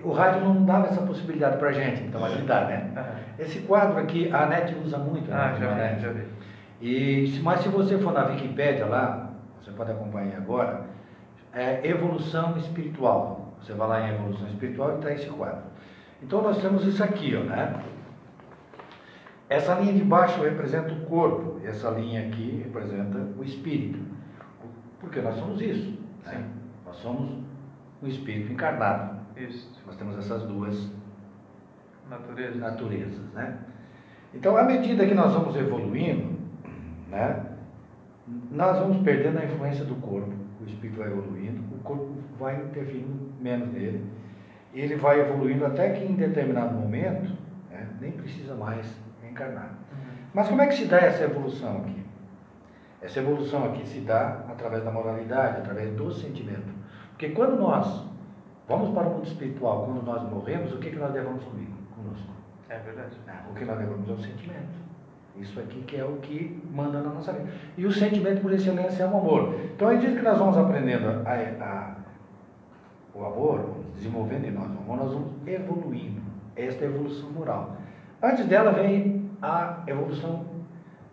o 0.08 0.14
rádio 0.14 0.42
não 0.42 0.64
dava 0.64 0.88
essa 0.88 1.02
possibilidade 1.02 1.58
para 1.58 1.70
a 1.70 1.74
gente, 1.74 2.04
então 2.04 2.24
a 2.24 2.30
gente 2.30 2.46
dá, 2.46 2.64
né? 2.66 2.92
Uhum. 2.96 3.44
Esse 3.44 3.60
quadro 3.60 4.00
aqui, 4.00 4.32
a 4.32 4.46
NET 4.46 4.74
usa 4.84 4.98
muito. 4.98 5.30
Né? 5.30 5.36
Ah, 5.36 5.56
já 5.60 5.74
vi, 5.74 6.02
já 6.02 6.10
vi. 6.12 6.26
E, 6.80 7.40
mas 7.44 7.60
se 7.60 7.68
você 7.68 7.98
for 7.98 8.14
na 8.14 8.26
Wikipédia 8.26 8.86
lá, 8.86 9.32
você 9.60 9.70
pode 9.72 9.92
acompanhar 9.92 10.38
agora, 10.38 10.86
é 11.54 11.86
evolução 11.86 12.58
espiritual. 12.58 13.54
Você 13.62 13.74
vai 13.74 13.88
lá 13.88 14.08
em 14.08 14.14
evolução 14.14 14.48
espiritual 14.48 14.94
e 14.94 14.96
está 14.96 15.12
esse 15.12 15.28
quadro. 15.28 15.64
Então 16.24 16.42
nós 16.42 16.58
temos 16.62 16.86
isso 16.86 17.04
aqui, 17.04 17.36
ó, 17.36 17.44
né? 17.44 17.76
Essa 19.50 19.76
linha 19.76 19.94
de 19.94 20.04
baixo 20.04 20.42
representa 20.42 20.94
o 20.94 21.06
corpo, 21.06 21.60
e 21.64 21.68
essa 21.68 21.90
linha 21.90 22.28
aqui 22.28 22.62
representa 22.64 23.18
o 23.38 23.44
espírito. 23.44 24.00
Porque 25.00 25.22
nós 25.22 25.36
somos 25.36 25.62
isso. 25.62 25.98
Né? 26.26 26.46
Nós 26.86 26.96
somos 26.98 27.44
um 28.02 28.08
espírito 28.08 28.52
encarnado. 28.52 29.17
Isso. 29.38 29.72
Nós 29.86 29.96
temos 29.96 30.18
essas 30.18 30.44
duas 30.44 30.92
naturezas. 32.10 32.58
naturezas 32.58 33.34
né? 33.34 33.58
Então, 34.34 34.58
à 34.58 34.64
medida 34.64 35.06
que 35.06 35.14
nós 35.14 35.34
vamos 35.34 35.56
evoluindo, 35.56 36.38
né, 37.10 37.46
nós 38.52 38.78
vamos 38.80 38.98
perdendo 39.04 39.40
a 39.40 39.46
influência 39.46 39.86
do 39.86 39.96
corpo. 39.96 40.34
O 40.62 40.66
espírito 40.66 41.00
vai 41.00 41.08
evoluindo, 41.08 41.62
o 41.74 41.80
corpo 41.80 42.16
vai 42.40 42.62
interferindo 42.62 43.32
menos 43.40 43.72
nele. 43.72 44.04
Ele 44.74 44.96
vai 44.96 45.22
evoluindo 45.22 45.66
até 45.66 45.92
que 45.92 46.04
em 46.04 46.16
determinado 46.16 46.74
momento 46.76 47.32
né, 47.72 47.88
nem 48.02 48.12
precisa 48.12 48.54
mais 48.54 48.86
encarnar. 49.30 49.72
Uhum. 49.92 49.98
Mas 50.34 50.50
como 50.50 50.62
é 50.62 50.68
que 50.68 50.76
se 50.76 50.86
dá 50.86 50.98
essa 50.98 51.24
evolução 51.24 51.78
aqui? 51.78 52.06
Essa 53.02 53.20
evolução 53.20 53.66
aqui 53.66 53.88
se 53.88 54.02
dá 54.02 54.44
através 54.50 54.84
da 54.84 54.92
moralidade, 54.92 55.62
através 55.62 55.96
do 55.96 56.12
sentimento. 56.12 56.74
Porque 57.12 57.30
quando 57.30 57.58
nós 57.58 58.06
vamos 58.68 58.90
para 58.90 59.08
o 59.08 59.14
mundo 59.16 59.28
espiritual, 59.28 59.86
quando 59.86 60.06
nós 60.06 60.22
morremos, 60.30 60.74
o 60.74 60.78
que, 60.78 60.90
que 60.90 60.98
nós 60.98 61.14
levamos 61.14 61.44
comigo, 61.44 61.72
conosco? 61.96 62.30
É 62.70 62.78
verdade. 62.80 63.16
o 63.50 63.54
que 63.54 63.66
nós 63.66 63.78
levamos 63.78 64.10
é 64.10 64.12
o 64.12 64.20
sentimento. 64.20 64.88
Isso 65.40 65.60
aqui 65.60 65.82
que 65.84 65.98
é 65.98 66.04
o 66.04 66.18
que 66.18 66.62
manda 66.74 67.00
na 67.00 67.12
nossa 67.12 67.32
vida. 67.32 67.50
E 67.78 67.86
o 67.86 67.92
sentimento 67.92 68.42
por 68.42 68.52
excelência 68.52 69.04
é 69.04 69.08
o 69.08 69.18
amor. 69.18 69.54
Então, 69.76 69.88
à 69.88 69.92
medida 69.92 70.16
que 70.16 70.24
nós 70.24 70.38
vamos 70.38 70.58
aprendendo 70.58 71.08
a, 71.26 71.64
a, 71.64 71.96
o 73.14 73.24
amor, 73.24 73.78
desenvolvendo 73.96 74.46
em 74.46 74.52
nós 74.52 74.68
o 74.70 74.80
amor, 74.80 74.98
nós 74.98 75.14
vamos 75.14 75.30
evoluindo. 75.46 76.22
Esta 76.56 76.86
é 76.86 76.88
a 76.88 76.90
evolução 76.90 77.30
moral. 77.32 77.78
Antes 78.22 78.48
dela 78.48 78.72
vem 78.72 79.30
a 79.42 79.84
evolução 79.86 80.44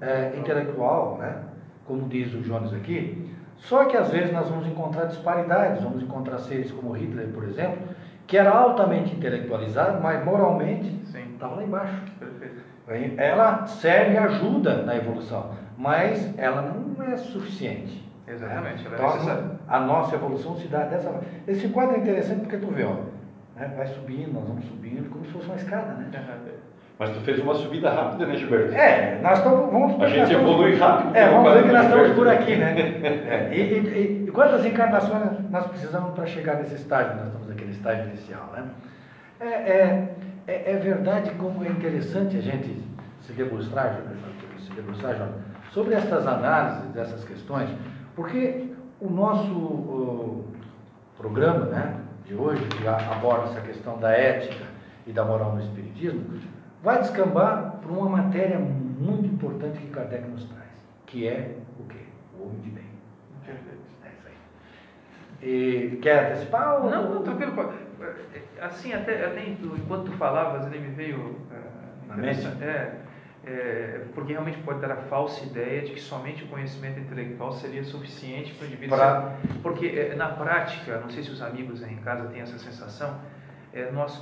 é, 0.01 0.35
intelectual, 0.39 1.19
né? 1.19 1.43
como 1.87 2.09
diz 2.09 2.33
o 2.33 2.41
Jones 2.41 2.73
aqui. 2.73 3.31
Só 3.65 3.87
que 3.87 3.97
às 3.97 4.11
vezes 4.11 4.33
nós 4.33 4.49
vamos 4.49 4.67
encontrar 4.67 5.07
disparidades, 5.07 5.83
vamos 5.83 6.03
encontrar 6.03 6.39
seres 6.39 6.71
como 6.71 6.93
Hitler, 6.93 7.29
por 7.29 7.45
exemplo, 7.45 7.79
que 8.27 8.37
era 8.37 8.51
altamente 8.51 9.15
intelectualizado, 9.15 10.03
mas 10.03 10.25
moralmente 10.25 11.01
estava 11.33 11.57
lá 11.57 11.65
embaixo. 11.65 12.03
Perfeito. 12.19 13.21
Ela 13.21 13.67
serve 13.67 14.15
e 14.15 14.19
ajuda 14.19 14.83
na 14.83 14.95
evolução, 14.97 15.53
mas 15.79 16.33
ela 16.39 16.63
não 16.63 17.03
é 17.05 17.17
suficiente. 17.17 18.05
Exatamente. 18.27 18.87
Então, 18.87 19.57
a, 19.69 19.77
a 19.77 19.81
nossa 19.81 20.15
evolução 20.15 20.57
se 20.57 20.69
dá 20.69 20.85
dessa 20.85 21.09
forma. 21.09 21.23
Esse 21.47 21.69
quadro 21.69 21.97
é 21.97 21.99
interessante 22.01 22.41
porque 22.41 22.59
tu 22.59 22.67
vê, 22.67 22.85
ó, 22.85 22.97
né, 23.57 23.73
vai 23.75 23.87
subindo, 23.87 24.33
nós 24.33 24.47
vamos 24.47 24.65
subindo, 24.67 25.09
como 25.11 25.25
se 25.25 25.33
fosse 25.33 25.47
uma 25.47 25.57
escada, 25.57 25.95
né? 25.95 26.11
Mas 26.99 27.11
tu 27.11 27.21
fez 27.21 27.41
uma 27.41 27.55
subida 27.55 27.91
rápida, 27.91 28.25
né, 28.25 28.37
Gilberto? 28.37 28.73
É, 28.73 29.19
nós 29.21 29.39
estamos. 29.39 29.73
Vamos, 29.73 30.01
a 30.01 30.09
gente 30.09 30.33
evolui 30.33 30.77
rápido. 30.77 31.17
É, 31.17 31.29
vamos 31.29 31.53
ver 31.53 31.63
que 31.65 31.73
nós 31.73 31.85
estamos 31.87 32.11
por 32.13 32.29
aqui, 32.29 32.57
né? 32.57 32.75
E, 33.53 33.61
e, 33.61 34.25
e, 34.27 34.31
quantas 34.31 34.65
encarnações 34.65 35.51
nós 35.51 35.67
precisamos 35.67 36.13
para 36.15 36.27
chegar 36.27 36.57
nesse 36.57 36.77
estágio? 36.77 37.17
Nós 37.17 37.27
estamos 37.27 37.49
no 37.49 37.71
estágio 37.71 38.05
inicial, 38.07 38.53
né? 38.53 38.65
É, 39.41 39.47
é, 39.47 40.15
é, 40.47 40.73
é 40.73 40.77
verdade 40.77 41.31
como 41.33 41.65
é 41.65 41.69
interessante 41.69 42.37
a 42.37 42.41
gente 42.41 42.83
se 43.21 43.33
debruçar, 43.33 44.01
se 44.59 44.73
debruçar 44.73 45.17
sobre 45.73 45.95
essas 45.95 46.27
análises 46.27 46.91
dessas 46.93 47.25
questões, 47.25 47.69
porque 48.15 48.71
o 49.01 49.11
nosso 49.11 49.51
o 49.53 50.45
programa 51.17 51.67
né, 51.67 51.97
de 52.27 52.35
hoje, 52.35 52.65
que 52.67 52.87
aborda 52.87 53.51
essa 53.51 53.61
questão 53.61 53.99
da 53.99 54.13
ética 54.13 54.65
e 55.07 55.13
da 55.13 55.25
moral 55.25 55.55
no 55.55 55.61
Espiritismo, 55.61 56.23
vai 56.85 57.01
descambar 57.01 57.79
para 57.81 57.91
uma 57.91 58.09
matéria 58.09 58.59
muito 58.59 59.27
importante 59.27 59.79
que 59.79 59.89
Kardec 59.89 60.29
nos 60.29 60.45
traz, 60.45 60.69
que 61.07 61.27
é 61.27 61.57
o 61.81 61.85
quê? 61.85 62.05
O 62.39 62.45
homem 62.45 62.61
de 62.61 62.71
bem. 62.71 62.85
É 63.49 63.53
isso 63.53 64.27
aí. 64.27 65.49
E, 65.49 65.97
quer 65.97 66.33
antecipar? 66.33 66.85
Ou... 66.85 66.91
Não, 66.91 67.15
não, 67.15 67.23
tranquilo. 67.23 67.73
Assim, 68.61 68.93
até, 68.93 69.25
até 69.25 69.49
enquanto 69.49 70.11
tu 70.11 70.13
falavas, 70.13 70.67
ele 70.67 70.79
me 70.79 70.95
veio. 70.95 71.19
Uh, 71.19 72.09
Na 72.09 72.17
mente? 72.17 72.47
É, 72.63 73.01
é, 73.47 74.01
porque 74.15 74.33
realmente 74.33 74.59
pode 74.59 74.81
dar 74.81 74.93
a 74.93 74.97
falsa 74.97 75.45
ideia 75.45 75.83
de 75.83 75.93
que 75.93 76.01
somente 76.01 76.45
o 76.45 76.49
conhecimento 76.49 77.01
intelectual 77.01 77.53
seria 77.53 77.83
suficiente 77.83 78.55
para 78.55 78.65
o 78.65 78.67
indivíduo. 78.69 78.97
Pra... 78.97 79.37
Porque 79.63 79.87
é, 79.87 80.15
na 80.15 80.29
prática, 80.29 80.99
não 80.99 81.09
sei 81.09 81.23
se 81.23 81.31
os 81.31 81.41
amigos 81.41 81.83
aí 81.83 81.95
em 81.95 81.99
casa 81.99 82.29
têm 82.29 82.41
essa 82.41 82.59
sensação, 82.59 83.19
é, 83.73 83.91
nós 83.91 84.19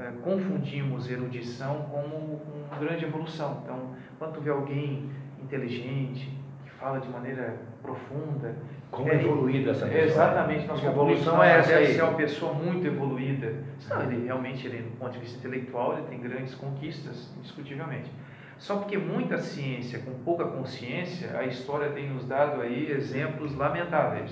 é, 0.00 0.12
confundimos 0.22 1.10
erudição 1.10 1.86
como 1.90 2.40
uma 2.68 2.78
grande 2.78 3.04
evolução. 3.04 3.60
Então, 3.64 3.94
quando 4.18 4.34
tu 4.34 4.40
vê 4.40 4.50
alguém 4.50 5.10
inteligente, 5.42 6.30
que 6.64 6.70
fala 6.72 7.00
de 7.00 7.08
maneira 7.08 7.56
profunda. 7.82 8.56
Como 8.90 9.08
é, 9.08 9.14
evoluída 9.14 9.70
essa 9.70 9.86
pessoa. 9.86 10.04
Exatamente, 10.04 10.66
nossa 10.66 10.86
evolução 10.86 11.42
é 11.42 11.58
essa 11.58 11.68
deve 11.70 11.86
aí. 11.86 11.94
ser 11.94 12.02
uma 12.02 12.14
pessoa 12.14 12.52
muito 12.52 12.86
evoluída. 12.86 13.54
Não, 13.88 14.02
ele 14.02 14.26
realmente, 14.26 14.66
ele, 14.66 14.82
do 14.82 14.96
ponto 14.96 15.12
de 15.12 15.18
vista 15.18 15.38
intelectual, 15.38 15.94
ele 15.94 16.06
tem 16.08 16.20
grandes 16.20 16.54
conquistas, 16.54 17.32
indiscutivelmente. 17.38 18.10
Só 18.58 18.76
porque 18.76 18.96
muita 18.96 19.38
ciência 19.38 19.98
com 19.98 20.12
pouca 20.24 20.44
consciência, 20.44 21.36
a 21.38 21.44
história 21.44 21.90
tem 21.90 22.08
nos 22.08 22.24
dado 22.26 22.62
aí 22.62 22.90
exemplos 22.90 23.54
lamentáveis. 23.54 24.30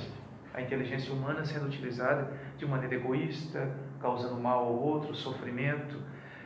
A 0.54 0.62
inteligência 0.62 1.12
humana 1.12 1.44
sendo 1.44 1.66
utilizada 1.66 2.32
de 2.56 2.64
maneira 2.64 2.94
egoísta, 2.94 3.68
causando 4.04 4.38
mal 4.38 4.66
ao 4.66 4.74
outro, 4.74 5.14
sofrimento. 5.14 5.96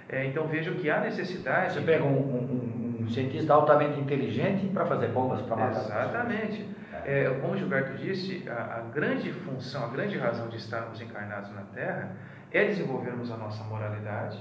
É, 0.08 0.24
então 0.26 0.46
vejo 0.46 0.76
que 0.76 0.88
há 0.88 1.00
necessidade. 1.00 1.74
Você 1.74 1.80
pega 1.80 2.04
um, 2.04 2.16
um, 2.16 3.02
um 3.02 3.08
cientista 3.08 3.52
altamente 3.52 4.00
inteligente 4.00 4.68
para 4.68 4.86
fazer 4.86 5.08
bombas 5.08 5.42
para 5.42 5.56
matar 5.56 5.80
Exatamente. 5.80 6.68
É, 7.04 7.36
como 7.40 7.56
Gilberto 7.56 7.96
disse, 7.98 8.48
a, 8.48 8.78
a, 8.78 8.80
grande 8.92 9.32
função, 9.32 9.84
a 9.84 9.88
grande 9.88 10.16
razão 10.16 10.48
de 10.48 10.56
estarmos 10.56 11.00
encarnados 11.00 11.50
na 11.52 11.62
Terra 11.74 12.12
é 12.52 12.64
desenvolvermos 12.64 13.30
a 13.30 13.36
nossa 13.36 13.64
moralidade, 13.64 14.38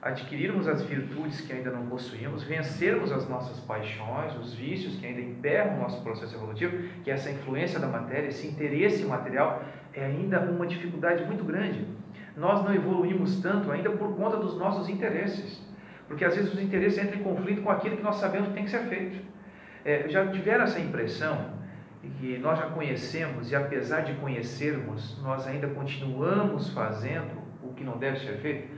adquirirmos 0.00 0.68
as 0.68 0.82
virtudes 0.82 1.40
que 1.40 1.52
ainda 1.52 1.70
não 1.70 1.86
possuímos, 1.86 2.42
vencermos 2.42 3.12
as 3.12 3.28
nossas 3.28 3.58
paixões, 3.60 4.34
os 4.36 4.54
vícios 4.54 4.96
que 4.96 5.06
ainda 5.06 5.20
emperram 5.20 5.76
o 5.76 5.80
nosso 5.80 6.02
processo 6.02 6.34
evolutivo, 6.34 6.76
que 7.02 7.10
essa 7.10 7.30
influência 7.30 7.78
da 7.78 7.88
matéria, 7.88 8.28
esse 8.28 8.46
interesse 8.46 9.04
material 9.04 9.62
é 9.92 10.04
ainda 10.04 10.40
uma 10.40 10.66
dificuldade 10.66 11.24
muito 11.24 11.44
grande 11.44 11.86
nós 12.38 12.64
não 12.64 12.74
evoluímos 12.74 13.40
tanto 13.40 13.70
ainda 13.70 13.90
por 13.90 14.16
conta 14.16 14.36
dos 14.36 14.56
nossos 14.56 14.88
interesses. 14.88 15.62
Porque 16.06 16.24
às 16.24 16.34
vezes 16.34 16.52
os 16.52 16.60
interesses 16.60 17.02
entram 17.02 17.20
em 17.20 17.22
conflito 17.22 17.62
com 17.62 17.70
aquilo 17.70 17.96
que 17.96 18.02
nós 18.02 18.16
sabemos 18.16 18.48
que 18.48 18.54
tem 18.54 18.64
que 18.64 18.70
ser 18.70 18.84
feito. 18.84 19.22
É, 19.84 20.08
já 20.08 20.26
tiveram 20.28 20.64
essa 20.64 20.80
impressão 20.80 21.58
que 22.18 22.38
nós 22.38 22.58
já 22.58 22.66
conhecemos 22.66 23.50
e 23.50 23.56
apesar 23.56 24.00
de 24.00 24.14
conhecermos, 24.14 25.20
nós 25.22 25.46
ainda 25.46 25.68
continuamos 25.68 26.70
fazendo 26.70 27.42
o 27.62 27.74
que 27.74 27.84
não 27.84 27.98
deve 27.98 28.18
ser 28.20 28.38
feito? 28.38 28.77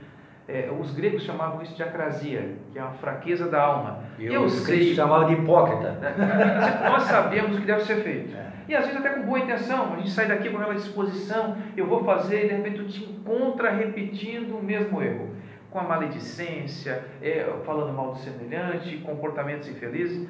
É, 0.53 0.69
os 0.69 0.93
gregos 0.93 1.23
chamavam 1.23 1.61
isso 1.61 1.73
de 1.75 1.81
acrasia, 1.81 2.57
que 2.73 2.77
é 2.77 2.83
uma 2.83 2.93
fraqueza 2.93 3.47
da 3.47 3.61
alma. 3.61 4.03
E 4.19 4.25
eu, 4.25 4.33
eu 4.33 4.49
sei. 4.49 4.93
chamava 4.93 5.25
de 5.25 5.33
hipócrita. 5.33 5.97
Nós 6.89 7.03
sabemos 7.03 7.55
o 7.55 7.61
que 7.61 7.65
deve 7.65 7.83
ser 7.83 8.03
feito. 8.03 8.35
É. 8.35 8.51
E 8.67 8.75
às 8.75 8.85
vezes 8.85 8.99
até 8.99 9.09
com 9.11 9.23
boa 9.23 9.39
intenção, 9.39 9.93
a 9.93 9.95
gente 9.97 10.11
sai 10.11 10.27
daqui 10.27 10.49
com 10.49 10.57
aquela 10.57 10.75
disposição, 10.75 11.57
eu 11.75 11.87
vou 11.87 12.03
fazer, 12.03 12.45
e 12.45 12.49
de 12.49 12.55
repente 12.55 12.77
tu 12.77 12.87
te 12.87 13.03
encontra 13.03 13.71
repetindo 13.71 14.57
o 14.57 14.63
mesmo 14.63 15.01
erro. 15.01 15.29
Com 15.69 15.79
a 15.79 15.83
maledicência, 15.83 17.05
é, 17.21 17.45
falando 17.65 17.93
mal 17.93 18.11
do 18.11 18.17
semelhante, 18.19 18.97
comportamentos 18.97 19.69
infelizes. 19.69 20.27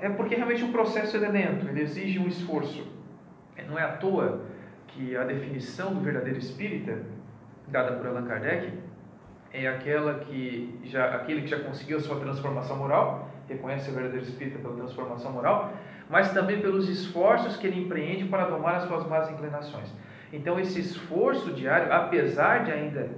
É 0.00 0.08
porque 0.08 0.34
realmente 0.34 0.64
o 0.64 0.72
processo 0.72 1.16
é 1.16 1.28
lento, 1.28 1.68
ele 1.68 1.82
exige 1.82 2.18
um 2.18 2.26
esforço. 2.26 2.86
Não 3.68 3.78
é 3.78 3.84
à 3.84 3.92
toa 3.92 4.42
que 4.88 5.16
a 5.16 5.22
definição 5.22 5.94
do 5.94 6.00
verdadeiro 6.00 6.38
espírita, 6.38 6.98
dada 7.68 7.92
por 7.92 8.06
Allan 8.06 8.26
Kardec, 8.26 8.72
é 9.52 9.66
aquela 9.66 10.14
que 10.20 10.78
já, 10.84 11.14
aquele 11.14 11.42
que 11.42 11.48
já 11.48 11.58
conseguiu 11.60 11.98
a 11.98 12.00
sua 12.00 12.20
transformação 12.20 12.76
moral, 12.76 13.28
reconhece 13.48 13.90
o 13.90 13.94
verdadeiro 13.94 14.24
espírita 14.24 14.58
pela 14.58 14.76
transformação 14.76 15.32
moral, 15.32 15.72
mas 16.08 16.32
também 16.32 16.60
pelos 16.60 16.88
esforços 16.88 17.56
que 17.56 17.66
ele 17.66 17.80
empreende 17.80 18.24
para 18.24 18.44
domar 18.44 18.76
as 18.76 18.84
suas 18.84 19.06
más 19.08 19.30
inclinações. 19.30 19.92
Então, 20.32 20.58
esse 20.60 20.80
esforço 20.80 21.52
diário, 21.52 21.92
apesar 21.92 22.64
de 22.64 22.70
ainda 22.70 23.10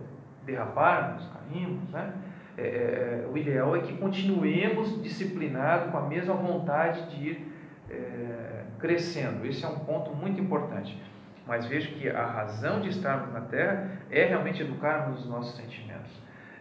derraparmos, 0.45 1.29
caímos, 1.29 1.89
né? 1.91 2.13
É, 2.57 2.63
é, 2.63 3.29
o 3.33 3.37
ideal 3.37 3.75
é 3.75 3.81
que 3.81 3.97
continuemos 3.97 5.03
disciplinados 5.03 5.91
com 5.91 5.97
a 5.97 6.03
mesma 6.03 6.35
vontade 6.35 7.09
de 7.09 7.29
ir 7.29 7.53
é, 7.91 8.65
crescendo. 8.79 9.47
Esse 9.47 9.65
é 9.65 9.69
um 9.69 9.79
ponto 9.79 10.15
muito 10.15 10.41
importante. 10.41 10.99
Mas 11.47 11.67
vejo 11.67 11.93
que 11.95 12.09
a 12.09 12.25
razão 12.25 12.81
de 12.81 12.89
estarmos 12.89 13.33
na 13.33 13.41
Terra 13.41 13.91
é 14.11 14.25
realmente 14.25 14.63
educarmos 14.63 15.21
os 15.21 15.29
nossos 15.29 15.57
sentimentos, 15.57 16.13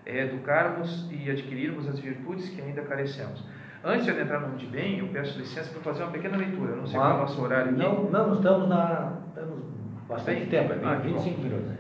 é 0.06 0.26
educarmos 0.26 1.08
e 1.12 1.30
adquirirmos 1.30 1.88
as 1.88 2.00
virtudes 2.00 2.50
que 2.50 2.62
ainda 2.62 2.82
carecemos. 2.82 3.46
Antes 3.84 4.06
de 4.06 4.12
entrar 4.12 4.40
no 4.40 4.50
mundo 4.50 4.60
de 4.60 4.68
bem, 4.68 5.00
eu 5.00 5.08
peço 5.08 5.40
licença 5.40 5.72
para 5.72 5.82
fazer 5.82 6.04
uma 6.04 6.12
pequena 6.12 6.38
leitura. 6.38 6.72
Eu 6.72 6.78
não 6.78 6.88
sei 6.88 7.00
qual 7.00 7.12
é 7.12 7.14
o 7.16 7.18
nosso 7.18 7.42
horário 7.42 7.72
aqui. 7.72 7.80
Não, 7.80 8.04
não 8.12 8.34
estamos 8.34 8.70
na. 8.70 9.18
Estamos 9.30 9.64
bastante 10.08 10.46
tempo, 10.48 10.74
é 10.74 10.80
ah, 10.84 10.96
25 10.96 11.42
minutos. 11.42 11.72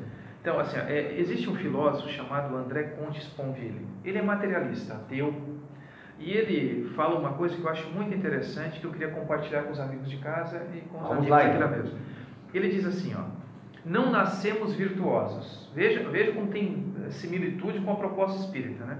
Então, 0.42 0.60
assim, 0.60 0.78
é, 0.80 1.16
existe 1.20 1.48
um 1.48 1.56
filósofo 1.56 2.10
chamado 2.10 2.56
André 2.56 2.84
Comte 2.84 3.20
Sponville. 3.22 3.86
Ele 4.04 4.18
é 4.18 4.22
materialista, 4.24 4.96
ateu, 4.96 5.60
e 6.18 6.32
ele 6.32 6.90
fala 6.96 7.20
uma 7.20 7.34
coisa 7.34 7.56
que 7.56 7.64
eu 7.64 7.70
acho 7.70 7.88
muito 7.90 8.16
interessante, 8.16 8.80
que 8.80 8.86
eu 8.86 8.92
queria 8.92 9.10
compartilhar 9.10 9.64
com 9.64 9.72
os 9.72 9.80
amigos 9.80 10.10
de 10.10 10.18
casa 10.18 10.66
e 10.74 10.82
com 10.82 10.98
os 10.98 11.04
Vamos 11.04 11.18
amigos 11.18 11.30
lá, 11.30 11.38
aqui 11.38 11.56
então. 11.56 11.60
da 11.60 11.68
mesa. 11.68 11.98
Ele 12.54 12.70
diz 12.70 12.86
assim, 12.86 13.14
ó, 13.16 13.24
não 13.86 14.12
nascemos 14.12 14.74
virtuosos. 14.74 15.70
Veja, 15.74 16.08
veja 16.10 16.32
como 16.34 16.48
tem 16.48 16.94
eh, 17.06 17.10
similitude 17.10 17.80
com 17.80 17.92
a 17.92 17.96
proposta 17.96 18.40
espírita, 18.40 18.86
né? 18.86 19.00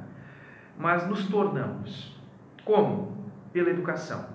Mas 0.78 1.08
nos 1.08 1.28
tornamos. 1.28 2.20
Como? 2.64 3.30
Pela 3.54 3.70
educação, 3.70 4.26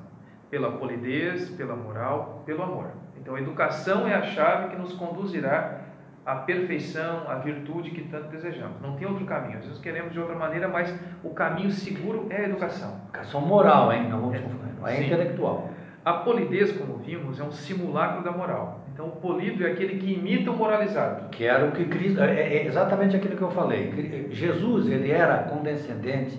pela 0.50 0.72
polidez, 0.72 1.50
pela 1.50 1.74
moral, 1.74 2.42
pelo 2.44 2.62
amor. 2.62 2.90
Então, 3.18 3.34
a 3.34 3.40
educação 3.40 4.06
é 4.06 4.14
a 4.14 4.22
chave 4.22 4.68
que 4.68 4.76
nos 4.76 4.92
conduzirá 4.92 5.80
à 6.24 6.36
perfeição, 6.36 7.28
à 7.28 7.36
virtude 7.36 7.90
que 7.90 8.02
tanto 8.02 8.28
desejamos. 8.28 8.80
Não 8.80 8.96
tem 8.96 9.06
outro 9.06 9.24
caminho. 9.24 9.58
Às 9.58 9.64
vezes 9.64 9.80
queremos 9.80 10.12
de 10.12 10.20
outra 10.20 10.36
maneira, 10.36 10.68
mas 10.68 10.94
o 11.24 11.30
caminho 11.30 11.70
seguro 11.70 12.26
é 12.30 12.36
a 12.36 12.44
educação. 12.44 13.00
Educação 13.04 13.40
moral, 13.40 13.92
hein? 13.92 14.08
Não, 14.08 14.20
vamos 14.20 14.36
é, 14.36 14.44
não 14.78 14.86
é 14.86 15.04
intelectual. 15.04 15.70
A 16.04 16.12
polidez, 16.12 16.70
como 16.76 16.98
vimos, 16.98 17.40
é 17.40 17.42
um 17.42 17.50
simulacro 17.50 18.22
da 18.22 18.30
moral. 18.30 18.85
Então, 18.96 19.08
o 19.08 19.10
polido 19.10 19.62
é 19.62 19.72
aquele 19.72 19.98
que 19.98 20.14
imita 20.14 20.50
o 20.50 20.56
moralizado. 20.56 21.28
Que 21.28 21.44
era 21.44 21.66
o 21.66 21.72
que 21.72 21.84
Cristo. 21.84 22.18
É, 22.18 22.40
é 22.40 22.66
exatamente 22.66 23.14
aquilo 23.14 23.36
que 23.36 23.42
eu 23.42 23.50
falei. 23.50 24.26
Jesus, 24.30 24.88
ele 24.88 25.10
era 25.10 25.36
condescendente 25.42 26.38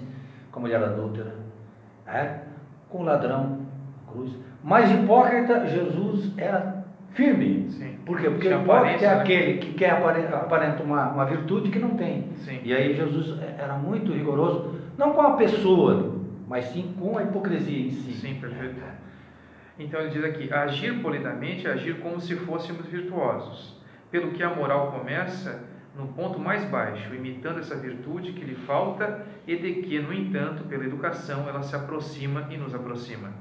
com 0.51 0.57
a 0.57 0.61
mulher 0.63 0.81
adúltera, 0.81 1.35
é? 2.07 2.39
com 2.89 3.01
o 3.01 3.03
ladrão, 3.03 3.59
cruz. 4.11 4.31
Mas 4.63 4.91
hipócrita, 4.91 5.67
Jesus 5.67 6.33
era 6.35 6.83
firme. 7.11 7.69
Sim. 7.69 7.99
Por 8.03 8.19
quê? 8.19 8.27
Porque 8.27 8.49
hipócrita 8.49 9.05
é 9.05 9.15
né? 9.15 9.21
aquele 9.21 9.57
que 9.59 9.73
quer 9.73 9.91
aparentar 9.91 10.81
uma, 10.81 11.11
uma 11.11 11.25
virtude 11.25 11.69
que 11.69 11.77
não 11.77 11.91
tem. 11.91 12.29
Sim. 12.37 12.59
E 12.63 12.73
aí 12.73 12.95
Jesus 12.95 13.39
era 13.39 13.75
muito 13.75 14.11
rigoroso, 14.11 14.73
não 14.97 15.13
com 15.13 15.21
a 15.21 15.33
pessoa, 15.33 16.23
mas 16.47 16.65
sim 16.65 16.95
com 16.99 17.19
a 17.19 17.23
hipocrisia 17.23 17.85
em 17.85 17.91
si. 17.91 18.13
Sim, 18.13 18.33
perfeito. 18.41 18.81
Então 19.79 19.99
ele 19.99 20.09
diz 20.09 20.23
aqui: 20.23 20.51
agir 20.51 21.01
polidamente 21.01 21.67
é 21.67 21.71
agir 21.71 21.99
como 21.99 22.19
se 22.19 22.35
fôssemos 22.35 22.85
virtuosos, 22.87 23.79
pelo 24.09 24.31
que 24.31 24.43
a 24.43 24.53
moral 24.53 24.91
começa 24.91 25.63
no 25.95 26.07
ponto 26.09 26.39
mais 26.39 26.63
baixo, 26.65 27.13
imitando 27.13 27.59
essa 27.59 27.75
virtude 27.75 28.33
que 28.33 28.45
lhe 28.45 28.55
falta 28.55 29.25
e 29.47 29.55
de 29.55 29.81
que, 29.81 29.99
no 29.99 30.13
entanto, 30.13 30.63
pela 30.65 30.85
educação 30.85 31.49
ela 31.49 31.63
se 31.63 31.75
aproxima 31.75 32.47
e 32.51 32.57
nos 32.57 32.73
aproxima. 32.73 33.31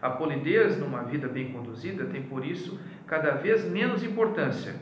A 0.00 0.10
polidez 0.10 0.78
numa 0.78 1.02
vida 1.04 1.26
bem 1.26 1.52
conduzida 1.52 2.04
tem 2.04 2.22
por 2.22 2.44
isso 2.44 2.78
cada 3.06 3.32
vez 3.32 3.64
menos 3.64 4.02
importância, 4.02 4.74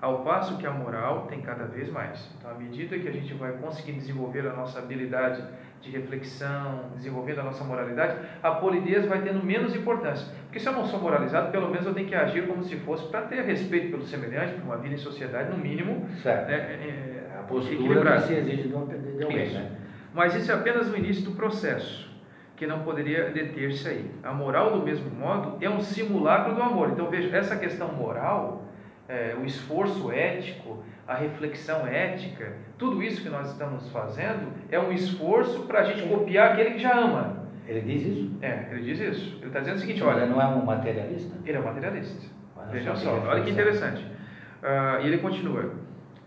ao 0.00 0.24
passo 0.24 0.58
que 0.58 0.66
a 0.66 0.72
moral 0.72 1.26
tem 1.28 1.40
cada 1.40 1.64
vez 1.64 1.90
mais. 1.90 2.28
Então, 2.36 2.50
à 2.50 2.54
medida 2.54 2.98
que 2.98 3.08
a 3.08 3.12
gente 3.12 3.32
vai 3.34 3.52
conseguir 3.52 3.92
desenvolver 3.92 4.46
a 4.46 4.52
nossa 4.52 4.80
habilidade 4.80 5.42
de 5.80 5.90
reflexão, 5.90 6.90
desenvolvendo 6.96 7.40
a 7.40 7.44
nossa 7.44 7.62
moralidade, 7.64 8.18
a 8.42 8.50
polidez 8.52 9.06
vai 9.06 9.22
tendo 9.22 9.44
menos 9.44 9.74
importância. 9.74 10.26
Porque 10.44 10.58
se 10.58 10.68
eu 10.68 10.72
não 10.72 10.84
sou 10.86 11.00
moralizado, 11.00 11.50
pelo 11.50 11.68
menos 11.70 11.86
eu 11.86 11.94
tenho 11.94 12.08
que 12.08 12.14
agir 12.14 12.46
como 12.46 12.62
se 12.64 12.76
fosse 12.76 13.06
para 13.08 13.22
ter 13.22 13.42
respeito 13.42 13.90
pelo 13.90 14.02
semelhante, 14.02 14.54
por 14.54 14.64
uma 14.64 14.76
vida 14.78 14.94
em 14.94 14.98
sociedade, 14.98 15.50
no 15.50 15.58
mínimo. 15.58 16.08
Certo. 16.22 16.48
Né, 16.48 16.54
é, 16.54 17.34
é 17.34 17.38
a 17.38 17.42
postura 17.42 18.16
que 18.16 18.22
se 18.22 18.34
exige 18.34 18.68
de, 18.68 18.74
alguém. 18.74 19.50
Né? 19.50 19.70
Mas 20.12 20.34
isso 20.34 20.50
é 20.50 20.54
apenas 20.54 20.90
o 20.90 20.96
início 20.96 21.24
do 21.24 21.32
processo, 21.32 22.10
que 22.56 22.66
não 22.66 22.80
poderia 22.80 23.30
deter-se 23.30 23.86
aí. 23.86 24.10
A 24.22 24.32
moral, 24.32 24.78
do 24.78 24.84
mesmo 24.84 25.10
modo, 25.10 25.58
é 25.60 25.68
um 25.68 25.80
simulacro 25.80 26.54
do 26.54 26.62
amor. 26.62 26.90
Então 26.90 27.10
veja, 27.10 27.36
essa 27.36 27.54
questão 27.56 27.92
moral, 27.92 28.64
é, 29.08 29.36
o 29.38 29.44
esforço 29.44 30.10
ético, 30.10 30.82
a 31.06 31.14
reflexão 31.14 31.86
ética, 31.86 32.52
tudo 32.76 33.02
isso 33.02 33.22
que 33.22 33.28
nós 33.28 33.50
estamos 33.52 33.88
fazendo 33.90 34.52
é 34.70 34.78
um 34.78 34.90
esforço 34.92 35.62
para 35.62 35.80
a 35.80 35.84
gente 35.84 36.08
copiar 36.08 36.52
aquele 36.52 36.70
que 36.70 36.80
já 36.80 36.98
ama. 36.98 37.46
Ele 37.66 37.80
diz 37.80 38.02
isso? 38.02 38.38
É, 38.42 38.68
ele 38.70 38.82
diz 38.82 38.98
isso. 38.98 39.36
Ele 39.38 39.46
está 39.46 39.60
dizendo 39.60 39.76
o 39.76 39.80
seguinte: 39.80 40.02
olha. 40.02 40.22
Ele 40.22 40.30
não 40.30 40.40
é 40.40 40.46
um 40.46 40.64
materialista? 40.64 41.36
Ele 41.44 41.56
é 41.56 41.60
um 41.60 41.64
materialista. 41.64 42.34
Veja 42.70 42.94
só, 42.96 43.20
olha 43.28 43.44
que 43.44 43.50
interessante. 43.50 44.02
Uh, 44.02 45.02
e 45.02 45.06
ele 45.06 45.18
continua: 45.18 45.74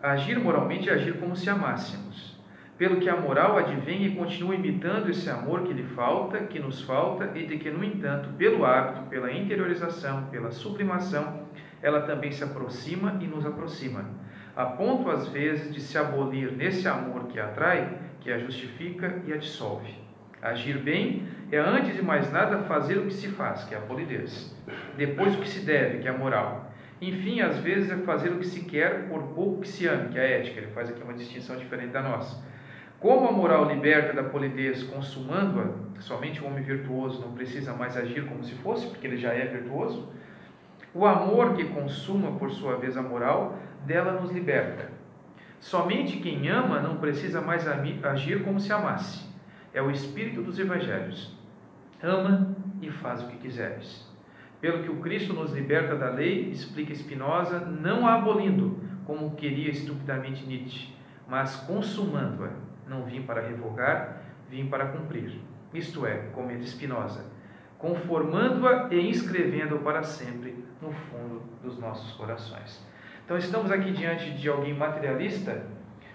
agir 0.01 0.39
moralmente 0.39 0.89
é 0.89 0.93
agir 0.93 1.17
como 1.19 1.35
se 1.35 1.49
amássemos. 1.49 2.39
Pelo 2.77 3.01
que 3.01 3.09
a 3.09 3.17
moral 3.17 3.57
advém 3.57 4.05
e 4.05 4.15
continua 4.15 4.55
imitando 4.55 5.09
esse 5.09 5.29
amor 5.29 5.63
que 5.63 5.73
lhe 5.73 5.83
falta, 5.83 6.39
que 6.39 6.59
nos 6.59 6.81
falta, 6.81 7.29
e 7.35 7.45
de 7.45 7.57
que, 7.57 7.69
no 7.69 7.83
entanto, 7.83 8.29
pelo 8.37 8.65
hábito, 8.65 9.01
pela 9.09 9.29
interiorização, 9.29 10.27
pela 10.27 10.49
sublimação, 10.49 11.43
ela 11.81 12.03
também 12.03 12.31
se 12.31 12.41
aproxima 12.41 13.17
e 13.19 13.27
nos 13.27 13.45
aproxima 13.45 14.05
a 14.55 14.65
ponto 14.65 15.09
às 15.09 15.27
vezes 15.27 15.73
de 15.73 15.79
se 15.81 15.97
abolir 15.97 16.51
nesse 16.51 16.87
amor 16.87 17.27
que 17.27 17.39
a 17.39 17.45
atrai, 17.45 17.97
que 18.21 18.31
a 18.31 18.37
justifica 18.37 19.21
e 19.25 19.33
a 19.33 19.37
dissolve. 19.37 19.93
Agir 20.41 20.77
bem 20.77 21.27
é, 21.51 21.57
antes 21.57 21.95
de 21.95 22.01
mais 22.01 22.31
nada, 22.31 22.59
fazer 22.59 22.97
o 22.97 23.05
que 23.05 23.13
se 23.13 23.27
faz, 23.29 23.63
que 23.63 23.73
é 23.73 23.77
a 23.77 23.81
polidez. 23.81 24.55
Depois, 24.97 25.35
o 25.35 25.39
que 25.39 25.49
se 25.49 25.61
deve, 25.61 25.99
que 25.99 26.07
é 26.07 26.11
a 26.11 26.17
moral. 26.17 26.71
Enfim, 27.01 27.41
às 27.41 27.57
vezes, 27.57 27.89
é 27.89 27.97
fazer 27.97 28.29
o 28.29 28.37
que 28.37 28.45
se 28.45 28.61
quer 28.65 29.07
por 29.07 29.23
pouco 29.33 29.61
que 29.61 29.67
se 29.67 29.87
ame, 29.87 30.09
que 30.09 30.19
é 30.19 30.21
a 30.21 30.29
ética. 30.39 30.59
Ele 30.59 30.71
faz 30.71 30.89
aqui 30.89 31.01
uma 31.01 31.13
distinção 31.13 31.57
diferente 31.57 31.91
da 31.91 32.01
nossa. 32.01 32.43
Como 32.99 33.27
a 33.27 33.31
moral 33.31 33.65
liberta 33.65 34.13
da 34.13 34.23
polidez, 34.23 34.83
consumando-a, 34.83 36.01
somente 36.01 36.41
o 36.41 36.47
homem 36.47 36.63
virtuoso 36.63 37.21
não 37.21 37.31
precisa 37.31 37.73
mais 37.73 37.95
agir 37.97 38.25
como 38.25 38.43
se 38.43 38.53
fosse, 38.55 38.87
porque 38.87 39.07
ele 39.07 39.17
já 39.17 39.33
é 39.33 39.45
virtuoso. 39.45 40.09
O 40.93 41.05
amor 41.05 41.55
que 41.55 41.63
consuma, 41.65 42.33
por 42.33 42.51
sua 42.51 42.75
vez, 42.75 42.97
a 42.97 43.01
moral, 43.01 43.57
dela 43.85 44.19
nos 44.19 44.31
liberta. 44.31 44.89
Somente 45.59 46.17
quem 46.17 46.47
ama 46.49 46.79
não 46.79 46.97
precisa 46.97 47.41
mais 47.41 47.67
agir 47.67 48.43
como 48.43 48.59
se 48.59 48.71
amasse. 48.71 49.27
É 49.73 49.81
o 49.81 49.91
espírito 49.91 50.41
dos 50.41 50.57
evangelhos. 50.57 51.37
Ama 52.01 52.55
e 52.81 52.89
faz 52.89 53.21
o 53.21 53.27
que 53.27 53.37
quiseres. 53.37 54.07
Pelo 54.61 54.83
que 54.83 54.89
o 54.89 54.99
Cristo 54.99 55.33
nos 55.33 55.53
liberta 55.53 55.95
da 55.95 56.09
lei, 56.09 56.49
explica 56.49 56.93
Spinoza, 56.93 57.59
não 57.59 58.07
a 58.07 58.15
abolindo, 58.15 58.79
como 59.05 59.35
queria 59.35 59.71
estupidamente 59.71 60.45
Nietzsche, 60.45 60.93
mas 61.27 61.55
consumando-a. 61.57 62.51
Não 62.87 63.03
vim 63.03 63.21
para 63.21 63.41
revogar, 63.41 64.21
vim 64.49 64.67
para 64.67 64.87
cumprir. 64.87 65.39
Isto 65.73 66.05
é, 66.05 66.29
comenta 66.33 66.63
Spinoza, 66.63 67.25
conformando-a 67.77 68.87
e 68.91 69.09
inscrevendo-a 69.09 69.79
para 69.79 70.03
sempre 70.03 70.63
no 70.81 70.91
fundo 70.91 71.43
dos 71.61 71.77
nossos 71.77 72.11
corações. 72.13 72.83
Então 73.29 73.37
estamos 73.37 73.71
aqui 73.71 73.91
diante 73.91 74.31
de 74.31 74.49
alguém 74.49 74.73
materialista, 74.73 75.61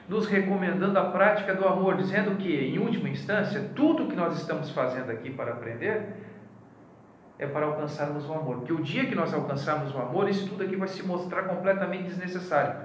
nos 0.08 0.26
recomendando 0.26 0.98
a 0.98 1.04
prática 1.12 1.54
do 1.54 1.64
amor, 1.64 1.96
dizendo 1.96 2.34
que, 2.36 2.52
em 2.52 2.76
última 2.80 3.08
instância, 3.08 3.70
tudo 3.72 4.08
que 4.08 4.16
nós 4.16 4.36
estamos 4.36 4.70
fazendo 4.70 5.12
aqui 5.12 5.30
para 5.30 5.52
aprender 5.52 6.08
é 7.38 7.46
para 7.46 7.66
alcançarmos 7.66 8.28
o 8.28 8.32
amor. 8.32 8.56
Porque 8.56 8.72
o 8.72 8.82
dia 8.82 9.06
que 9.06 9.14
nós 9.14 9.32
alcançarmos 9.32 9.94
o 9.94 9.98
amor, 9.98 10.28
isso 10.28 10.48
tudo 10.48 10.64
aqui 10.64 10.74
vai 10.74 10.88
se 10.88 11.04
mostrar 11.04 11.44
completamente 11.44 12.02
desnecessário. 12.02 12.80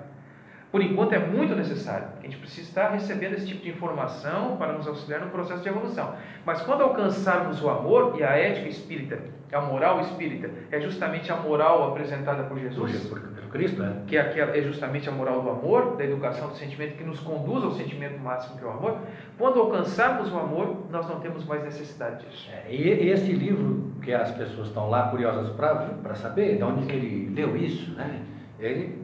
Por 0.71 0.83
enquanto 0.83 1.13
é 1.13 1.17
muito 1.17 1.55
necessário. 1.55 2.09
A 2.19 2.21
gente 2.21 2.37
precisa 2.37 2.69
estar 2.69 2.89
recebendo 2.89 3.33
esse 3.33 3.47
tipo 3.47 3.63
de 3.63 3.71
informação 3.71 4.57
para 4.57 4.73
nos 4.73 4.87
auxiliar 4.87 5.21
no 5.21 5.31
processo 5.31 5.63
de 5.63 5.69
evolução. 5.69 6.13
Mas 6.45 6.61
quando 6.61 6.83
alcançarmos 6.83 7.63
o 7.63 7.67
amor 7.67 8.15
e 8.19 8.23
a 8.23 8.37
ética 8.37 8.69
espírita, 8.69 9.38
a 9.51 9.61
moral 9.61 10.01
espírita, 10.01 10.49
é 10.71 10.79
justamente 10.79 11.31
a 11.31 11.35
moral 11.35 11.89
apresentada 11.89 12.43
por 12.43 12.59
Jesus. 12.59 13.07
Por, 13.07 13.19
por, 13.19 13.29
por 13.29 13.49
Cristo, 13.49 13.81
né? 13.81 14.03
Que 14.07 14.15
é, 14.15 14.21
aquela, 14.21 14.55
é 14.55 14.61
justamente 14.61 15.09
a 15.09 15.11
moral 15.11 15.41
do 15.41 15.49
amor, 15.49 15.97
da 15.97 16.05
educação 16.05 16.49
do 16.49 16.55
sentimento, 16.55 16.97
que 16.97 17.03
nos 17.03 17.19
conduz 17.19 17.63
ao 17.63 17.71
sentimento 17.71 18.19
máximo 18.19 18.57
que 18.57 18.63
é 18.63 18.67
o 18.67 18.71
amor. 18.71 18.97
Quando 19.37 19.59
alcançarmos 19.59 20.31
o 20.31 20.37
amor, 20.37 20.85
nós 20.91 21.07
não 21.07 21.19
temos 21.19 21.45
mais 21.45 21.63
necessidade 21.63 22.25
disso. 22.25 22.49
É, 22.51 22.73
e 22.73 23.09
esse 23.09 23.31
livro, 23.31 23.91
que 24.01 24.13
as 24.13 24.31
pessoas 24.31 24.67
estão 24.67 24.89
lá 24.89 25.09
curiosas 25.09 25.55
para 25.55 26.15
saber 26.15 26.57
de 26.57 26.63
onde 26.63 26.85
que 26.85 26.95
ele 26.95 27.33
leu 27.33 27.55
isso, 27.57 27.91
né? 27.93 28.21
Ele 28.59 29.03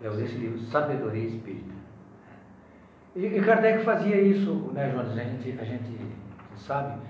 leu 0.00 0.12
esse 0.22 0.36
livro, 0.36 0.58
Sabedoria 0.60 1.24
Espírita. 1.24 1.74
E, 3.16 3.26
e 3.26 3.40
Kardec 3.40 3.84
fazia 3.84 4.20
isso, 4.20 4.70
né, 4.74 4.90
Jonas? 4.90 5.16
A 5.16 5.22
gente, 5.22 5.56
a 5.58 5.64
gente 5.64 5.98
sabe. 6.56 7.00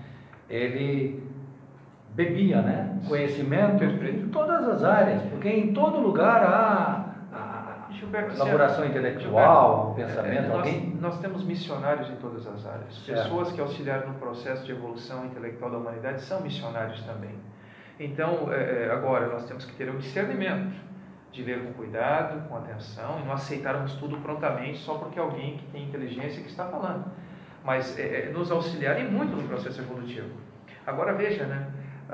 Ele 0.49 1.24
bebia, 2.15 2.63
né? 2.63 2.99
Conhecimento 3.07 3.85
em 3.85 4.29
todas 4.29 4.69
as 4.69 4.85
áreas, 4.85 5.23
porque 5.25 5.49
em 5.49 5.73
todo 5.73 5.99
lugar 5.99 6.43
há 6.43 7.05
Gilberto, 7.91 8.35
elaboração 8.35 8.85
Gilberto, 8.85 9.09
intelectual, 9.09 9.91
o 9.91 9.95
pensamento. 9.95 10.33
é, 10.33 10.43
nós, 10.43 10.57
alguém... 10.57 10.97
nós 11.01 11.19
temos 11.21 11.45
missionários 11.45 12.11
em 12.11 12.17
todas 12.17 12.47
as 12.47 12.67
áreas. 12.67 12.95
Certo. 13.05 13.23
Pessoas 13.23 13.53
que 13.53 13.61
auxiliaram 13.61 14.09
no 14.09 14.15
processo 14.15 14.65
de 14.65 14.73
evolução 14.73 15.27
intelectual 15.27 15.71
da 15.71 15.79
humanidade 15.79 16.23
são 16.23 16.41
missionários 16.41 17.03
também. 17.03 17.35
Então, 17.99 18.53
é, 18.53 18.87
é, 18.87 18.91
agora, 18.91 19.29
nós 19.29 19.47
temos 19.47 19.65
que 19.65 19.75
ter 19.77 19.89
o 19.89 19.99
discernimento 19.99 20.75
de 21.31 21.43
ler 21.43 21.65
com 21.65 21.73
cuidado, 21.73 22.49
com 22.49 22.57
atenção 22.57 23.21
e 23.21 23.27
não 23.27 23.33
aceitarmos 23.33 23.95
tudo 23.95 24.17
prontamente 24.19 24.79
só 24.79 24.95
porque 24.95 25.19
alguém 25.19 25.57
que 25.59 25.67
tem 25.67 25.85
inteligência 25.85 26.43
que 26.43 26.49
está 26.49 26.67
falando. 26.67 27.05
Mas 27.65 27.99
é, 27.99 28.29
é, 28.29 28.33
nos 28.33 28.51
auxiliarem 28.51 29.11
muito 29.11 29.35
no 29.37 29.49
processo 29.49 29.81
evolutivo. 29.81 30.29
Agora 30.87 31.15
veja, 31.15 31.45
né? 31.45 31.67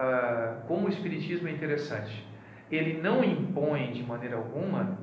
Ah, 0.03 0.62
como 0.66 0.86
o 0.86 0.88
Espiritismo 0.88 1.46
é 1.46 1.51
interessante. 1.51 2.26
Ele 2.72 3.03
não 3.03 3.22
impõe 3.22 3.92
de 3.92 4.03
maneira 4.03 4.36
alguma 4.36 4.98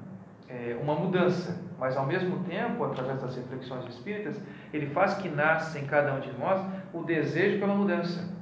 é, 0.49 0.75
uma 0.81 0.95
mudança, 0.95 1.61
mas 1.77 1.95
ao 1.95 2.07
mesmo 2.07 2.43
tempo, 2.45 2.83
através 2.83 3.21
das 3.21 3.35
reflexões 3.35 3.85
espíritas, 3.93 4.41
ele 4.73 4.87
faz 4.87 5.13
que 5.13 5.29
nasça 5.29 5.77
em 5.77 5.85
cada 5.85 6.15
um 6.15 6.19
de 6.19 6.31
nós 6.39 6.65
o 6.91 7.03
desejo 7.03 7.59
pela 7.59 7.75
mudança. 7.75 8.35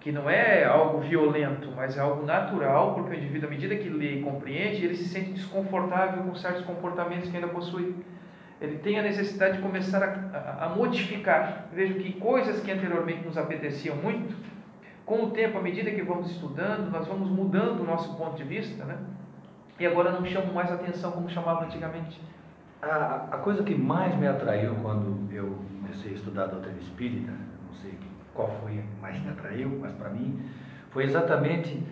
Que 0.00 0.10
não 0.10 0.30
é 0.30 0.64
algo 0.64 1.00
violento, 1.00 1.70
mas 1.76 1.98
é 1.98 2.00
algo 2.00 2.24
natural, 2.24 2.94
porque 2.94 3.10
o 3.10 3.14
indivíduo, 3.14 3.48
à 3.48 3.50
medida 3.50 3.76
que 3.76 3.90
lê 3.90 4.20
e 4.20 4.22
compreende, 4.22 4.82
ele 4.86 4.94
se 4.94 5.08
sente 5.08 5.32
desconfortável 5.32 6.22
com 6.22 6.34
certos 6.34 6.64
comportamentos 6.64 7.28
que 7.28 7.36
ainda 7.36 7.48
possui. 7.48 7.94
Ele 8.58 8.78
tem 8.78 8.98
a 8.98 9.02
necessidade 9.02 9.58
de 9.58 9.62
começar 9.62 10.02
a, 10.02 10.38
a, 10.38 10.64
a 10.64 10.68
modificar. 10.70 11.66
Veja 11.74 11.92
que 11.92 12.14
coisas 12.14 12.60
que 12.60 12.70
anteriormente 12.70 13.22
nos 13.26 13.36
apeteciam 13.36 13.96
muito, 13.96 14.34
com 15.04 15.24
o 15.24 15.30
tempo, 15.30 15.58
à 15.58 15.62
medida 15.62 15.90
que 15.90 16.02
vamos 16.02 16.30
estudando, 16.30 16.90
nós 16.90 17.06
vamos 17.06 17.28
mudando 17.28 17.80
o 17.80 17.84
nosso 17.84 18.14
ponto 18.16 18.36
de 18.36 18.44
vista, 18.44 18.84
né? 18.84 18.98
E 19.78 19.86
agora 19.86 20.12
não 20.12 20.24
chamam 20.24 20.52
mais 20.54 20.70
atenção 20.70 21.12
como 21.12 21.28
chamava 21.28 21.64
antigamente. 21.64 22.20
A, 22.80 23.26
a 23.32 23.38
coisa 23.38 23.62
que 23.62 23.74
mais 23.74 24.16
me 24.16 24.26
atraiu 24.26 24.74
quando 24.76 25.30
eu 25.32 25.58
comecei 25.80 26.12
a 26.12 26.14
estudar 26.14 26.44
a 26.44 26.46
doutrina 26.46 26.78
espírita, 26.78 27.32
não 27.32 27.74
sei 27.82 27.98
qual 28.32 28.48
foi 28.62 28.72
que 28.72 29.00
mais 29.00 29.20
me 29.22 29.30
atraiu, 29.30 29.78
mas 29.80 29.92
para 29.92 30.10
mim, 30.10 30.40
foi 30.90 31.04
exatamente 31.04 31.82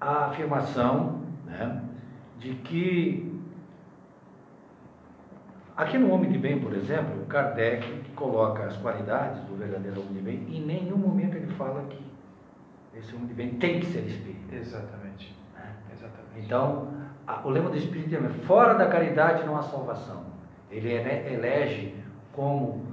a 0.00 0.26
afirmação 0.26 1.22
né, 1.46 1.82
de 2.38 2.54
que 2.54 3.30
Aqui 5.80 5.96
no 5.96 6.12
Homem 6.12 6.30
de 6.30 6.36
Bem, 6.36 6.60
por 6.60 6.74
exemplo, 6.74 7.24
Kardec 7.24 8.10
coloca 8.14 8.64
as 8.64 8.76
qualidades 8.76 9.42
do 9.44 9.56
verdadeiro 9.56 10.02
homem 10.02 10.12
de 10.12 10.20
bem 10.20 10.44
e 10.46 10.58
em 10.58 10.66
nenhum 10.66 10.98
momento 10.98 11.38
ele 11.38 11.46
fala 11.54 11.82
que 11.88 12.09
esse 12.94 13.14
homem 13.14 13.28
de 13.28 13.34
bem 13.34 13.50
tem 13.54 13.80
que 13.80 13.86
ser 13.86 14.00
espírita. 14.00 14.54
Exatamente. 14.54 15.36
Né? 15.54 15.72
Exatamente. 15.92 16.44
Então, 16.44 16.88
a, 17.26 17.46
o 17.46 17.50
lema 17.50 17.70
do 17.70 17.76
Espiritismo 17.76 18.26
é 18.26 18.30
fora 18.46 18.74
da 18.74 18.86
caridade 18.86 19.44
não 19.44 19.56
há 19.56 19.62
salvação. 19.62 20.24
Ele 20.70 20.92
elege 20.92 21.94
como 22.32 22.86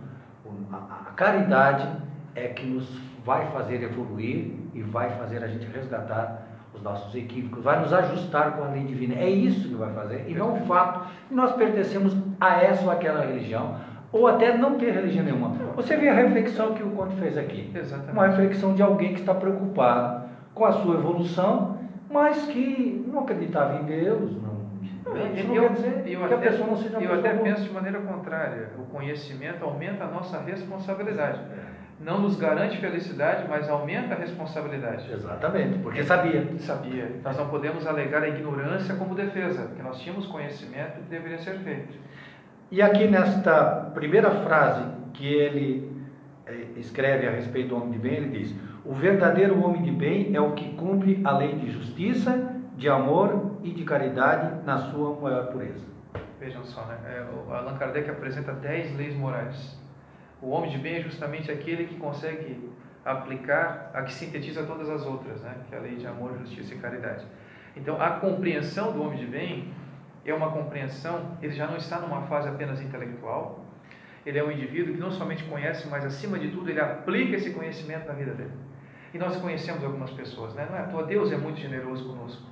a, 0.72 1.10
a 1.10 1.12
caridade 1.14 1.88
é 2.36 2.48
que 2.50 2.66
nos 2.66 2.88
vai 3.26 3.52
fazer 3.52 3.84
evoluir 3.84 4.54
e 4.74 4.82
vai 4.82 5.10
fazer 5.18 5.44
a 5.44 5.48
gente 5.48 5.66
resgatar 5.68 6.48
os 6.74 6.82
nossos 6.82 7.14
equívocos, 7.16 7.64
vai 7.64 7.80
nos 7.80 7.92
ajustar 7.92 8.56
com 8.56 8.64
a 8.64 8.68
lei 8.68 8.84
divina. 8.84 9.16
É 9.16 9.30
isso 9.30 9.68
que 9.68 9.76
vai 9.76 9.92
fazer, 9.94 10.26
e 10.28 10.36
não 10.36 10.54
o 10.54 10.66
fato 10.66 11.08
que 11.28 11.34
nós 11.34 11.54
pertencemos 11.54 12.16
a 12.40 12.62
essa 12.62 12.84
ou 12.84 12.92
aquela 12.92 13.26
religião, 13.26 13.80
ou 14.12 14.28
até 14.28 14.58
não 14.58 14.78
ter 14.78 14.92
religião 14.92 15.26
nenhuma. 15.26 15.50
Você 15.76 15.98
vê 15.98 16.10
a 16.10 16.14
reflexão 16.14 16.74
que 16.74 16.84
o 16.84 16.92
Conte 16.92 17.16
fez 17.16 17.38
aqui. 17.38 17.72
Exatamente. 17.76 18.14
Uma 18.14 18.28
reflexão 18.28 18.74
de 18.74 18.82
alguém 18.82 19.14
que 19.14 19.20
está 19.20 19.34
preocupado 19.34 20.28
com 20.54 20.66
a 20.66 20.72
sua 20.72 20.96
evolução, 20.96 21.78
mas 22.10 22.46
que 22.46 23.06
não 23.08 23.22
acreditava 23.22 23.82
em 23.82 23.86
Deus, 23.86 24.32
não. 24.42 24.58
Isso 25.34 25.48
não 25.48 25.56
eu, 25.56 25.64
quer 25.64 25.74
dizer 25.74 26.04
eu 26.08 26.28
que 26.28 26.34
a 26.34 26.38
até, 26.38 26.50
pessoa 26.50 26.68
não 26.68 26.76
seja 26.78 27.00
eu 27.00 27.14
até 27.14 27.34
boa. 27.34 27.44
penso 27.44 27.64
de 27.64 27.72
maneira 27.72 28.00
contrária. 28.02 28.70
O 28.78 28.84
conhecimento 28.92 29.64
aumenta 29.64 30.04
a 30.04 30.08
nossa 30.08 30.40
responsabilidade. 30.42 31.40
Não 32.00 32.22
nos 32.22 32.36
garante 32.36 32.78
felicidade, 32.78 33.46
mas 33.50 33.68
aumenta 33.70 34.14
a 34.14 34.18
responsabilidade. 34.18 35.12
Exatamente, 35.12 35.80
porque 35.80 36.04
sabia. 36.04 36.46
Sabia. 36.60 37.12
Nós 37.24 37.38
não 37.38 37.48
podemos 37.48 37.88
alegar 37.88 38.22
a 38.22 38.28
ignorância 38.28 38.96
como 38.96 39.16
defesa, 39.16 39.64
porque 39.64 39.82
nós 39.82 40.00
tínhamos 40.00 40.28
conhecimento 40.28 40.96
que 40.98 41.10
deveria 41.10 41.40
ser 41.40 41.58
feito. 41.60 41.94
E 42.70 42.82
aqui 42.82 43.08
nesta 43.08 43.92
primeira 43.94 44.30
frase 44.44 44.84
que 45.14 45.26
ele 45.26 45.90
eh, 46.46 46.68
escreve 46.76 47.26
a 47.26 47.32
respeito 47.32 47.70
do 47.70 47.78
homem 47.78 47.92
de 47.92 48.00
bem, 48.00 48.16
ele 48.16 48.40
diz: 48.40 48.56
O 48.84 48.94
verdadeiro 48.94 49.64
homem 49.64 49.82
de 49.84 49.92
bem 49.92 50.36
é 50.36 50.42
o 50.42 50.52
que 50.52 50.74
cumpre 50.76 51.22
a 51.24 51.38
lei 51.38 51.56
de 51.56 51.72
justiça, 51.72 52.56
de 52.76 52.90
amor 52.90 53.58
e 53.64 53.72
de 53.72 53.84
caridade 53.86 54.66
na 54.66 54.78
sua 54.78 55.16
maior 55.20 55.48
pureza. 55.48 55.86
Vejam 56.40 56.64
só, 56.66 56.86
né? 56.86 56.98
É, 57.06 57.54
Allan 57.54 57.78
Kardec 57.78 58.10
apresenta 58.10 58.52
10 58.52 58.98
leis 58.98 59.16
morais. 59.16 59.80
O 60.42 60.50
homem 60.50 60.70
de 60.70 60.78
bem 60.78 60.98
é 60.98 61.02
justamente 61.02 61.52
aquele 61.52 61.86
que 61.86 61.96
consegue 61.96 62.70
aplicar 63.04 63.92
a 63.94 64.02
que 64.02 64.14
sintetiza 64.14 64.64
todas 64.64 64.90
as 64.90 65.06
outras, 65.06 65.42
né? 65.42 65.56
que 65.68 65.74
é 65.74 65.78
a 65.78 65.82
lei 65.82 65.96
de 65.96 66.06
amor, 66.06 66.38
justiça 66.38 66.76
e 66.76 66.78
caridade. 66.78 67.26
Então, 67.76 68.00
a 68.02 68.12
compreensão 68.12 68.92
do 68.92 69.02
homem 69.02 69.18
de 69.18 69.26
bem 69.26 69.74
é 70.32 70.34
uma 70.34 70.52
compreensão, 70.52 71.38
ele 71.42 71.54
já 71.54 71.68
não 71.68 71.78
está 71.78 72.00
numa 72.00 72.24
fase 72.24 72.50
apenas 72.50 72.82
intelectual, 72.82 73.66
ele 74.26 74.38
é 74.38 74.44
um 74.44 74.52
indivíduo 74.52 74.94
que 74.94 75.00
não 75.00 75.10
somente 75.10 75.44
conhece, 75.46 75.88
mas 75.88 76.04
acima 76.04 76.38
de 76.38 76.50
tudo 76.50 76.70
ele 76.70 76.82
aplica 76.82 77.38
esse 77.38 77.52
conhecimento 77.52 78.08
na 78.08 78.14
vida 78.14 78.34
dele. 78.34 78.52
E 79.14 79.18
nós 79.18 79.38
conhecemos 79.38 79.84
algumas 79.84 80.12
pessoas, 80.12 80.54
né? 80.54 80.68
não 80.70 80.78
é 80.78 80.82
à 80.82 80.84
toa, 80.84 81.04
Deus 81.04 81.32
é 81.32 81.38
muito 81.38 81.60
generoso 81.60 82.06
conosco. 82.06 82.44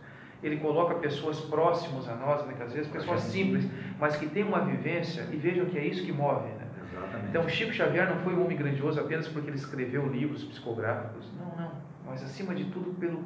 Ele 0.42 0.58
coloca 0.58 0.96
pessoas 0.96 1.42
próximas 1.42 2.08
a 2.08 2.16
nós, 2.16 2.46
muitas 2.46 2.72
vezes, 2.72 2.90
pessoas 2.90 3.22
simples, 3.22 3.68
mas 4.00 4.16
que 4.16 4.28
têm 4.28 4.44
uma 4.44 4.62
vivência, 4.62 5.28
e 5.32 5.36
vejam 5.36 5.66
que 5.66 5.78
é 5.78 5.86
isso 5.86 6.06
que 6.06 6.14
move. 6.14 6.48
Né? 6.48 6.68
Exatamente. 6.92 7.30
Então, 7.30 7.50
Chico 7.50 7.74
Xavier 7.74 8.10
não 8.10 8.22
foi 8.22 8.34
um 8.34 8.46
homem 8.46 8.58
grandioso 8.58 9.00
apenas 9.00 9.28
porque 9.28 9.50
ele 9.50 9.58
escreveu 9.58 10.08
livros 10.08 10.44
psicográficos. 10.46 11.30
Não, 11.38 11.56
não. 11.62 11.72
Mas, 12.06 12.24
acima 12.24 12.56
de 12.56 12.66
tudo, 12.66 12.94
pelo 13.00 13.26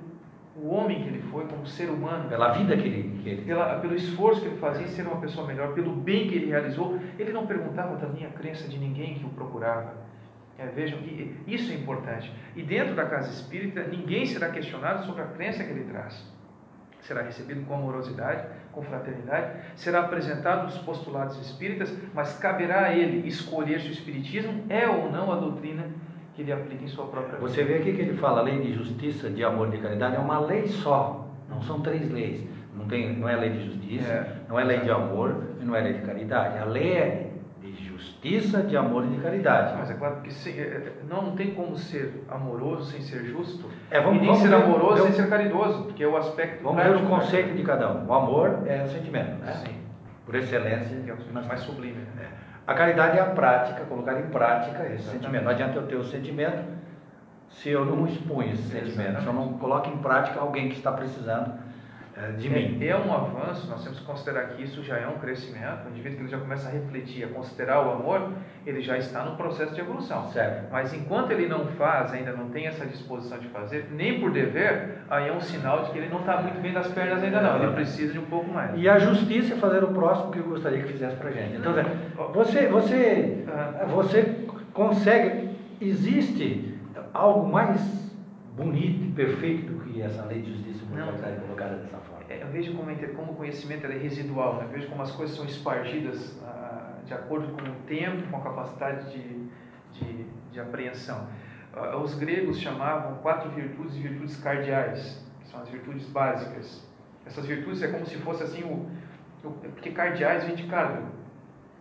o 0.62 0.74
homem 0.74 1.02
que 1.02 1.08
ele 1.08 1.22
foi, 1.32 1.46
como 1.46 1.66
ser 1.66 1.90
humano. 1.90 2.30
Pela 2.30 2.54
vida 2.54 2.76
que 2.76 2.88
ele. 2.88 3.20
Que 3.24 3.30
ele... 3.30 3.42
Pela, 3.44 3.80
pelo 3.80 3.96
esforço 3.96 4.42
que 4.42 4.48
ele 4.48 4.58
fazia 4.58 4.86
em 4.86 4.90
ser 4.90 5.04
uma 5.08 5.20
pessoa 5.20 5.48
melhor, 5.48 5.74
pelo 5.74 5.92
bem 5.92 6.28
que 6.28 6.36
ele 6.36 6.48
realizou. 6.48 7.00
Ele 7.18 7.32
não 7.32 7.48
perguntava 7.48 7.96
da 7.96 8.08
minha 8.08 8.30
crença 8.30 8.68
de 8.68 8.78
ninguém 8.78 9.16
que 9.16 9.26
o 9.26 9.30
procurava. 9.30 9.94
É, 10.58 10.66
vejam, 10.66 11.00
e, 11.00 11.38
isso 11.48 11.72
é 11.72 11.76
importante. 11.76 12.32
E 12.56 12.62
dentro 12.62 12.94
da 12.94 13.06
casa 13.06 13.30
espírita, 13.30 13.84
ninguém 13.84 14.26
será 14.26 14.50
questionado 14.50 15.06
sobre 15.06 15.22
a 15.22 15.26
crença 15.26 15.64
que 15.64 15.72
ele 15.72 15.86
traz. 15.86 16.22
Será 17.00 17.22
recebido 17.22 17.66
com 17.66 17.76
amorosidade, 17.76 18.46
com 18.74 18.82
fraternidade, 18.82 19.62
será 19.76 20.02
apresentado 20.02 20.68
os 20.68 20.78
postulados 20.80 21.40
espíritas, 21.40 21.96
mas 22.14 22.38
caberá 22.38 22.88
a 22.88 22.94
ele 22.94 23.26
escolher 23.26 23.80
se 23.80 23.88
o 23.88 23.92
espiritismo 23.92 24.66
é 24.68 24.86
ou 24.88 25.10
não 25.10 25.32
a 25.32 25.38
doutrina 25.38 25.86
que 26.36 26.42
ele 26.42 26.52
aplica 26.52 26.84
em 26.84 26.88
sua 26.88 27.06
própria 27.06 27.36
vida. 27.38 27.48
Você 27.48 27.64
vê 27.64 27.76
aqui 27.76 27.94
que 27.94 28.02
ele 28.02 28.18
fala 28.18 28.40
a 28.40 28.44
lei 28.44 28.60
de 28.62 28.74
justiça, 28.74 29.30
de 29.30 29.44
amor 29.44 29.68
e 29.68 29.72
de 29.72 29.78
caridade, 29.80 30.16
é 30.16 30.20
uma 30.20 30.40
lei 30.40 30.68
só, 30.68 31.28
não 31.50 31.62
são 31.62 31.82
três 31.82 32.10
leis. 32.12 32.48
Não, 32.76 32.86
tem, 32.88 33.18
não 33.18 33.28
é 33.28 33.36
lei 33.36 33.50
de 33.50 33.66
justiça, 33.66 34.12
É. 34.12 34.36
não 34.48 34.58
é 34.60 34.64
lei 34.64 34.80
de 34.80 34.90
amor 34.92 35.36
e 35.62 35.66
não 35.66 35.76
é 35.76 35.82
lei 35.82 35.94
de 35.94 36.02
caridade. 36.02 36.58
A 36.60 36.66
lei 36.66 36.94
é 36.94 37.30
de 37.62 37.74
justiça, 37.84 38.62
de 38.62 38.78
amor 38.78 39.04
e 39.06 39.08
de 39.10 39.18
caridade. 39.18 39.76
Mas 39.78 39.92
é 39.92 39.94
claro 39.96 40.22
que 40.22 40.32
se- 40.34 40.52
é, 40.58 40.94
não, 41.10 41.24
não 41.24 41.36
tem 41.36 41.52
como 41.52 41.76
ser 41.76 42.24
amoroso 42.30 42.92
sem 42.92 43.02
ser 43.02 43.26
justo, 43.26 43.68
É, 43.92 44.00
vamos- 44.00 44.22
e 44.22 44.26
nem 44.26 44.34
ser 44.36 44.48
ver- 44.48 44.56
amoroso 44.56 45.04
ver- 45.04 45.12
sem 45.12 45.24
ser 45.24 45.30
caridoso, 45.30 45.84
porque 45.84 46.04
é 46.04 46.08
o 46.08 46.16
aspecto 46.16 46.64
Vamos 46.64 46.82
ver 46.82 46.96
o 46.96 47.00
da 47.00 47.06
conceito 47.10 47.54
de 47.56 47.64
cada 47.64 47.92
um. 47.92 48.08
O 48.08 48.14
amor 48.14 48.64
é 48.66 48.84
o 48.84 48.88
sentimento, 48.88 49.44
né? 49.44 49.52
Sim, 49.54 49.76
Por 50.26 50.36
excelência. 50.36 50.98
que 51.04 51.10
é 51.10 51.14
o 51.14 51.48
mais 51.48 51.60
sublime. 51.62 51.98
né? 52.16 52.28
A 52.70 52.76
caridade 52.76 53.18
é 53.18 53.22
a 53.22 53.26
prática, 53.26 53.84
colocar 53.86 54.20
em 54.20 54.28
prática 54.28 54.84
esse 54.84 54.94
Exatamente. 54.94 55.12
sentimento. 55.12 55.44
Não 55.44 55.52
adianta 55.52 55.76
eu 55.80 55.88
ter 55.88 55.96
o 55.96 56.04
sentimento 56.04 56.64
se 57.50 57.70
eu 57.70 57.84
não 57.84 58.06
exponho 58.06 58.54
esse 58.54 58.70
sentimento, 58.70 59.22
se 59.22 59.26
eu 59.26 59.34
não 59.34 59.54
coloco 59.54 59.90
em 59.90 59.98
prática 59.98 60.40
alguém 60.40 60.70
que 60.70 60.76
está 60.76 60.92
precisando 60.92 61.52
de 62.38 62.50
mim. 62.50 62.78
É, 62.82 62.88
é, 62.88 62.98
um 62.98 63.14
avanço, 63.14 63.68
nós 63.70 63.84
temos 63.84 64.00
que 64.00 64.06
considerar 64.06 64.48
que 64.50 64.64
isso 64.64 64.84
já 64.84 64.98
é 64.98 65.08
um 65.08 65.18
crescimento. 65.18 65.86
O 65.86 65.90
indivíduo 65.90 66.18
que 66.18 66.24
ele 66.24 66.32
já 66.32 66.38
começa 66.38 66.68
a 66.68 66.72
refletir, 66.72 67.24
a 67.24 67.28
considerar 67.28 67.86
o 67.86 67.92
amor, 67.92 68.34
ele 68.66 68.82
já 68.82 68.98
está 68.98 69.24
no 69.24 69.36
processo 69.38 69.74
de 69.74 69.82
evolução. 69.82 70.28
Certo. 70.30 70.70
Mas 70.72 70.94
enquanto 70.94 71.32
ele 71.32 71.48
não 71.48 71.66
faz, 71.68 72.14
ainda 72.14 72.34
não 72.34 72.50
tem 72.50 72.68
essa 72.68 72.86
disposição 72.86 73.38
de 73.40 73.48
fazer, 73.48 73.88
nem 73.92 74.20
por 74.20 74.32
dever, 74.32 75.00
aí 75.10 75.30
é 75.30 75.34
um 75.34 75.40
sinal 75.40 75.84
de 75.84 75.92
que 75.92 75.98
ele 75.98 76.10
não 76.10 76.20
está 76.20 76.42
muito 76.42 76.60
bem 76.62 76.74
das 76.74 76.88
pernas 76.88 77.24
ainda 77.24 77.42
não. 77.42 77.64
Ele 77.64 77.74
precisa 77.74 78.12
de 78.12 78.20
um 78.20 78.26
pouco 78.26 78.52
mais. 78.52 78.72
E 78.78 78.90
a 78.90 79.00
justiça 79.00 79.54
é 79.54 79.58
fazer 79.58 79.84
o 79.84 79.88
próximo 79.88 80.32
que 80.32 80.40
eu 80.40 80.46
gostaria 80.46 80.82
que 80.82 80.92
fizesse 80.92 81.16
para 81.16 81.32
gente. 81.32 81.58
Então, 81.58 81.74
você, 82.34 82.68
você, 82.68 83.46
você 83.94 84.46
consegue, 84.74 85.50
existe 85.80 86.78
algo 87.14 87.50
mais 87.50 88.10
bonito 88.56 89.06
e 89.06 89.12
perfeito 89.12 89.72
do 89.72 89.80
que 89.86 90.02
essa 90.02 90.26
lei 90.26 90.42
de 90.42 90.52
justiça 90.52 90.79
humanitária 90.92 91.40
colocada 91.40 91.76
dessa 91.76 91.98
forma? 91.98 92.24
É, 92.30 92.44
eu 92.44 92.48
vejo 92.48 92.76
como, 92.76 92.96
como 93.16 93.32
o 93.32 93.36
conhecimento 93.36 93.86
é 93.86 93.98
residual, 93.98 94.58
né? 94.58 94.66
eu 94.66 94.70
vejo 94.70 94.88
como 94.90 95.02
as 95.02 95.12
coisas 95.12 95.36
são 95.36 95.46
espargidas 95.46 96.38
ah, 96.44 96.94
de 97.06 97.14
acordo 97.14 97.48
com 97.54 97.70
o 97.70 97.76
tempo, 97.88 98.30
com 98.30 98.38
a 98.38 98.42
capacidade 98.42 99.12
de, 99.12 99.50
de, 99.94 100.24
de 100.52 100.60
apreensão. 100.60 101.28
Ah, 101.74 101.98
os 101.98 102.16
gregos 102.16 102.60
chamavam 102.60 103.16
quatro 103.18 103.50
virtudes 103.52 103.96
de 103.96 104.02
virtudes 104.02 104.38
cardeais, 104.38 105.26
que 105.42 105.48
são 105.48 105.62
as 105.62 105.70
virtudes 105.70 106.06
básicas. 106.08 106.88
Essas 107.26 107.46
virtudes 107.46 107.82
é 107.82 107.88
como 107.88 108.06
se 108.06 108.18
fosse 108.18 108.44
assim 108.44 108.64
o, 108.64 108.90
o 109.48 109.52
porque 109.52 109.92
cardeais 109.92 110.44
vem 110.44 110.56
de 110.56 110.64
cargo, 110.64 111.08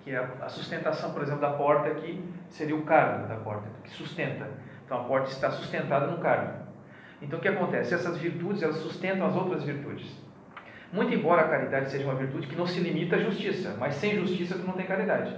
que 0.04 0.10
é 0.10 0.18
a 0.40 0.48
sustentação, 0.48 1.12
por 1.12 1.22
exemplo, 1.22 1.40
da 1.40 1.52
porta 1.52 1.88
aqui 1.88 2.22
seria 2.50 2.76
o 2.76 2.82
cargo 2.82 3.28
da 3.28 3.36
porta, 3.36 3.68
que 3.84 3.90
sustenta. 3.90 4.48
Então 4.84 5.02
a 5.02 5.04
porta 5.04 5.30
está 5.30 5.50
sustentada 5.50 6.06
no 6.06 6.18
cargo. 6.18 6.67
Então 7.20 7.38
o 7.38 7.42
que 7.42 7.48
acontece? 7.48 7.94
Essas 7.94 8.16
virtudes 8.18 8.62
elas 8.62 8.76
sustentam 8.76 9.26
as 9.26 9.34
outras 9.34 9.64
virtudes. 9.64 10.06
Muito 10.92 11.12
embora 11.12 11.42
a 11.42 11.48
caridade 11.48 11.90
seja 11.90 12.04
uma 12.04 12.14
virtude 12.14 12.46
que 12.46 12.56
não 12.56 12.66
se 12.66 12.80
limita 12.80 13.16
à 13.16 13.18
justiça, 13.18 13.76
mas 13.78 13.94
sem 13.94 14.16
justiça 14.16 14.54
tu 14.54 14.66
não 14.66 14.74
tem 14.74 14.86
caridade. 14.86 15.36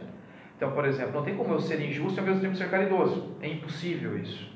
Então, 0.57 0.72
por 0.72 0.85
exemplo, 0.85 1.14
não 1.14 1.24
tem 1.24 1.37
como 1.37 1.55
eu 1.55 1.61
ser 1.61 1.81
injusto 1.81 2.18
e 2.18 2.20
ao 2.20 2.26
mesmo 2.26 2.43
tempo 2.43 2.55
ser 2.55 2.70
caridoso. 2.70 3.35
É 3.41 3.49
impossível 3.49 4.16
isso. 4.18 4.55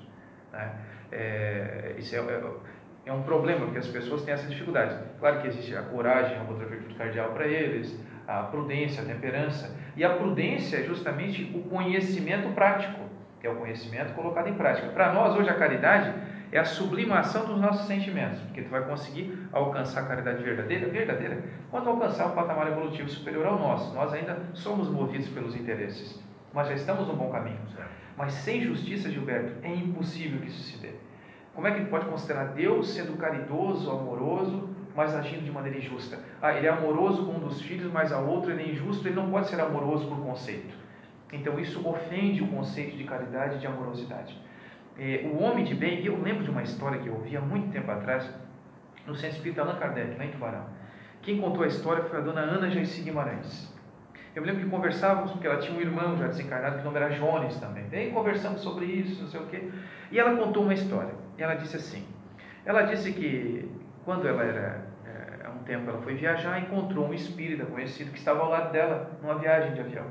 Né? 0.53 0.71
É, 1.11 1.95
isso 1.99 2.15
é, 2.15 2.19
é, 2.19 2.43
é, 3.07 3.13
um 3.13 3.23
problema, 3.23 3.65
porque 3.65 3.79
as 3.79 3.89
pessoas 3.89 4.23
têm 4.23 4.35
essa 4.35 4.47
dificuldade. 4.47 4.99
Claro 5.19 5.41
que 5.41 5.49
existe 5.49 5.75
a 5.75 5.83
coragem, 5.83 6.37
uma 6.39 6.51
outra 6.51 6.67
virtude 6.67 6.95
cardial 6.95 7.31
para 7.31 7.47
eles, 7.47 7.99
a 8.29 8.43
prudência, 8.43 9.03
a 9.03 9.07
temperança. 9.07 9.75
E 9.97 10.05
a 10.05 10.11
prudência 10.11 10.77
é 10.77 10.83
justamente 10.83 11.51
o 11.55 11.63
conhecimento 11.63 12.53
prático, 12.55 13.01
que 13.41 13.47
é 13.47 13.51
o 13.51 13.57
conhecimento 13.57 14.13
colocado 14.13 14.49
em 14.49 14.55
prática. 14.55 14.89
Para 14.89 15.13
nós, 15.13 15.35
hoje, 15.35 15.49
a 15.49 15.55
caridade 15.55 16.13
é 16.55 16.61
a 16.61 16.65
sublimação 16.65 17.47
dos 17.47 17.61
nossos 17.61 17.85
sentimentos, 17.89 18.39
porque 18.43 18.63
tu 18.63 18.71
vai 18.71 18.85
conseguir 18.85 19.37
alcançar 19.53 20.03
a 20.03 20.07
caridade 20.07 20.41
verdadeira, 20.41 20.89
verdadeira, 20.89 21.43
quando 21.69 21.91
alcançar 21.91 22.29
um 22.29 22.31
patamar 22.31 22.69
evolutivo 22.69 23.09
superior 23.09 23.45
ao 23.45 23.59
nosso. 23.59 23.93
Nós 23.93 24.13
ainda 24.13 24.39
somos 24.55 24.89
movidos 24.89 25.27
pelos 25.31 25.57
interesses, 25.57 26.23
mas 26.53 26.69
já 26.69 26.75
estamos 26.75 27.09
no 27.09 27.17
bom 27.17 27.29
caminho. 27.29 27.59
Mas 28.17 28.35
sem 28.35 28.61
justiça, 28.61 29.11
Gilberto, 29.11 29.53
é 29.65 29.75
impossível 29.75 30.39
que 30.39 30.47
isso 30.47 30.63
se 30.63 30.79
dê. 30.79 30.91
Como 31.57 31.67
é 31.67 31.73
que 31.73 31.79
ele 31.79 31.91
pode 31.91 32.07
considerar 32.07 32.45
Deus 32.53 32.89
sendo 32.89 33.19
caridoso, 33.19 33.91
amoroso, 33.91 34.71
mas 34.95 35.13
agindo 35.13 35.45
de 35.45 35.51
maneira 35.51 35.77
injusta? 35.77 36.21
Ah, 36.41 36.55
ele 36.55 36.69
é 36.69 36.71
amoroso 36.71 37.27
com 37.27 37.33
um 37.33 37.41
dos 37.41 37.61
filhos, 37.63 37.93
mas 37.93 38.13
a 38.13 38.21
outro 38.21 38.53
ele 38.53 38.63
é 38.63 38.69
injusto, 38.71 39.09
ele 39.09 39.17
não 39.17 39.29
pode 39.29 39.49
ser 39.49 39.61
amoroso 39.61 40.07
por 40.07 40.19
conceito. 40.19 40.73
Então 41.33 41.59
isso 41.59 41.85
ofende 41.85 42.45
o 42.45 42.47
conceito 42.47 42.97
de 42.97 43.03
caridade 43.03 43.57
e 43.57 43.59
de 43.59 43.67
amorosidade 43.67 44.39
é, 44.99 45.23
o 45.25 45.43
homem 45.43 45.65
de 45.65 45.75
bem, 45.75 46.05
eu 46.05 46.21
lembro 46.23 46.45
de 46.45 46.51
uma 46.51 46.63
história 46.63 46.99
que 47.01 47.09
eu 47.09 47.15
ouvi 47.15 47.37
há 47.37 47.41
muito 47.41 47.73
tempo 47.73 47.91
atrás, 47.91 48.29
no 49.07 49.15
Centro 49.15 49.37
Espírita 49.37 49.63
Allan 49.63 49.79
Kardec, 49.79 50.17
lá 50.17 50.25
em 50.25 50.31
Tubarão. 50.31 50.67
Quem 51.21 51.41
contou 51.41 51.65
a 51.65 51.67
história 51.67 52.05
foi 52.05 52.19
a 52.19 52.23
dona 52.23 52.41
Ana 52.43 52.71
Jaci 52.71 53.03
Guimarães. 53.03 53.73
Eu 54.35 54.43
me 54.43 54.49
lembro 54.49 54.65
que 54.65 54.71
conversávamos, 54.71 55.33
porque 55.33 55.47
ela 55.47 55.59
tinha 55.59 55.77
um 55.77 55.81
irmão 55.81 56.17
já 56.17 56.27
desencarnado, 56.27 56.77
que 56.77 56.83
o 56.83 56.85
nome 56.85 56.97
era 56.97 57.09
Jones 57.11 57.57
também. 57.59 57.87
E 57.93 58.11
conversamos 58.11 58.61
sobre 58.63 58.85
isso, 58.87 59.23
não 59.23 59.29
sei 59.29 59.41
o 59.41 59.47
quê. 59.47 59.71
E 60.11 60.19
ela 60.19 60.37
contou 60.37 60.65
uma 60.65 60.75
história. 60.75 61.15
E 61.39 61.43
ela 61.43 61.55
disse 61.55 61.77
assim: 61.77 62.05
ela 62.65 62.83
disse 62.83 63.13
que 63.13 63.71
quando 64.05 64.27
ela 64.27 64.43
era, 64.43 64.87
é, 65.07 65.47
há 65.47 65.51
um 65.51 65.59
tempo, 65.65 65.89
ela 65.89 66.01
foi 66.03 66.15
viajar, 66.15 66.61
encontrou 66.61 67.07
um 67.07 67.15
espírita 67.15 67.65
conhecido 67.65 68.11
que 68.11 68.19
estava 68.19 68.41
ao 68.41 68.51
lado 68.51 68.73
dela, 68.73 69.19
numa 69.23 69.37
viagem 69.37 69.75
de 69.75 69.81
avião. 69.81 70.07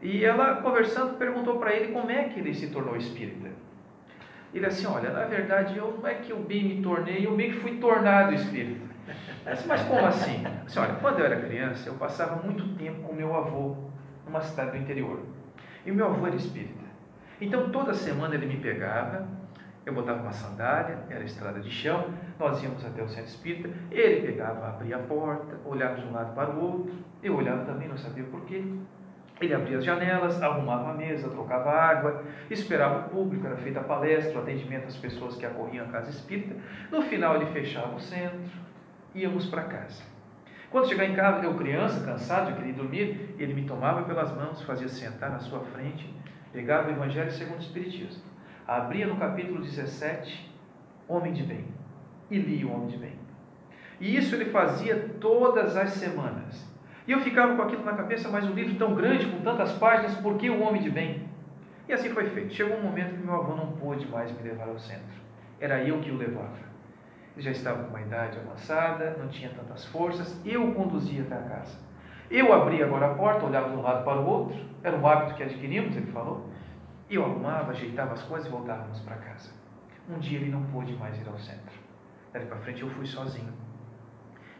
E 0.00 0.24
ela, 0.24 0.56
conversando, 0.56 1.16
perguntou 1.16 1.58
para 1.58 1.72
ele 1.74 1.92
como 1.92 2.10
é 2.10 2.24
que 2.24 2.38
ele 2.38 2.54
se 2.54 2.68
tornou 2.68 2.96
espírita. 2.96 3.50
Ele 4.54 4.66
assim, 4.66 4.86
olha, 4.86 5.10
na 5.10 5.24
verdade, 5.24 5.76
eu 5.76 5.98
não 6.00 6.06
é 6.06 6.14
que 6.14 6.30
eu 6.30 6.38
bem 6.38 6.64
me 6.64 6.82
tornei, 6.82 7.26
eu 7.26 7.32
meio 7.32 7.54
que 7.54 7.58
fui 7.58 7.78
tornado 7.78 8.32
espírita. 8.32 8.86
Disse, 9.50 9.66
mas 9.66 9.82
como 9.82 10.06
assim? 10.06 10.42
assim? 10.64 10.78
Olha, 10.78 10.94
quando 10.94 11.18
eu 11.18 11.26
era 11.26 11.40
criança, 11.40 11.88
eu 11.88 11.94
passava 11.94 12.40
muito 12.42 12.76
tempo 12.76 13.02
com 13.02 13.12
meu 13.12 13.34
avô 13.34 13.76
numa 14.24 14.40
cidade 14.40 14.70
do 14.70 14.76
interior. 14.76 15.20
E 15.84 15.90
meu 15.90 16.06
avô 16.06 16.26
era 16.26 16.36
espírita. 16.36 16.84
Então 17.40 17.68
toda 17.70 17.92
semana 17.92 18.36
ele 18.36 18.46
me 18.46 18.56
pegava, 18.56 19.26
eu 19.84 19.92
botava 19.92 20.22
uma 20.22 20.32
sandália, 20.32 20.98
era 21.10 21.24
estrada 21.24 21.60
de 21.60 21.70
chão, 21.70 22.06
nós 22.38 22.62
íamos 22.62 22.84
até 22.84 23.02
o 23.02 23.08
centro 23.08 23.26
espírita, 23.26 23.68
ele 23.90 24.26
pegava, 24.26 24.68
abria 24.68 24.96
a 24.96 25.00
porta, 25.00 25.58
olhava 25.64 25.96
de 25.96 26.06
um 26.06 26.12
lado 26.12 26.34
para 26.34 26.50
o 26.50 26.62
outro, 26.62 26.94
eu 27.22 27.36
olhava 27.36 27.64
também, 27.64 27.88
não 27.88 27.98
sabia 27.98 28.24
porquê. 28.24 28.64
Ele 29.40 29.52
abria 29.52 29.78
as 29.78 29.84
janelas, 29.84 30.40
arrumava 30.40 30.90
a 30.90 30.94
mesa, 30.94 31.28
trocava 31.28 31.70
água, 31.70 32.22
esperava 32.48 33.06
o 33.06 33.08
público, 33.10 33.46
era 33.46 33.56
feita 33.56 33.80
a 33.80 33.84
palestra, 33.84 34.38
o 34.38 34.42
atendimento 34.42 34.86
às 34.86 34.96
pessoas 34.96 35.36
que 35.36 35.44
acorriam 35.44 35.84
à 35.86 35.88
casa 35.88 36.10
espírita. 36.10 36.54
No 36.90 37.02
final, 37.02 37.36
ele 37.36 37.46
fechava 37.46 37.94
o 37.96 38.00
centro, 38.00 38.38
íamos 39.14 39.46
para 39.46 39.64
casa. 39.64 40.02
Quando 40.70 40.88
chegar 40.88 41.04
em 41.04 41.14
casa, 41.14 41.44
eu 41.44 41.54
criança, 41.54 42.04
cansado, 42.04 42.50
eu 42.50 42.56
queria 42.56 42.72
dormir, 42.72 43.34
ele 43.38 43.54
me 43.54 43.64
tomava 43.64 44.02
pelas 44.02 44.34
mãos, 44.34 44.62
fazia 44.62 44.88
sentar 44.88 45.30
na 45.30 45.38
sua 45.38 45.60
frente, 45.60 46.12
pegava 46.52 46.88
o 46.88 46.92
Evangelho 46.92 47.30
segundo 47.30 47.58
o 47.58 47.62
Espiritismo, 47.62 48.22
abria 48.66 49.06
no 49.06 49.16
capítulo 49.16 49.60
17, 49.60 50.52
Homem 51.06 51.32
de 51.32 51.42
Bem, 51.42 51.64
e 52.30 52.38
lia 52.38 52.66
o 52.66 52.72
Homem 52.72 52.88
de 52.88 52.96
Bem. 52.96 53.12
E 54.00 54.16
isso 54.16 54.34
ele 54.34 54.46
fazia 54.46 55.10
todas 55.20 55.76
as 55.76 55.90
semanas. 55.90 56.73
E 57.06 57.12
eu 57.12 57.20
ficava 57.20 57.54
com 57.54 57.62
aquilo 57.62 57.84
na 57.84 57.92
cabeça, 57.92 58.28
mas 58.28 58.44
um 58.44 58.52
livro 58.52 58.76
tão 58.76 58.94
grande, 58.94 59.26
com 59.26 59.40
tantas 59.42 59.72
páginas, 59.72 60.14
por 60.16 60.38
que 60.38 60.48
o 60.48 60.62
homem 60.62 60.82
de 60.82 60.90
bem? 60.90 61.28
E 61.86 61.92
assim 61.92 62.08
foi 62.10 62.26
feito. 62.30 62.54
Chegou 62.54 62.78
um 62.78 62.82
momento 62.82 63.14
que 63.14 63.22
meu 63.24 63.34
avô 63.34 63.54
não 63.54 63.72
pôde 63.72 64.06
mais 64.08 64.32
me 64.32 64.42
levar 64.42 64.68
ao 64.68 64.78
centro. 64.78 65.22
Era 65.60 65.82
eu 65.82 66.00
que 66.00 66.10
o 66.10 66.16
levava. 66.16 66.64
Ele 67.36 67.44
já 67.44 67.50
estava 67.50 67.82
com 67.82 67.90
uma 67.90 68.00
idade 68.00 68.38
avançada, 68.38 69.16
não 69.18 69.28
tinha 69.28 69.50
tantas 69.50 69.84
forças, 69.86 70.40
eu 70.46 70.72
conduzia 70.72 71.22
até 71.22 71.34
a 71.34 71.42
casa. 71.42 71.76
Eu 72.30 72.52
abria 72.52 72.86
agora 72.86 73.06
a 73.06 73.14
porta, 73.14 73.44
olhava 73.44 73.68
de 73.68 73.76
um 73.76 73.82
lado 73.82 74.04
para 74.04 74.20
o 74.20 74.26
outro, 74.26 74.56
era 74.82 74.96
um 74.96 75.06
hábito 75.06 75.34
que 75.34 75.42
adquirimos, 75.42 75.96
ele 75.96 76.10
falou. 76.10 76.48
Eu 77.10 77.24
arrumava, 77.24 77.72
ajeitava 77.72 78.14
as 78.14 78.22
coisas 78.22 78.48
e 78.48 78.50
voltávamos 78.50 79.00
para 79.00 79.16
casa. 79.16 79.50
Um 80.08 80.18
dia 80.18 80.38
ele 80.38 80.50
não 80.50 80.62
pôde 80.66 80.94
mais 80.94 81.20
ir 81.20 81.28
ao 81.28 81.38
centro. 81.38 81.74
Dali 82.32 82.46
para 82.46 82.58
frente 82.58 82.82
eu 82.82 82.88
fui 82.90 83.04
sozinho. 83.04 83.52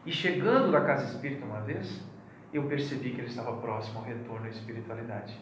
E 0.05 0.12
chegando 0.12 0.70
da 0.70 0.82
casa 0.82 1.05
espírita 1.05 1.45
uma 1.45 1.61
vez, 1.61 2.05
eu 2.57 2.68
percebi 2.68 3.11
que 3.11 3.20
ele 3.20 3.28
estava 3.28 3.57
próximo 3.57 3.98
ao 3.98 4.05
retorno 4.05 4.46
à 4.46 4.48
espiritualidade. 4.48 5.36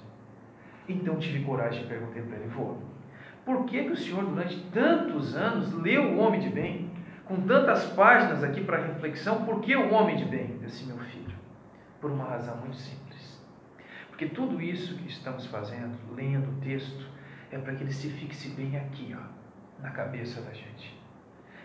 Então 0.88 1.18
tive 1.18 1.44
coragem 1.44 1.84
e 1.84 1.86
perguntei 1.86 2.22
para 2.22 2.38
ele, 2.38 2.48
vô, 2.48 2.76
por 3.44 3.66
que, 3.66 3.84
que 3.84 3.90
o 3.90 3.96
senhor 3.96 4.24
durante 4.24 4.58
tantos 4.70 5.36
anos 5.36 5.72
leu 5.74 6.14
o 6.14 6.18
homem 6.18 6.40
de 6.40 6.48
bem? 6.48 6.90
Com 7.26 7.42
tantas 7.42 7.84
páginas 7.92 8.42
aqui 8.42 8.64
para 8.64 8.86
reflexão, 8.86 9.44
por 9.44 9.60
que 9.60 9.76
o 9.76 9.92
homem 9.92 10.16
de 10.16 10.24
bem? 10.24 10.58
Disse, 10.58 10.84
meu 10.84 10.98
filho, 10.98 11.34
por 12.00 12.10
uma 12.10 12.24
razão 12.24 12.56
muito 12.56 12.76
simples. 12.76 13.40
Porque 14.08 14.26
tudo 14.26 14.60
isso 14.60 14.96
que 14.96 15.08
estamos 15.08 15.46
fazendo, 15.46 15.96
lendo 16.14 16.50
o 16.50 16.60
texto, 16.60 17.06
é 17.50 17.58
para 17.58 17.74
que 17.74 17.84
ele 17.84 17.92
se 17.92 18.08
fixe 18.08 18.48
bem 18.50 18.76
aqui, 18.76 19.14
ó, 19.14 19.82
na 19.82 19.90
cabeça 19.90 20.40
da 20.40 20.52
gente. 20.52 20.98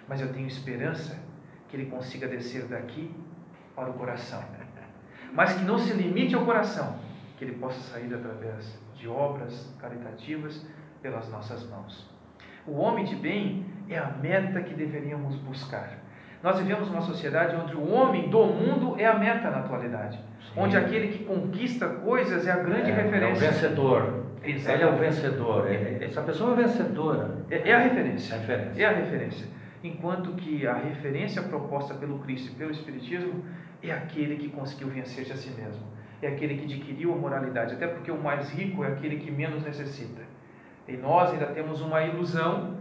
Mas 0.08 0.20
eu 0.20 0.32
tenho 0.34 0.48
esperança 0.48 1.18
que 1.70 1.78
ele 1.78 1.86
consiga 1.86 2.28
descer 2.28 2.66
daqui 2.66 3.14
para 3.76 3.90
o 3.90 3.94
coração 3.94 4.44
mas 5.38 5.54
que 5.54 5.64
não 5.64 5.78
se 5.78 5.94
limite 5.94 6.34
ao 6.34 6.44
coração, 6.44 6.96
que 7.38 7.46
ele 7.46 7.54
possa 7.54 7.80
sair 7.92 8.12
através 8.12 8.76
de 8.96 9.08
obras 9.08 9.72
caritativas 9.80 10.66
pelas 11.00 11.30
nossas 11.30 11.64
mãos. 11.70 12.10
O 12.66 12.80
homem 12.80 13.06
de 13.06 13.16
bem 13.16 13.64
é 13.88 14.00
a 14.00 14.08
meta 14.20 14.60
que 14.64 14.74
deveríamos 14.74 15.36
buscar. 15.36 15.92
Nós 16.42 16.58
vivemos 16.58 16.90
uma 16.90 17.02
sociedade 17.02 17.56
onde 17.56 17.76
o 17.76 17.88
homem 17.88 18.30
do 18.30 18.44
mundo 18.48 18.96
é 19.00 19.06
a 19.06 19.14
meta 19.14 19.52
na 19.52 19.60
atualidade, 19.60 20.18
Sim. 20.18 20.60
onde 20.60 20.76
aquele 20.76 21.10
que 21.10 21.24
conquista 21.24 21.88
coisas 21.88 22.48
é 22.48 22.52
a 22.52 22.58
grande 22.58 22.90
é, 22.90 22.96
referência. 22.96 23.46
É 23.46 23.50
o 23.50 23.52
vencedor. 23.52 24.24
Exatamente. 24.44 24.72
Ele 24.72 24.84
é 24.84 24.88
o 24.88 24.98
vencedor. 24.98 25.68
É, 25.68 25.98
essa 26.02 26.22
pessoa 26.24 26.54
é 26.54 26.64
vencedora. 26.64 27.36
É, 27.52 27.70
é 27.70 27.76
a 27.76 27.80
referência. 27.80 28.34
É 28.34 28.38
a 28.38 28.40
referência. 28.40 28.84
É 28.84 28.86
a 28.88 28.92
referência. 28.92 29.48
Enquanto 29.84 30.32
que 30.32 30.66
a 30.66 30.74
referência 30.74 31.44
proposta 31.44 31.94
pelo 31.94 32.18
Cristo 32.20 32.52
e 32.52 32.56
pelo 32.56 32.72
Espiritismo 32.72 33.44
é 33.84 33.92
aquele 33.92 34.38
que 34.38 34.50
conseguiu 34.50 34.88
vencer-se 34.88 35.32
a 35.32 35.36
si 35.36 35.50
mesmo. 35.52 35.86
É 36.22 36.28
aquele 36.28 36.58
que 36.58 36.66
adquiriu 36.66 37.14
a 37.14 37.16
moralidade, 37.16 37.76
até 37.76 37.88
porque 37.88 38.12
o 38.12 38.18
mais 38.22 38.50
rico 38.50 38.84
é 38.84 38.88
aquele 38.88 39.18
que 39.18 39.30
menos 39.30 39.64
necessita. 39.64 40.22
E 40.88 40.94
nós 40.94 41.32
ainda 41.32 41.48
temos 41.48 41.82
uma 41.82 42.04
ilusão 42.04 42.78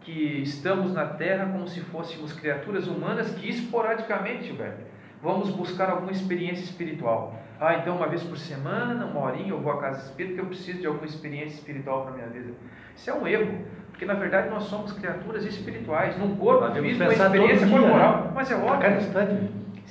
que 0.00 0.42
estamos 0.42 0.92
na 0.92 1.06
Terra 1.06 1.46
como 1.46 1.68
se 1.68 1.80
fôssemos 1.80 2.32
criaturas 2.32 2.88
humanas 2.88 3.30
que 3.34 3.48
esporadicamente, 3.48 4.44
Gilberto, 4.44 4.82
vamos 5.22 5.50
buscar 5.50 5.90
alguma 5.90 6.10
experiência 6.10 6.64
espiritual. 6.64 7.38
Ah, 7.60 7.74
então 7.74 7.96
uma 7.96 8.08
vez 8.08 8.22
por 8.22 8.38
semana, 8.38 9.04
uma 9.04 9.20
horinha, 9.20 9.50
eu 9.50 9.60
vou 9.60 9.72
à 9.72 9.80
casa 9.80 10.06
espírita 10.06 10.36
porque 10.36 10.40
eu 10.40 10.46
preciso 10.46 10.80
de 10.80 10.86
alguma 10.86 11.04
experiência 11.04 11.56
espiritual 11.56 12.02
para 12.02 12.12
a 12.12 12.16
minha 12.16 12.28
vida. 12.28 12.54
Isso 12.96 13.10
é 13.10 13.14
um 13.14 13.26
erro, 13.26 13.66
porque 13.90 14.06
na 14.06 14.14
verdade 14.14 14.48
nós 14.48 14.62
somos 14.64 14.92
criaturas 14.92 15.44
espirituais, 15.44 16.18
num 16.18 16.36
corpo 16.36 16.72
físico, 16.80 17.04
uma 17.04 17.12
experiência 17.12 17.68
corporal. 17.68 18.24
Né? 18.24 18.32
Mas 18.34 18.50
é 18.50 18.56
óbvio, 18.56 18.88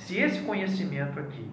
se 0.00 0.18
esse 0.18 0.40
conhecimento 0.42 1.18
aqui 1.20 1.50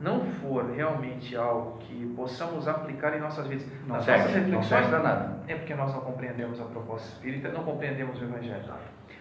não 0.00 0.24
for 0.24 0.70
realmente 0.70 1.36
algo 1.36 1.78
que 1.78 2.06
possamos 2.16 2.66
aplicar 2.66 3.14
em 3.14 3.20
nossas 3.20 3.46
vidas, 3.46 3.66
não 3.86 3.96
nas 3.96 4.04
serve, 4.04 4.22
nossas 4.22 4.36
reflexões, 4.36 4.90
não 4.90 5.02
nada. 5.02 5.38
é 5.46 5.54
porque 5.54 5.74
nós 5.74 5.92
não 5.92 6.00
compreendemos 6.00 6.58
a 6.60 6.64
proposta 6.64 7.08
espírita, 7.08 7.50
não 7.50 7.62
compreendemos 7.62 8.18
o 8.20 8.24
Evangelho. 8.24 8.64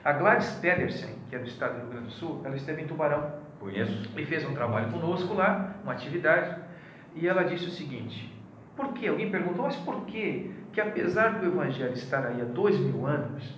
A 0.05 0.13
Gladys 0.13 0.51
Pedersen, 0.61 1.15
que 1.29 1.35
é 1.35 1.39
do 1.39 1.45
estado 1.45 1.73
do 1.73 1.79
Rio 1.81 1.89
Grande 1.89 2.05
do 2.05 2.11
Sul, 2.11 2.41
ela 2.45 2.55
esteve 2.55 2.81
em 2.81 2.87
Tubarão. 2.87 3.33
Conheço. 3.59 4.09
E 4.17 4.25
fez 4.25 4.45
um 4.45 4.53
trabalho 4.53 4.89
conosco 4.89 5.33
lá, 5.33 5.75
uma 5.83 5.91
atividade, 5.91 6.55
e 7.13 7.27
ela 7.27 7.43
disse 7.43 7.65
o 7.65 7.71
seguinte: 7.71 8.33
por 8.77 8.93
que? 8.93 9.09
Alguém 9.09 9.29
perguntou, 9.29 9.65
mas 9.65 9.75
por 9.75 10.05
que 10.05 10.55
que 10.71 10.79
apesar 10.79 11.39
do 11.39 11.45
Evangelho 11.45 11.93
estar 11.93 12.25
aí 12.25 12.41
há 12.41 12.45
dois 12.45 12.79
mil 12.79 13.05
anos, 13.05 13.57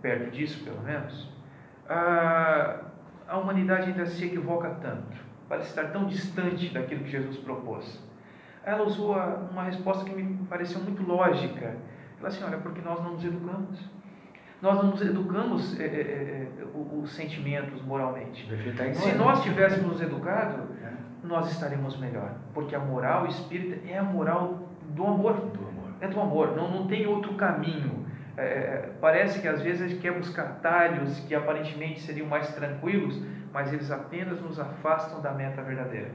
perto 0.00 0.30
disso 0.30 0.62
pelo 0.62 0.80
menos, 0.82 1.28
a, 1.88 2.85
a 3.28 3.36
humanidade 3.38 3.90
ainda 3.90 4.06
se 4.06 4.24
equivoca 4.24 4.70
tanto? 4.80 5.26
parece 5.48 5.68
estar 5.68 5.92
tão 5.92 6.06
distante 6.06 6.72
daquilo 6.72 7.04
que 7.04 7.10
Jesus 7.10 7.38
propôs. 7.38 8.02
Ela 8.64 8.82
usou 8.82 9.14
uma 9.50 9.62
resposta 9.62 10.04
que 10.04 10.14
me 10.14 10.44
pareceu 10.46 10.80
muito 10.80 11.02
lógica. 11.04 11.76
Ela 12.18 12.28
assim, 12.28 12.42
olha, 12.42 12.58
porque 12.58 12.80
nós 12.80 13.02
não 13.02 13.12
nos 13.12 13.24
educamos. 13.24 13.96
Nós 14.60 14.76
não 14.76 14.90
nos 14.90 15.02
educamos 15.02 15.78
é, 15.78 15.84
é, 15.84 15.88
é, 15.88 16.48
os 16.74 17.12
sentimentos 17.12 17.80
moralmente. 17.82 18.48
Se 18.94 19.14
nós 19.14 19.42
tivéssemos 19.42 19.86
nos 19.86 20.00
educado, 20.00 20.62
é. 20.82 20.92
nós 21.22 21.50
estaríamos 21.52 21.96
melhor. 21.98 22.34
Porque 22.52 22.74
a 22.74 22.80
moral 22.80 23.26
espírita 23.26 23.86
é 23.88 23.98
a 23.98 24.02
moral 24.02 24.68
do 24.88 25.06
amor. 25.06 25.34
Do 25.34 25.68
amor. 25.68 25.90
É 26.00 26.08
do 26.08 26.20
amor. 26.20 26.56
Não, 26.56 26.70
não 26.70 26.86
tem 26.88 27.06
outro 27.06 27.34
caminho. 27.34 28.05
É, 28.36 28.42
é, 28.42 28.90
parece 29.00 29.40
que 29.40 29.48
às 29.48 29.62
vezes 29.62 29.82
a 29.82 29.88
gente 29.88 30.00
quer 30.00 30.12
buscar 30.12 30.58
talhos 30.62 31.20
que 31.20 31.34
aparentemente 31.34 32.00
seriam 32.00 32.26
mais 32.26 32.54
tranquilos, 32.54 33.20
mas 33.52 33.72
eles 33.72 33.90
apenas 33.90 34.40
nos 34.40 34.60
afastam 34.60 35.20
da 35.20 35.32
meta 35.32 35.62
verdadeira. 35.62 36.10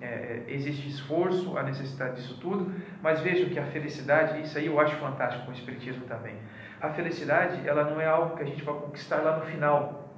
É, 0.00 0.06
é, 0.06 0.44
existe 0.48 0.86
esforço, 0.88 1.56
a 1.56 1.62
necessidade 1.62 2.16
disso 2.16 2.38
tudo, 2.40 2.70
mas 3.00 3.20
vejo 3.20 3.48
que 3.48 3.58
a 3.58 3.64
felicidade, 3.64 4.42
isso 4.42 4.58
aí 4.58 4.66
eu 4.66 4.78
acho 4.78 4.94
fantástico 4.96 5.46
com 5.46 5.52
o 5.52 5.54
Espiritismo 5.54 6.04
também. 6.04 6.34
A 6.80 6.90
felicidade, 6.90 7.66
ela 7.66 7.84
não 7.84 7.98
é 7.98 8.06
algo 8.06 8.36
que 8.36 8.42
a 8.42 8.46
gente 8.46 8.62
vai 8.62 8.74
conquistar 8.74 9.22
lá 9.22 9.38
no 9.38 9.46
final. 9.46 10.10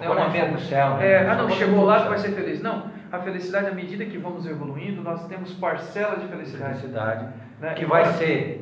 Não 0.00 0.06
é 0.06 0.10
uma 0.10 0.28
meta. 0.30 0.58
Céu, 0.58 0.96
né? 0.96 1.12
é, 1.12 1.28
ah, 1.28 1.36
não, 1.36 1.50
chegou 1.50 1.84
lá, 1.84 2.08
vai 2.08 2.18
ser 2.18 2.32
feliz. 2.32 2.60
Não, 2.60 2.90
a 3.12 3.18
felicidade, 3.20 3.66
à 3.66 3.74
medida 3.74 4.04
que 4.04 4.18
vamos 4.18 4.46
evoluindo, 4.46 5.02
nós 5.02 5.24
temos 5.28 5.52
parcela 5.54 6.16
de 6.16 6.26
felicidade. 6.26 6.80
Felicidade, 6.80 7.28
né? 7.60 7.74
que 7.74 7.84
vai 7.84 8.06
ser, 8.14 8.61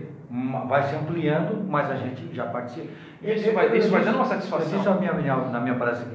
vai 0.68 0.82
se 0.84 0.94
ampliando, 0.94 1.64
mas 1.68 1.90
a 1.90 1.96
gente 1.96 2.34
já 2.34 2.46
participa. 2.46 2.88
Isso, 3.22 3.52
vai, 3.52 3.76
isso 3.76 3.90
vai 3.90 4.04
dando 4.04 4.16
uma 4.16 4.24
satisfação. 4.24 4.78
Isso 4.78 4.88
é 4.88 5.12
minha, 5.12 5.36
na 5.36 5.60
minha 5.60 5.74
palestra 5.74 6.06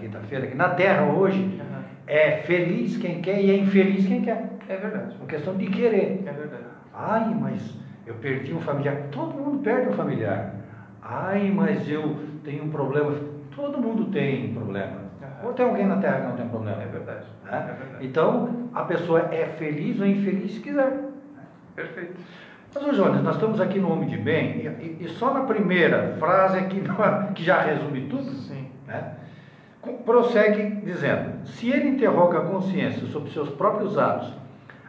quinta-feira, 0.00 0.46
que 0.46 0.56
na 0.56 0.70
Terra 0.70 1.04
hoje 1.04 1.40
uhum. 1.40 1.82
é 2.06 2.38
feliz 2.38 2.96
quem 2.96 3.20
quer 3.20 3.40
e 3.40 3.50
é 3.50 3.56
infeliz 3.56 4.06
quem 4.06 4.22
quer. 4.22 4.50
É 4.68 4.76
verdade. 4.76 5.14
Uma 5.16 5.26
questão 5.26 5.56
de 5.56 5.66
querer. 5.66 6.22
É 6.26 6.32
verdade. 6.32 6.64
Ai, 6.94 7.34
mas 7.38 7.76
eu 8.06 8.14
perdi 8.14 8.54
um 8.54 8.60
familiar. 8.60 8.96
Todo 9.10 9.34
mundo 9.34 9.62
perde 9.62 9.88
um 9.88 9.92
familiar. 9.92 10.54
Ai, 11.02 11.50
mas 11.50 11.88
eu 11.88 12.16
tenho 12.42 12.64
um 12.64 12.70
problema. 12.70 13.14
Todo 13.54 13.78
mundo 13.78 14.06
tem 14.06 14.52
problema. 14.54 15.10
Uhum. 15.20 15.48
Ou 15.48 15.52
tem 15.52 15.66
alguém 15.66 15.86
na 15.86 15.96
Terra 15.96 16.20
que 16.20 16.26
não 16.28 16.36
tem 16.36 16.48
problema. 16.48 16.82
É 16.82 16.86
verdade. 16.86 17.26
Né? 17.44 17.68
é 17.70 17.72
verdade. 17.74 18.06
Então, 18.06 18.70
a 18.74 18.84
pessoa 18.84 19.28
é 19.32 19.46
feliz 19.58 20.00
ou 20.00 20.06
infeliz 20.06 20.52
se 20.52 20.60
quiser. 20.60 21.00
Perfeito. 21.74 22.20
Mas, 22.72 22.84
ô 22.84 22.92
Jonas, 22.92 23.22
nós 23.22 23.34
estamos 23.34 23.60
aqui 23.60 23.80
no 23.80 23.92
Homem 23.92 24.08
de 24.08 24.16
Bem, 24.16 24.60
e, 24.80 25.04
e 25.04 25.08
só 25.08 25.34
na 25.34 25.40
primeira 25.40 26.16
frase 26.20 26.58
aqui, 26.58 26.80
que 27.34 27.42
já 27.42 27.60
resume 27.60 28.02
tudo, 28.02 28.30
Sim. 28.32 28.68
Né? 28.86 29.14
Prossegue 30.04 30.76
dizendo: 30.84 31.46
Se 31.46 31.68
ele 31.68 31.88
interroga 31.88 32.38
a 32.38 32.44
consciência 32.44 33.06
sobre 33.08 33.30
seus 33.30 33.48
próprios 33.48 33.98
atos, 33.98 34.32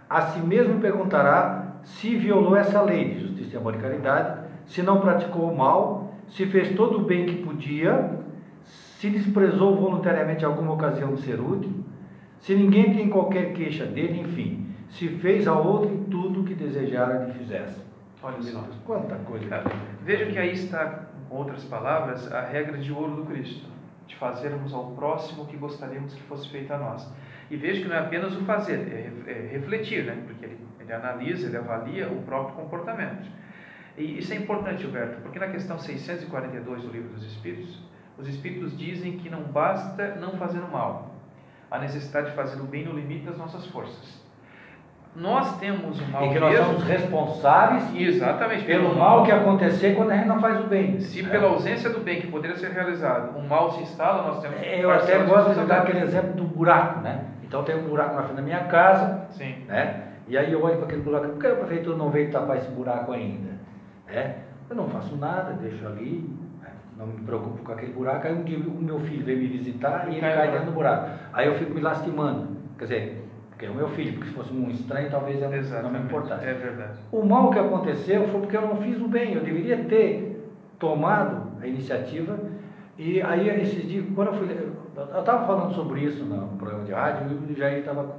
a 0.09 0.21
si 0.21 0.39
mesmo 0.39 0.79
perguntará 0.79 1.77
se 1.83 2.15
violou 2.15 2.55
essa 2.55 2.81
lei 2.81 3.13
de 3.13 3.21
justiça, 3.21 3.57
amor 3.57 3.75
e 3.75 3.79
caridade, 3.79 4.41
se 4.67 4.83
não 4.83 4.99
praticou 4.99 5.49
o 5.49 5.57
mal, 5.57 6.13
se 6.29 6.45
fez 6.45 6.75
todo 6.75 6.99
o 6.99 7.05
bem 7.05 7.25
que 7.25 7.43
podia, 7.43 8.19
se 8.63 9.09
desprezou 9.09 9.75
voluntariamente 9.75 10.45
alguma 10.45 10.73
ocasião 10.73 11.15
de 11.15 11.21
ser 11.21 11.39
útil, 11.39 11.71
se 12.39 12.53
ninguém 12.53 12.93
tem 12.93 13.09
qualquer 13.09 13.53
queixa 13.53 13.85
dele, 13.85 14.21
enfim, 14.21 14.70
se 14.91 15.07
fez 15.19 15.47
a 15.47 15.53
outro 15.53 16.05
tudo 16.09 16.41
o 16.41 16.43
que 16.43 16.53
desejara 16.53 17.25
que 17.25 17.39
fizesse. 17.39 17.81
Olha 18.21 18.41
só. 18.41 18.63
Quanta 18.85 19.15
coisa. 19.15 19.63
Veja 20.03 20.25
que 20.25 20.37
aí 20.37 20.51
está, 20.51 21.05
com 21.29 21.37
outras 21.37 21.63
palavras, 21.63 22.31
a 22.31 22.41
regra 22.41 22.77
de 22.77 22.91
ouro 22.91 23.15
do 23.15 23.25
Cristo 23.25 23.71
de 24.05 24.15
fazermos 24.17 24.73
ao 24.73 24.91
próximo 24.91 25.43
o 25.43 25.47
que 25.47 25.55
gostaríamos 25.55 26.13
que 26.13 26.21
fosse 26.23 26.49
feito 26.49 26.71
a 26.73 26.77
nós. 26.77 27.09
E 27.49 27.55
veja 27.55 27.81
que 27.81 27.87
não 27.87 27.95
é 27.95 27.99
apenas 27.99 28.35
o 28.35 28.43
fazer, 28.43 28.75
é, 28.75 29.31
é 29.31 29.47
refletir, 29.51 30.03
né? 30.03 30.21
porque 30.27 30.45
ele, 30.45 30.59
ele 30.79 30.93
analisa, 30.93 31.47
ele 31.47 31.57
avalia 31.57 32.09
o 32.09 32.21
próprio 32.23 32.55
comportamento. 32.55 33.29
E 33.97 34.19
isso 34.19 34.33
é 34.33 34.35
importante, 34.35 34.81
Gilberto, 34.81 35.21
porque 35.21 35.39
na 35.39 35.47
questão 35.47 35.79
642 35.79 36.83
do 36.83 36.91
Livro 36.91 37.09
dos 37.09 37.23
Espíritos, 37.23 37.79
os 38.17 38.27
Espíritos 38.27 38.77
dizem 38.77 39.17
que 39.17 39.29
não 39.29 39.43
basta 39.43 40.15
não 40.15 40.37
fazer 40.37 40.59
o 40.59 40.69
mal, 40.69 41.15
a 41.69 41.79
necessidade 41.79 42.31
de 42.31 42.35
fazer 42.35 42.59
o 42.61 42.65
bem 42.65 42.85
no 42.85 42.93
limite 42.93 43.25
das 43.25 43.37
nossas 43.37 43.65
forças 43.67 44.20
nós 45.15 45.59
temos 45.59 45.99
o 45.99 46.05
mal 46.09 46.25
e 46.25 46.29
que 46.29 46.39
nós 46.39 46.51
mesmo, 46.51 46.65
somos 46.67 46.83
responsáveis 46.83 47.83
exatamente 47.95 48.63
pelo, 48.63 48.89
pelo 48.89 48.99
mal 48.99 49.23
que 49.23 49.31
acontecer 49.31 49.93
quando 49.95 50.11
a 50.11 50.15
gente 50.15 50.27
não 50.27 50.39
faz 50.39 50.59
o 50.61 50.67
bem. 50.67 50.99
Se 51.01 51.21
pela 51.23 51.49
ausência 51.49 51.89
do 51.89 51.99
bem 51.99 52.21
que 52.21 52.27
poderia 52.27 52.55
ser 52.55 52.71
realizado, 52.71 53.37
o 53.37 53.43
mal 53.43 53.71
se 53.71 53.81
instala, 53.81 54.23
nós 54.23 54.41
temos 54.41 54.57
Eu 54.61 54.89
até 54.89 55.17
gosto 55.23 55.59
de 55.59 55.65
dar 55.65 55.81
aquele 55.81 55.99
exemplo 55.99 56.33
do 56.33 56.43
buraco, 56.45 57.01
né? 57.01 57.25
Então 57.43 57.63
tem 57.63 57.75
um 57.75 57.89
buraco 57.89 58.15
na 58.15 58.23
frente 58.23 58.37
da 58.37 58.41
minha 58.41 58.63
casa, 58.65 59.25
Sim. 59.31 59.65
né? 59.67 60.03
E 60.27 60.37
aí 60.37 60.53
eu 60.53 60.63
olho 60.63 60.77
para 60.77 60.85
aquele 60.85 61.01
buraco, 61.01 61.27
por 61.27 61.39
que 61.39 61.47
a 61.47 61.55
prefeitura 61.55 61.97
não 61.97 62.09
veio 62.09 62.31
tapar 62.31 62.55
esse 62.55 62.69
buraco 62.71 63.11
ainda? 63.11 63.51
É? 64.07 64.35
Eu 64.69 64.75
não 64.77 64.87
faço 64.87 65.17
nada, 65.17 65.51
deixo 65.61 65.85
ali, 65.85 66.33
né? 66.61 66.69
não 66.97 67.07
me 67.07 67.21
preocupo 67.21 67.61
com 67.61 67.73
aquele 67.73 67.91
buraco. 67.91 68.27
Aí 68.27 68.33
um 68.33 68.43
dia 68.43 68.57
o 68.57 68.81
meu 68.81 68.99
filho 69.01 69.25
veio 69.25 69.39
me 69.39 69.47
visitar 69.47 70.07
e 70.07 70.11
ele 70.15 70.21
cai 70.21 70.51
dentro 70.51 70.67
do 70.67 70.71
buraco. 70.71 71.09
Aí 71.33 71.47
eu 71.47 71.55
fico 71.55 71.73
me 71.73 71.81
lastimando. 71.81 72.55
Quer 72.77 72.85
dizer, 72.85 73.30
porque 73.61 73.67
é 73.67 73.69
o 73.69 73.75
meu 73.75 73.89
filho, 73.89 74.13
porque 74.13 74.29
se 74.29 74.33
fosse 74.33 74.51
um 74.51 74.71
estranho, 74.71 75.11
talvez 75.11 75.39
eu 75.39 75.83
não 75.83 75.91
me 75.91 75.99
importasse. 75.99 76.43
É 76.43 76.53
verdade. 76.53 76.97
O 77.11 77.23
mal 77.23 77.51
que 77.51 77.59
aconteceu 77.59 78.27
foi 78.29 78.41
porque 78.41 78.57
eu 78.57 78.61
não 78.61 78.77
fiz 78.77 78.99
o 78.99 79.07
bem. 79.07 79.35
Eu 79.35 79.41
deveria 79.41 79.77
ter 79.83 80.51
tomado 80.79 81.43
a 81.61 81.67
iniciativa. 81.67 82.39
E 82.97 83.21
aí, 83.21 83.47
esses 83.61 83.87
dias, 83.87 84.03
quando 84.15 84.29
eu 84.29 84.33
fui. 84.33 84.47
Eu 84.97 85.19
estava 85.19 85.45
falando 85.45 85.75
sobre 85.75 86.01
isso 86.01 86.25
no 86.25 86.57
programa 86.57 86.85
de 86.85 86.91
rádio 86.91 87.37
e 87.47 87.53
o 87.53 87.55
Jair 87.55 87.79
estava. 87.79 88.15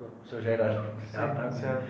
O 0.00 0.28
seu 0.28 0.40
Jair 0.40 0.60
era. 0.60 0.84
Certo. 1.50 1.82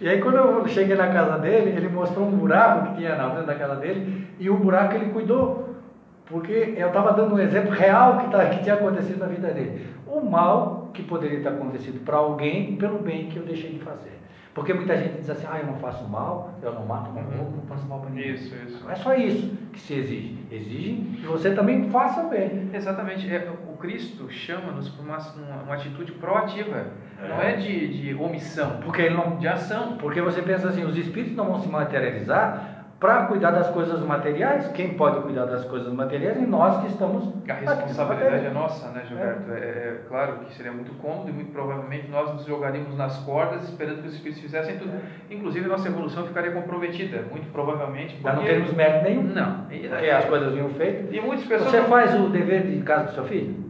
E 0.00 0.08
aí, 0.08 0.18
quando 0.22 0.36
eu 0.38 0.66
cheguei 0.68 0.96
na 0.96 1.08
casa 1.08 1.38
dele, 1.38 1.76
ele 1.76 1.88
mostrou 1.90 2.26
um 2.26 2.36
buraco 2.38 2.92
que 2.92 3.00
tinha 3.00 3.14
na 3.14 3.30
frente 3.30 3.46
da 3.46 3.56
casa 3.56 3.76
dele 3.76 4.26
e 4.38 4.48
o 4.48 4.56
buraco 4.56 4.94
ele 4.94 5.12
cuidou. 5.12 5.74
Porque 6.24 6.74
eu 6.78 6.88
estava 6.88 7.12
dando 7.12 7.34
um 7.34 7.38
exemplo 7.38 7.72
real 7.72 8.20
que, 8.20 8.30
tá, 8.30 8.46
que 8.46 8.62
tinha 8.62 8.74
acontecido 8.74 9.18
na 9.18 9.26
vida 9.26 9.48
dele. 9.48 9.86
O 10.06 10.22
mal 10.22 10.77
que 10.98 11.04
poderia 11.04 11.40
ter 11.40 11.48
acontecido 11.48 12.04
para 12.04 12.16
alguém 12.16 12.76
pelo 12.76 12.98
bem 12.98 13.28
que 13.28 13.36
eu 13.36 13.44
deixei 13.44 13.70
de 13.70 13.78
fazer. 13.78 14.18
Porque 14.52 14.74
muita 14.74 14.96
gente 14.96 15.18
diz 15.18 15.30
assim, 15.30 15.46
ah, 15.48 15.60
eu 15.60 15.66
não 15.66 15.76
faço 15.76 16.02
mal, 16.08 16.58
eu 16.60 16.74
não 16.74 16.84
mato 16.84 17.10
um 17.10 17.14
uhum. 17.14 17.52
não 17.58 17.66
faço 17.68 17.86
mal 17.86 18.00
para 18.00 18.10
ninguém. 18.10 18.34
Isso, 18.34 18.52
isso. 18.66 18.82
Não 18.82 18.90
é 18.90 18.96
só 18.96 19.14
isso 19.14 19.56
que 19.72 19.78
se 19.78 19.94
exige. 19.94 20.36
Exige 20.50 20.94
que 21.20 21.26
você 21.26 21.54
também 21.54 21.88
faça 21.90 22.24
bem. 22.24 22.68
Exatamente. 22.74 23.32
É, 23.32 23.48
o 23.68 23.76
Cristo 23.76 24.28
chama-nos 24.28 24.88
para 24.88 25.04
uma, 25.04 25.18
uma, 25.18 25.62
uma, 25.62 25.74
atitude 25.74 26.10
proativa. 26.12 26.86
É. 27.22 27.28
Não 27.28 27.40
é 27.40 27.52
de, 27.54 28.02
de 28.02 28.14
omissão. 28.14 28.80
Porque 28.82 29.02
ele 29.02 29.14
não, 29.14 29.36
de 29.36 29.46
ação. 29.46 29.96
Porque 29.96 30.20
você 30.20 30.42
pensa 30.42 30.70
assim, 30.70 30.82
os 30.82 30.96
espíritos 30.96 31.36
não 31.36 31.44
vão 31.44 31.60
se 31.60 31.68
materializar 31.68 32.67
para 33.00 33.26
cuidar 33.26 33.52
das 33.52 33.70
coisas 33.70 34.00
materiais, 34.00 34.66
quem 34.72 34.94
pode 34.94 35.20
cuidar 35.20 35.44
das 35.44 35.64
coisas 35.64 35.92
materiais 35.92 36.36
e 36.36 36.46
nós 36.46 36.80
que 36.82 36.88
estamos. 36.88 37.32
A 37.48 37.52
responsabilidade 37.54 38.46
é 38.46 38.50
nossa, 38.50 38.88
né, 38.90 39.04
Gilberto? 39.06 39.52
É. 39.52 39.54
É, 39.54 39.60
é. 39.60 40.00
claro 40.08 40.38
que 40.40 40.54
seria 40.54 40.72
muito 40.72 40.92
cômodo 40.94 41.30
e 41.30 41.32
muito 41.32 41.52
provavelmente 41.52 42.08
nós 42.08 42.34
nos 42.34 42.44
jogaríamos 42.44 42.96
nas 42.96 43.16
cordas 43.18 43.62
esperando 43.68 44.02
que 44.02 44.08
os 44.08 44.14
espíritos 44.14 44.42
fizessem 44.42 44.78
tudo. 44.78 44.90
É. 44.90 45.34
Inclusive 45.34 45.68
nossa 45.68 45.86
evolução 45.86 46.26
ficaria 46.26 46.50
comprometida, 46.50 47.22
muito 47.30 47.50
provavelmente. 47.52 48.16
Porque... 48.16 48.36
não 48.36 48.44
temos 48.44 48.72
mérito 48.72 49.04
nenhum. 49.04 49.22
Não. 49.22 49.70
E, 49.70 49.88
porque 49.88 50.10
as 50.10 50.24
coisas 50.24 50.52
vinham 50.52 50.70
feitas. 50.70 51.14
E 51.14 51.20
muitas 51.20 51.46
pessoas. 51.46 51.70
Você 51.70 51.82
faz 51.82 52.14
o 52.18 52.28
dever 52.30 52.66
de 52.66 52.82
casa 52.82 53.04
do 53.04 53.14
seu 53.14 53.24
filho? 53.26 53.68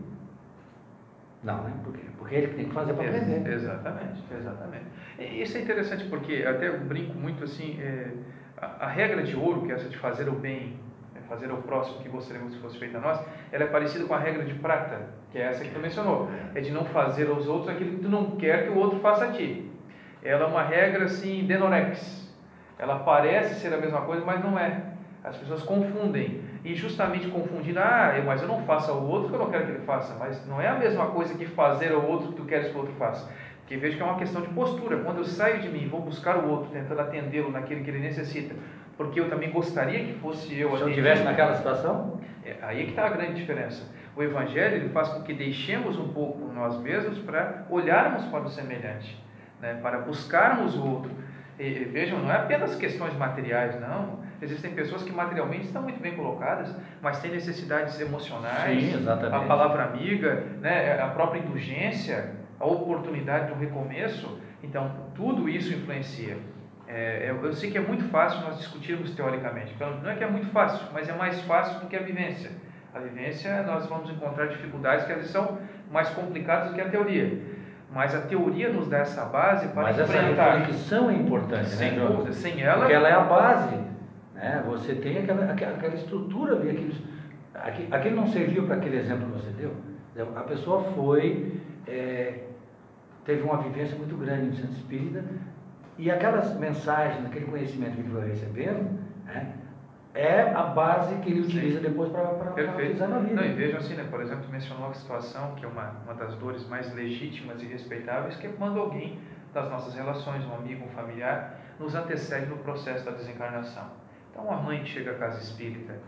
Não, 1.45 1.65
né? 1.65 1.73
Por 1.85 1.93
quê? 1.93 2.01
Porque 2.17 2.35
ele 2.35 2.49
tem 2.49 2.65
que 2.65 2.75
fazer 2.75 2.95
para 2.95 3.09
aprender. 3.09 3.53
Exatamente, 3.53 4.23
exatamente. 4.35 4.85
E 5.19 5.43
isso 5.43 5.59
é 5.59 5.61
interessante 5.61 6.05
porque 6.05 6.45
até 6.49 6.69
eu 6.69 6.81
brinco 6.81 7.13
muito 7.19 7.45
assim. 7.45 7.79
A, 8.61 8.87
regra 8.87 9.23
de 9.23 9.37
ouro, 9.37 9.63
que 9.63 9.73
é 9.73 9.75
essa 9.75 9.89
de 9.89 9.97
fazer 9.97 10.29
o 10.29 10.33
bem, 10.33 10.79
é 11.15 11.21
fazer 11.29 11.51
ao 11.51 11.59
próximo 11.59 12.01
que 12.01 12.09
gostaríamos 12.09 12.55
que 12.55 12.61
fosse 12.61 12.79
feito 12.79 12.97
a 12.97 13.01
nós, 13.01 13.21
ela 13.53 13.65
é 13.65 13.67
parecida 13.67 14.05
com 14.05 14.15
a 14.15 14.19
regra 14.19 14.45
de 14.45 14.55
prata, 14.55 15.01
que 15.31 15.39
é 15.39 15.43
essa 15.43 15.65
que 15.65 15.71
tu 15.71 15.79
mencionou, 15.79 16.29
é 16.55 16.61
de 16.61 16.71
não 16.71 16.85
fazer 16.87 17.29
aos 17.29 17.47
outros 17.47 17.69
aquilo 17.69 17.97
que 17.97 18.03
tu 18.03 18.09
não 18.09 18.33
quer 18.37 18.65
que 18.65 18.71
o 18.71 18.79
outro 18.79 18.99
faça 19.01 19.27
a 19.27 19.33
ti. 19.33 19.71
Ela 20.23 20.45
é 20.45 20.47
uma 20.47 20.63
regra 20.63 21.05
assim, 21.05 21.45
denorex. 21.45 22.35
Ela 22.79 22.99
parece 23.01 23.61
ser 23.61 23.73
a 23.73 23.79
mesma 23.79 24.03
coisa, 24.03 24.25
mas 24.25 24.43
não 24.43 24.59
é. 24.59 24.83
As 25.23 25.37
pessoas 25.37 25.63
confundem. 25.63 26.43
E 26.65 26.75
justamente 26.75 27.29
confundindo, 27.29 27.79
ah, 27.79 28.13
mas 28.27 28.43
eu 28.43 28.49
não 28.49 28.63
faço 28.63 28.91
ao 28.91 29.03
outro 29.05 29.29
que 29.29 29.35
eu 29.35 29.39
não 29.39 29.51
quero 29.51 29.67
que 29.67 29.73
ele 29.73 29.85
faça. 29.85 30.17
Mas 30.19 30.45
não 30.47 30.61
é 30.61 30.69
a 30.69 30.75
mesma 30.75 31.07
coisa 31.07 31.35
que 31.35 31.47
fazer 31.47 31.93
ao 31.93 32.05
outro 32.05 32.29
que 32.29 32.35
tu 32.35 32.45
queres 32.45 32.69
que 32.69 32.75
o 32.75 32.79
outro 32.79 32.95
faça. 32.95 33.31
Porque 33.69 33.77
vejo 33.77 33.99
que 33.99 34.03
é 34.03 34.07
uma 34.07 34.19
questão 34.19 34.41
de 34.41 34.49
postura. 34.49 34.97
Quando 34.97 35.19
eu 35.19 35.25
saio 35.27 35.61
de 35.61 35.69
mim 35.69 35.83
e 35.83 35.87
vou 35.87 36.01
buscar 36.01 36.39
o 36.39 36.49
outro, 36.49 36.71
tentando 36.71 37.03
atendê-lo 37.03 37.53
naquilo 37.53 37.85
que 37.85 37.91
ele 37.91 37.99
necessita, 37.99 38.55
porque 38.97 39.21
eu 39.21 39.29
também 39.29 39.51
gostaria 39.51 40.03
que 40.07 40.15
fosse 40.15 40.59
eu 40.59 40.75
Se 40.75 40.85
eu 40.85 40.89
estivesse 40.89 41.23
naquela 41.23 41.55
situação? 41.55 42.19
É, 42.43 42.57
aí 42.63 42.81
é 42.81 42.85
que 42.85 42.91
está 42.91 43.05
a 43.05 43.11
grande 43.11 43.35
diferença. 43.35 43.87
O 44.17 44.23
Evangelho 44.23 44.77
ele 44.77 44.89
faz 44.89 45.11
com 45.11 45.23
que 45.23 45.35
deixemos 45.35 45.99
um 45.99 46.15
pouco 46.15 46.51
nós 46.51 46.81
mesmos 46.81 47.19
para 47.19 47.67
olharmos 47.69 48.25
para 48.25 48.45
o 48.45 48.49
semelhante, 48.49 49.23
né? 49.61 49.79
para 49.83 49.99
buscarmos 49.99 50.75
o 50.75 50.87
outro. 50.87 51.11
E, 51.59 51.85
vejam, 51.85 52.21
não 52.21 52.33
é 52.33 52.37
apenas 52.37 52.75
questões 52.75 53.15
materiais, 53.19 53.79
não. 53.79 54.21
Existem 54.41 54.71
pessoas 54.71 55.03
que 55.03 55.13
materialmente 55.13 55.67
estão 55.67 55.83
muito 55.83 56.01
bem 56.01 56.17
colocadas, 56.17 56.75
mas 57.03 57.21
têm 57.21 57.33
necessidades 57.33 58.01
emocionais, 58.01 58.83
Sim, 58.83 59.07
a 59.07 59.41
palavra 59.41 59.85
amiga, 59.85 60.43
né? 60.63 60.99
a 61.03 61.09
própria 61.09 61.41
indulgência, 61.41 62.38
a 62.59 62.67
oportunidade 62.67 63.53
do 63.53 63.59
recomeço. 63.59 64.39
Então, 64.63 64.91
tudo 65.15 65.49
isso 65.49 65.73
influencia. 65.73 66.37
É, 66.87 67.31
eu, 67.31 67.45
eu, 67.45 67.53
sei 67.53 67.71
que 67.71 67.77
é 67.77 67.83
muito 67.83 68.05
fácil 68.05 68.41
nós 68.41 68.59
discutirmos 68.59 69.15
teoricamente. 69.15 69.77
Não 70.03 70.11
é 70.11 70.17
que 70.17 70.25
é 70.25 70.31
muito 70.31 70.49
fácil, 70.49 70.87
mas 70.93 71.09
é 71.09 71.13
mais 71.13 71.41
fácil 71.43 71.81
do 71.81 71.87
que 71.87 71.95
a 71.95 72.01
vivência. 72.01 72.51
A 72.95 72.99
vivência, 72.99 73.63
nós 73.63 73.87
vamos 73.87 74.11
encontrar 74.11 74.47
dificuldades 74.47 75.05
que 75.05 75.13
às 75.13 75.19
vezes 75.19 75.33
são 75.33 75.59
mais 75.91 76.09
complicadas 76.09 76.71
do 76.71 76.75
que 76.75 76.81
a 76.81 76.89
teoria. 76.89 77.39
Mas 77.93 78.15
a 78.15 78.23
teoria 78.23 78.71
nos 78.71 78.89
dá 78.89 78.99
essa 78.99 79.25
base 79.27 79.69
para 79.69 79.83
Mas 79.83 79.99
enfrentar. 79.99 80.31
essa 80.31 80.59
reflexão 80.59 81.11
é 81.11 81.15
importante, 81.15 81.69
sem 81.69 81.93
né, 81.93 82.07
dúvida. 82.07 82.33
Sem 82.33 82.63
ela... 82.63 82.79
Porque 82.79 82.93
ela 82.93 83.09
é 83.09 83.13
a 83.13 83.21
base. 83.21 83.77
Né? 84.35 84.63
Você 84.67 84.95
tem 84.95 85.19
aquela, 85.19 85.53
aquela 85.53 85.95
estrutura 85.95 86.57
ali. 86.57 86.71
Aquilo, 87.55 87.95
aquilo 87.95 88.17
não 88.17 88.27
serviu 88.27 88.67
para 88.67 88.77
aquele 88.77 88.97
exemplo 88.97 89.27
que 89.27 89.33
você 89.33 89.51
deu. 89.51 89.75
A 90.35 90.41
pessoa 90.41 90.85
foi... 90.95 91.61
É, 91.87 92.48
teve 93.29 93.43
uma 93.43 93.59
vivência 93.59 93.95
muito 93.95 94.17
grande 94.17 94.47
no 94.47 94.57
centro 94.57 94.73
espírita, 94.73 95.23
e 95.99 96.11
aquelas 96.11 96.59
mensagens, 96.59 97.27
aquele 97.27 97.45
conhecimento 97.45 97.97
que 97.97 98.01
ele 98.01 98.09
vai 98.09 98.27
recebendo, 98.27 98.99
né, 99.27 99.53
é 100.15 100.51
a 100.55 100.63
base 100.63 101.15
que 101.17 101.31
ele 101.31 101.43
utiliza 101.43 101.77
Sim. 101.77 101.89
depois 101.89 102.11
para 102.11 102.73
utilizar 102.73 103.07
na 103.07 103.19
vida. 103.19 103.35
Não, 103.35 103.45
e 103.45 103.53
vejam 103.53 103.81
assim, 103.81 103.97
né, 103.97 104.07
por 104.11 104.23
exemplo, 104.23 104.49
mencionou 104.51 104.87
uma 104.87 104.95
situação 104.95 105.55
que 105.57 105.65
é 105.67 105.69
uma, 105.69 105.91
uma 106.05 106.15
das 106.15 106.37
dores 106.37 106.67
mais 106.69 106.91
legítimas 106.95 107.63
e 107.63 107.67
respeitáveis, 107.67 108.35
que 108.37 108.47
é 108.47 108.51
quando 108.57 108.81
alguém 108.81 109.21
das 109.53 109.69
nossas 109.69 109.95
relações, 109.95 110.43
um 110.47 110.55
amigo, 110.55 110.87
um 110.87 110.89
familiar, 110.89 111.61
nos 111.79 111.95
antecede 111.95 112.47
no 112.47 112.57
processo 112.57 113.05
da 113.05 113.11
desencarnação. 113.11 113.89
Então, 114.31 114.45
uma 114.45 114.57
mãe 114.57 114.83
que 114.83 114.89
chega 114.89 115.11
à 115.11 115.15
casa 115.15 115.39
espírita 115.39 115.99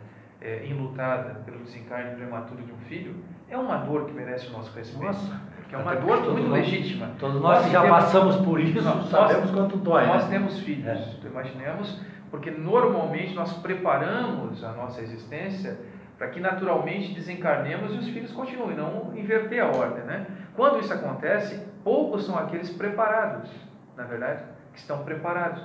é, 0.41 0.65
enlutada 0.65 1.35
pelo 1.41 1.59
desencarne 1.59 2.17
prematuro 2.17 2.63
de 2.63 2.73
um 2.73 2.79
filho, 2.79 3.15
é 3.47 3.59
uma 3.59 3.77
dor 3.77 4.07
que 4.07 4.13
merece 4.13 4.47
o 4.47 4.53
nosso 4.53 4.75
respeito. 4.75 5.05
Nossa, 5.05 5.39
que 5.71 5.75
é 5.75 5.79
uma 5.79 5.95
dor 5.95 6.21
muito 6.33 6.49
nós, 6.49 6.61
legítima. 6.61 7.13
Todos 7.19 7.41
nós, 7.41 7.63
nós 7.63 7.73
já 7.73 7.81
temos, 7.81 7.97
passamos 7.97 8.37
por 8.37 8.61
isso, 8.61 8.83
nós, 8.83 9.09
sabemos 9.09 9.51
quanto 9.53 9.77
dói. 9.79 10.05
Nós 10.07 10.25
né? 10.25 10.31
temos 10.31 10.59
filhos, 10.59 10.87
é. 10.87 11.27
imaginemos, 11.27 11.99
porque 12.31 12.51
normalmente 12.51 13.35
nós 13.35 13.53
preparamos 13.55 14.63
a 14.63 14.73
nossa 14.73 15.01
existência 15.01 15.79
para 16.19 16.29
que 16.29 16.41
naturalmente 16.41 17.15
desencarnemos 17.15 17.95
e 17.95 17.99
os 17.99 18.09
filhos 18.09 18.33
continuem, 18.33 18.77
não 18.77 19.17
inverter 19.17 19.63
a 19.63 19.69
ordem. 19.69 20.05
Né? 20.05 20.27
Quando 20.55 20.81
isso 20.81 20.93
acontece, 20.93 21.65
poucos 21.83 22.27
são 22.27 22.37
aqueles 22.37 22.69
preparados, 22.71 23.49
na 23.97 24.03
verdade, 24.03 24.43
que 24.75 24.79
estão 24.79 25.05
preparados. 25.05 25.63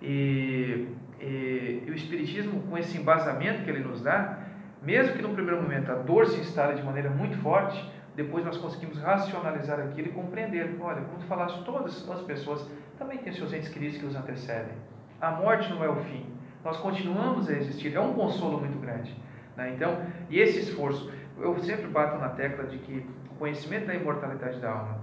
E 0.00 0.88
e, 1.20 1.82
e 1.86 1.90
o 1.90 1.94
Espiritismo, 1.94 2.62
com 2.62 2.78
esse 2.78 2.96
embasamento 2.96 3.64
que 3.64 3.70
ele 3.70 3.80
nos 3.80 4.00
dá, 4.00 4.38
mesmo 4.82 5.16
que 5.16 5.22
no 5.22 5.30
primeiro 5.30 5.60
momento 5.60 5.90
a 5.90 5.96
dor 5.96 6.26
se 6.26 6.40
instale 6.40 6.76
de 6.76 6.82
maneira 6.82 7.10
muito 7.10 7.36
forte, 7.38 7.84
depois 8.18 8.44
nós 8.44 8.56
conseguimos 8.56 8.98
racionalizar 8.98 9.78
aquilo 9.78 10.08
e 10.08 10.10
compreender. 10.10 10.76
Olha, 10.80 11.02
como 11.02 11.20
tu 11.20 11.26
falaste, 11.26 11.62
todas 11.64 12.10
as 12.10 12.20
pessoas 12.22 12.68
também 12.98 13.18
têm 13.18 13.32
seus 13.32 13.52
entes 13.52 13.68
queridos 13.68 13.96
que 13.96 14.06
os 14.06 14.16
antecedem. 14.16 14.74
A 15.20 15.30
morte 15.30 15.70
não 15.70 15.84
é 15.84 15.88
o 15.88 15.94
fim. 16.02 16.26
Nós 16.64 16.76
continuamos 16.78 17.48
a 17.48 17.52
existir. 17.52 17.94
É 17.94 18.00
um 18.00 18.14
consolo 18.14 18.58
muito 18.58 18.76
grande. 18.80 19.14
Né? 19.56 19.72
Então, 19.72 20.02
e 20.28 20.40
esse 20.40 20.58
esforço, 20.58 21.12
eu 21.38 21.56
sempre 21.60 21.86
bato 21.86 22.18
na 22.18 22.30
tecla 22.30 22.64
de 22.64 22.78
que 22.78 23.06
o 23.30 23.36
conhecimento 23.36 23.86
da 23.86 23.94
imortalidade 23.94 24.58
da 24.58 24.72
alma, 24.72 25.00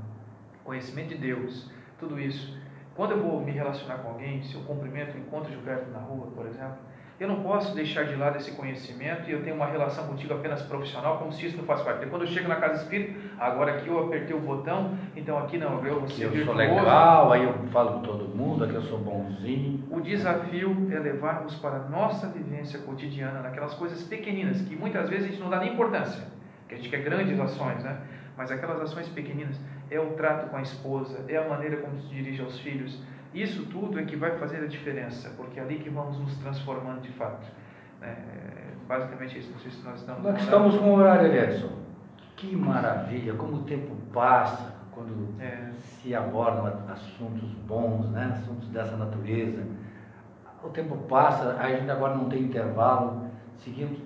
conhecimento 0.66 1.07
de 1.07 1.18
Deus, 1.18 1.72
tudo 1.97 2.20
isso 2.20 2.59
quando 2.95 3.11
eu 3.11 3.22
vou 3.22 3.41
me 3.41 3.51
relacionar 3.51 3.97
com 3.97 4.09
alguém, 4.09 4.41
se 4.41 4.55
eu 4.55 4.61
cumprimento, 4.61 5.18
encontro 5.18 5.51
Gilberto 5.51 5.91
na 5.91 5.99
rua, 5.99 6.28
por 6.34 6.45
exemplo, 6.45 6.78
eu 7.20 7.30
não 7.30 7.41
posso 7.41 7.74
deixar 7.74 8.03
de 8.03 8.16
lado 8.16 8.38
esse 8.38 8.51
conhecimento 8.51 9.30
e 9.30 9.32
eu 9.32 9.41
tenho 9.41 9.55
uma 9.55 9.66
relação 9.66 10.05
contigo 10.05 10.34
apenas 10.34 10.61
profissional, 10.63 11.18
como 11.18 11.32
se 11.32 11.45
isso 11.45 11.57
não 11.57 11.63
faz 11.63 11.82
parte. 11.82 11.97
Porque 11.97 12.09
quando 12.09 12.24
eu 12.24 12.28
chego 12.28 12.49
na 12.49 12.57
casa 12.57 12.84
espírita, 12.84 13.18
agora 13.39 13.78
aqui 13.78 13.88
eu 13.88 14.05
apertei 14.05 14.36
o 14.36 14.39
botão, 14.39 14.97
então 15.16 15.38
aqui 15.38 15.57
não, 15.57 15.84
eu 15.86 15.99
vou 16.01 16.09
ser 16.09 16.26
Eu 16.26 16.45
sou 16.45 16.53
legal, 16.53 17.32
aí 17.32 17.43
eu 17.43 17.53
falo 17.72 17.93
com 17.93 18.01
todo 18.01 18.36
mundo, 18.36 18.66
aqui 18.66 18.76
eu 18.76 18.82
sou 18.82 18.99
bonzinho. 18.99 19.82
O 19.89 20.01
desafio 20.01 20.89
é 20.91 20.99
levarmos 20.99 21.55
para 21.55 21.78
a 21.78 21.89
nossa 21.89 22.28
vivência 22.28 22.80
cotidiana, 22.80 23.39
naquelas 23.39 23.74
coisas 23.76 24.03
pequeninas, 24.03 24.61
que 24.61 24.76
muitas 24.76 25.09
vezes 25.09 25.28
a 25.28 25.30
gente 25.30 25.41
não 25.41 25.49
dá 25.49 25.59
nem 25.59 25.74
importância, 25.74 26.24
que 26.68 26.76
a 26.76 26.78
gente 26.78 26.89
quer 26.89 27.01
grandes 27.01 27.39
ações, 27.39 27.82
né? 27.82 27.97
Mas 28.36 28.51
aquelas 28.51 28.82
ações 28.82 29.07
pequeninas 29.07 29.57
é 29.89 29.97
o 29.99 30.07
trato 30.11 30.49
com 30.49 30.57
a 30.57 30.61
esposa, 30.61 31.24
é 31.30 31.38
a 31.38 31.47
maneira 31.47 31.78
como 31.78 31.97
se 31.97 32.07
dirige 32.09 32.41
aos 32.41 32.59
filhos. 32.59 33.01
Isso 33.36 33.66
tudo 33.66 34.00
é 34.00 34.04
que 34.04 34.16
vai 34.16 34.38
fazer 34.38 34.64
a 34.64 34.68
diferença, 34.68 35.30
porque 35.36 35.60
é 35.60 35.64
ali 35.64 35.80
que 35.80 35.90
vamos 35.90 36.18
nos 36.18 36.36
transformando 36.38 37.02
de 37.02 37.12
fato. 37.12 37.46
É, 38.02 38.72
basicamente 38.88 39.38
isso. 39.38 39.52
Não 39.52 39.60
sei 39.60 39.72
se 39.72 39.84
nós 39.84 40.00
estamos. 40.00 40.24
Nós 40.24 40.42
estamos 40.42 40.78
com 40.78 40.92
o 40.92 40.96
horário, 40.96 41.34
Edson. 41.34 41.70
Que 42.38 42.56
maravilha, 42.56 43.34
como 43.34 43.58
o 43.58 43.64
tempo 43.64 43.94
passa 44.14 44.74
quando 44.92 45.36
é. 45.42 45.72
se 45.74 46.16
abordam 46.16 46.72
assuntos 46.90 47.50
bons, 47.68 48.10
né? 48.12 48.32
assuntos 48.34 48.70
dessa 48.70 48.96
natureza. 48.96 49.64
O 50.64 50.70
tempo 50.70 50.96
passa, 51.10 51.58
a 51.60 51.70
gente 51.70 51.92
agora 51.92 52.16
não 52.16 52.30
tem 52.30 52.44
intervalo, 52.44 53.26
seguimos. 53.58 54.00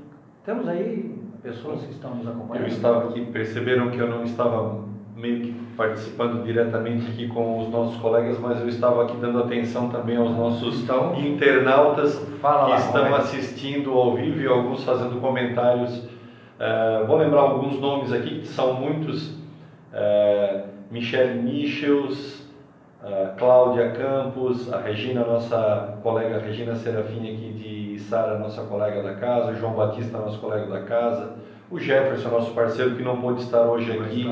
Temos 0.43 0.67
aí 0.67 1.17
pessoas 1.43 1.83
que 1.83 1.91
estão 1.91 2.15
nos 2.15 2.27
acompanhando. 2.27 2.65
Eu 2.65 2.73
estava 2.73 3.09
aqui, 3.09 3.25
perceberam 3.27 3.91
que 3.91 3.97
eu 3.99 4.09
não 4.09 4.23
estava 4.23 4.88
meio 5.19 5.41
que 5.41 5.51
participando 5.75 6.43
diretamente 6.43 7.11
aqui 7.11 7.27
com 7.27 7.59
os 7.59 7.69
nossos 7.69 7.99
colegas, 8.01 8.39
mas 8.39 8.59
eu 8.59 8.69
estava 8.69 9.03
aqui 9.03 9.17
dando 9.17 9.39
atenção 9.39 9.89
também 9.89 10.15
aos 10.15 10.31
nossos 10.31 10.83
então, 10.83 11.13
internautas 11.19 12.17
que 12.17 12.41
lá, 12.41 12.75
estão 12.77 13.13
assistindo 13.15 13.91
ao 13.91 14.15
vivo 14.15 14.39
e 14.39 14.47
alguns 14.47 14.83
fazendo 14.83 15.19
comentários. 15.19 15.97
Uh, 15.97 17.05
vou 17.05 17.17
lembrar 17.17 17.41
alguns 17.41 17.79
nomes 17.79 18.13
aqui, 18.13 18.39
que 18.39 18.47
são 18.47 18.73
muitos. 18.73 19.31
Uh, 19.91 20.69
Michele 20.91 21.41
Michels, 21.41 22.47
uh, 23.03 23.37
Cláudia 23.37 23.91
Campos, 23.91 24.71
a 24.73 24.79
Regina, 24.79 25.23
nossa 25.23 25.99
colega 26.01 26.39
Regina 26.39 26.75
Serafini 26.75 27.33
aqui 27.33 27.53
de 27.53 27.99
Sara, 27.99 28.39
nossa 28.39 28.63
colega 28.63 29.03
da 29.03 29.13
casa, 29.15 29.53
João 29.53 29.73
Batista, 29.73 30.17
nosso 30.17 30.39
colega 30.39 30.65
da 30.65 30.81
casa, 30.81 31.33
o 31.71 31.79
Jefferson, 31.79 32.29
nosso 32.29 32.51
parceiro, 32.51 32.95
que 32.95 33.03
não 33.03 33.21
pôde 33.21 33.43
estar 33.43 33.61
hoje 33.61 33.91
aqui. 33.91 34.31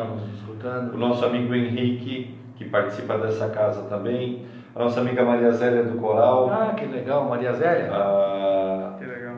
O 0.94 0.98
nosso 0.98 1.24
amigo 1.26 1.54
Henrique, 1.54 2.36
que 2.56 2.66
participa 2.66 3.18
dessa 3.18 3.50
casa 3.50 3.84
também. 3.84 4.46
A 4.76 4.80
nossa 4.84 5.00
amiga 5.00 5.24
Maria 5.24 5.52
Zélia 5.52 5.84
do 5.84 5.98
Coral. 5.98 6.50
Ah, 6.52 6.74
que 6.76 6.86
legal, 6.86 7.28
Maria 7.30 7.54
Zélia. 7.54 7.92
A, 7.92 8.96
que 8.98 9.06
legal. 9.06 9.36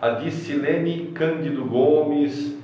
A 0.00 0.10
Dicilene 0.10 1.12
Cândido 1.14 1.64
Gomes 1.64 2.58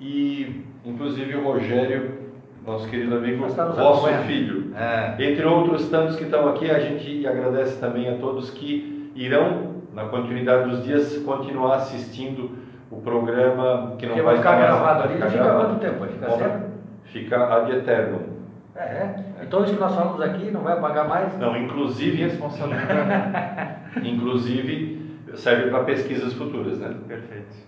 e, 0.00 0.64
inclusive, 0.84 1.36
o 1.36 1.44
Rogério, 1.44 2.18
nosso 2.64 2.88
querido 2.88 3.16
amigo, 3.16 3.46
vosso 3.46 4.08
filho. 4.26 4.72
É. 4.76 5.16
Entre 5.18 5.44
outros 5.44 5.88
tantos 5.88 6.16
que 6.16 6.24
estão 6.24 6.48
aqui, 6.48 6.70
a 6.70 6.78
gente 6.78 7.26
agradece 7.26 7.80
também 7.80 8.08
a 8.08 8.16
todos 8.18 8.50
que 8.50 9.10
irão, 9.16 9.82
na 9.92 10.04
continuidade 10.04 10.70
dos 10.70 10.84
dias, 10.84 11.18
continuar 11.18 11.76
assistindo 11.76 12.67
o 12.90 13.00
programa 13.00 13.96
que 13.98 14.06
não 14.06 14.14
Porque 14.14 14.22
vai, 14.22 14.36
ficar 14.36 14.56
gravado 14.56 15.02
ali. 15.04 15.14
Fica, 15.14 15.30
fica 15.30 15.54
quanto 15.54 15.80
tempo? 15.80 15.98
Vai 16.00 16.08
ficar 16.08 16.30
sempre? 16.30 16.68
fica 17.04 17.54
ad 17.54 17.72
eterno. 17.72 18.38
É, 18.74 18.82
é, 18.82 19.24
então 19.42 19.64
isso 19.64 19.74
que 19.74 19.80
nós 19.80 19.94
falamos 19.94 20.20
aqui 20.20 20.50
não 20.50 20.60
vai 20.60 20.74
apagar 20.74 21.08
mais? 21.08 21.36
Não, 21.38 21.56
inclusive 21.56 22.22
responsabilidade. 22.22 23.78
inclusive 24.08 25.18
serve 25.34 25.70
para 25.70 25.84
pesquisas 25.84 26.32
futuras, 26.34 26.78
né? 26.78 26.94
Perfeito. 27.06 27.67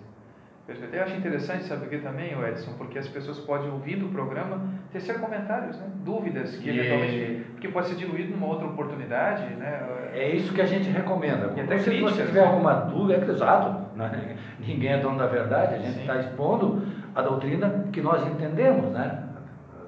Perfeito. 0.71 0.95
Eu 0.95 1.03
acho 1.03 1.17
interessante, 1.17 1.65
sabe 1.65 1.87
o 1.87 1.89
que 1.89 1.99
também, 1.99 2.33
Edson? 2.49 2.75
Porque 2.79 2.97
as 2.97 3.09
pessoas 3.09 3.41
podem, 3.41 3.69
ouvindo 3.71 4.07
o 4.07 4.11
programa, 4.11 4.63
tecer 4.93 5.19
comentários, 5.19 5.77
né? 5.77 5.87
dúvidas, 6.05 6.55
que 6.55 6.71
E- 6.71 6.79
eventualmente. 6.79 7.45
Porque 7.51 7.69
pode 7.69 7.89
ser 7.89 7.97
diluído 7.97 8.31
numa 8.31 8.47
outra 8.47 8.69
oportunidade, 8.69 9.43
né? 9.57 9.83
É 10.15 10.29
isso 10.29 10.55
que 10.55 10.61
a 10.63 10.67
gente 10.67 10.89
recomenda. 10.89 11.53
E 11.57 11.61
até 11.61 11.77
se 11.79 12.01
você 12.01 12.25
tiver 12.25 12.43
né? 12.43 12.47
alguma 12.47 12.73
dúvida, 12.75 13.15
é 13.27 13.31
exato. 13.31 13.97
né? 13.97 14.37
Ninguém 14.65 14.93
é 14.93 14.99
dono 15.01 15.19
da 15.19 15.27
verdade, 15.27 15.75
a 15.75 15.79
gente 15.79 16.01
está 16.03 16.17
expondo 16.19 16.87
a 17.17 17.23
doutrina 17.23 17.87
que 17.93 18.01
nós 18.01 18.25
entendemos, 18.29 18.93
né? 18.93 19.25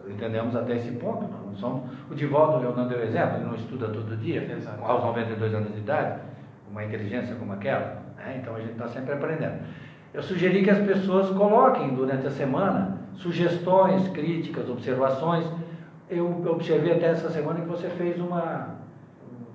Entendemos 0.09 0.57
até 0.57 0.75
esse 0.75 0.91
ponto. 0.93 1.27
Não 1.47 1.55
somos... 1.55 1.85
O 2.11 2.15
Divaldo 2.17 2.59
Leonardo 2.59 2.89
deu 2.89 3.05
exemplo, 3.05 3.37
ele 3.37 3.45
não 3.45 3.55
estuda 3.55 3.87
todo 3.89 4.17
dia, 4.17 4.43
Exato. 4.53 4.83
aos 4.85 5.05
92 5.05 5.55
anos 5.55 5.73
de 5.73 5.79
idade, 5.79 6.19
uma 6.69 6.83
inteligência 6.85 7.37
como 7.37 7.53
aquela. 7.53 8.03
né? 8.17 8.39
Então 8.41 8.57
a 8.57 8.59
gente 8.61 8.73
está 8.73 8.89
sempre 8.89 9.13
aprendendo. 9.13 9.61
Eu 10.15 10.23
sugeri 10.23 10.63
que 10.63 10.71
as 10.71 10.79
pessoas 10.79 11.31
coloquem 11.31 11.95
durante 11.95 12.27
a 12.27 12.31
semana 12.31 12.99
sugestões, 13.15 14.09
críticas, 14.09 14.69
observações. 14.69 15.47
Eu 16.11 16.45
observei 16.47 16.93
até 16.93 17.07
essa 17.07 17.31
semana 17.31 17.61
que 17.61 17.69
você 17.69 17.89
fez 17.89 18.21
uma, 18.21 18.77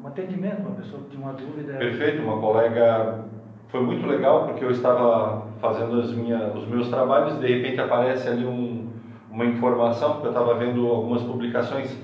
um 0.04 0.08
atendimento, 0.08 0.62
uma 0.62 0.76
pessoa 0.76 1.04
que 1.04 1.10
tinha 1.12 1.24
uma 1.24 1.34
dúvida. 1.34 1.74
Perfeito, 1.74 2.24
uma 2.24 2.40
colega. 2.40 3.26
Foi 3.68 3.82
muito 3.82 4.08
legal 4.08 4.46
porque 4.46 4.64
eu 4.64 4.72
estava 4.72 5.46
fazendo 5.60 6.00
as 6.00 6.12
minha, 6.12 6.48
os 6.54 6.66
meus 6.68 6.90
trabalhos 6.90 7.36
e 7.36 7.40
de 7.40 7.48
repente 7.48 7.82
aparece 7.82 8.28
ali 8.28 8.46
um, 8.46 8.88
uma 9.30 9.46
informação, 9.46 10.14
porque 10.14 10.28
eu 10.28 10.32
estava 10.32 10.56
vendo 10.56 10.88
algumas 10.88 11.22
publicações 11.22 11.96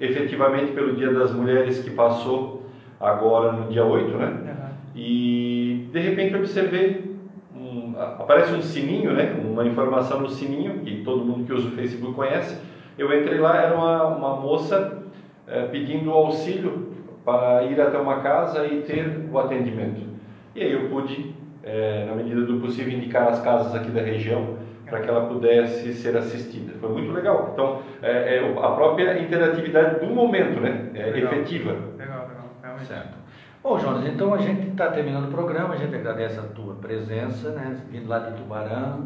efetivamente 0.00 0.72
pelo 0.72 0.96
Dia 0.96 1.12
das 1.12 1.30
Mulheres 1.30 1.80
que 1.80 1.90
passou 1.90 2.64
agora 2.98 3.52
no 3.52 3.70
dia 3.70 3.84
8, 3.84 4.16
né? 4.16 4.26
Aham. 4.26 4.70
E 4.96 5.88
de 5.92 6.00
repente 6.00 6.32
eu 6.32 6.40
observei, 6.40 7.09
aparece 8.00 8.52
um 8.54 8.62
sininho, 8.62 9.12
né? 9.12 9.36
Uma 9.42 9.64
informação 9.66 10.20
no 10.20 10.28
sininho, 10.28 10.80
que 10.80 11.02
todo 11.02 11.24
mundo 11.24 11.44
que 11.44 11.52
usa 11.52 11.68
o 11.68 11.72
Facebook 11.72 12.14
conhece. 12.14 12.56
Eu 12.98 13.12
entrei 13.18 13.38
lá, 13.38 13.56
era 13.56 13.74
uma, 13.74 14.06
uma 14.06 14.36
moça 14.36 15.02
eh, 15.46 15.68
pedindo 15.70 16.10
auxílio 16.10 16.94
para 17.24 17.64
ir 17.64 17.80
até 17.80 17.98
uma 17.98 18.20
casa 18.20 18.66
e 18.66 18.82
ter 18.82 19.28
o 19.30 19.38
atendimento. 19.38 20.00
E 20.54 20.62
aí 20.62 20.72
eu 20.72 20.88
pude, 20.88 21.34
eh, 21.62 22.04
na 22.08 22.14
medida 22.14 22.42
do 22.42 22.60
possível, 22.60 22.92
indicar 22.92 23.28
as 23.28 23.40
casas 23.40 23.74
aqui 23.74 23.90
da 23.90 24.02
região 24.02 24.58
para 24.90 25.00
que 25.00 25.08
ela 25.08 25.26
pudesse 25.26 25.94
ser 25.94 26.16
assistida. 26.16 26.74
Foi 26.80 26.90
muito 26.90 27.12
legal. 27.12 27.50
Então, 27.52 27.80
é, 28.02 28.36
é 28.36 28.58
a 28.58 28.70
própria 28.72 29.18
interatividade 29.22 30.04
do 30.04 30.12
momento, 30.12 30.60
né? 30.60 30.90
É 30.94 31.10
Legal. 31.10 31.32
efetiva. 31.32 31.72
Legal, 31.96 32.28
legal. 32.28 32.56
Realmente. 32.60 32.86
Certo. 32.86 33.19
Bom, 33.62 33.78
Jonas, 33.78 34.06
então 34.06 34.32
a 34.32 34.38
gente 34.38 34.68
está 34.70 34.90
terminando 34.90 35.28
o 35.28 35.30
programa, 35.30 35.74
a 35.74 35.76
gente 35.76 35.94
agradece 35.94 36.38
a 36.38 36.44
tua 36.44 36.76
presença, 36.76 37.50
né? 37.50 37.78
Vindo 37.90 38.08
lá 38.08 38.18
de 38.20 38.34
Tubarão. 38.34 39.00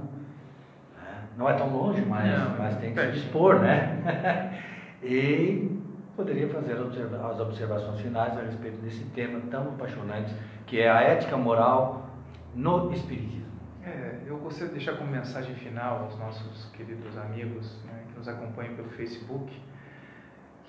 né? 0.96 1.24
Não 1.36 1.48
é 1.48 1.54
tão 1.54 1.76
longe, 1.76 2.00
mas, 2.02 2.38
Não, 2.38 2.56
mas 2.56 2.76
tem 2.76 2.94
que 2.94 3.00
se 3.00 3.12
dispor, 3.14 3.58
né? 3.58 4.62
e 5.02 5.76
poderia 6.14 6.48
fazer 6.48 6.74
as 6.74 7.40
observações 7.40 8.00
finais 8.00 8.38
a 8.38 8.42
respeito 8.42 8.80
desse 8.80 9.02
tema 9.06 9.40
tão 9.50 9.70
apaixonante, 9.70 10.32
que 10.66 10.80
é 10.80 10.88
a 10.88 11.00
ética 11.00 11.36
moral 11.36 12.10
no 12.54 12.92
Espiritismo. 12.92 13.50
É, 13.84 14.20
eu 14.24 14.36
gostaria 14.36 14.68
de 14.68 14.74
deixar 14.74 14.96
como 14.96 15.10
mensagem 15.10 15.56
final 15.56 16.04
aos 16.04 16.16
nossos 16.16 16.66
queridos 16.66 17.18
amigos 17.18 17.76
né, 17.86 18.04
que 18.08 18.16
nos 18.16 18.28
acompanham 18.28 18.76
pelo 18.76 18.88
Facebook 18.90 19.52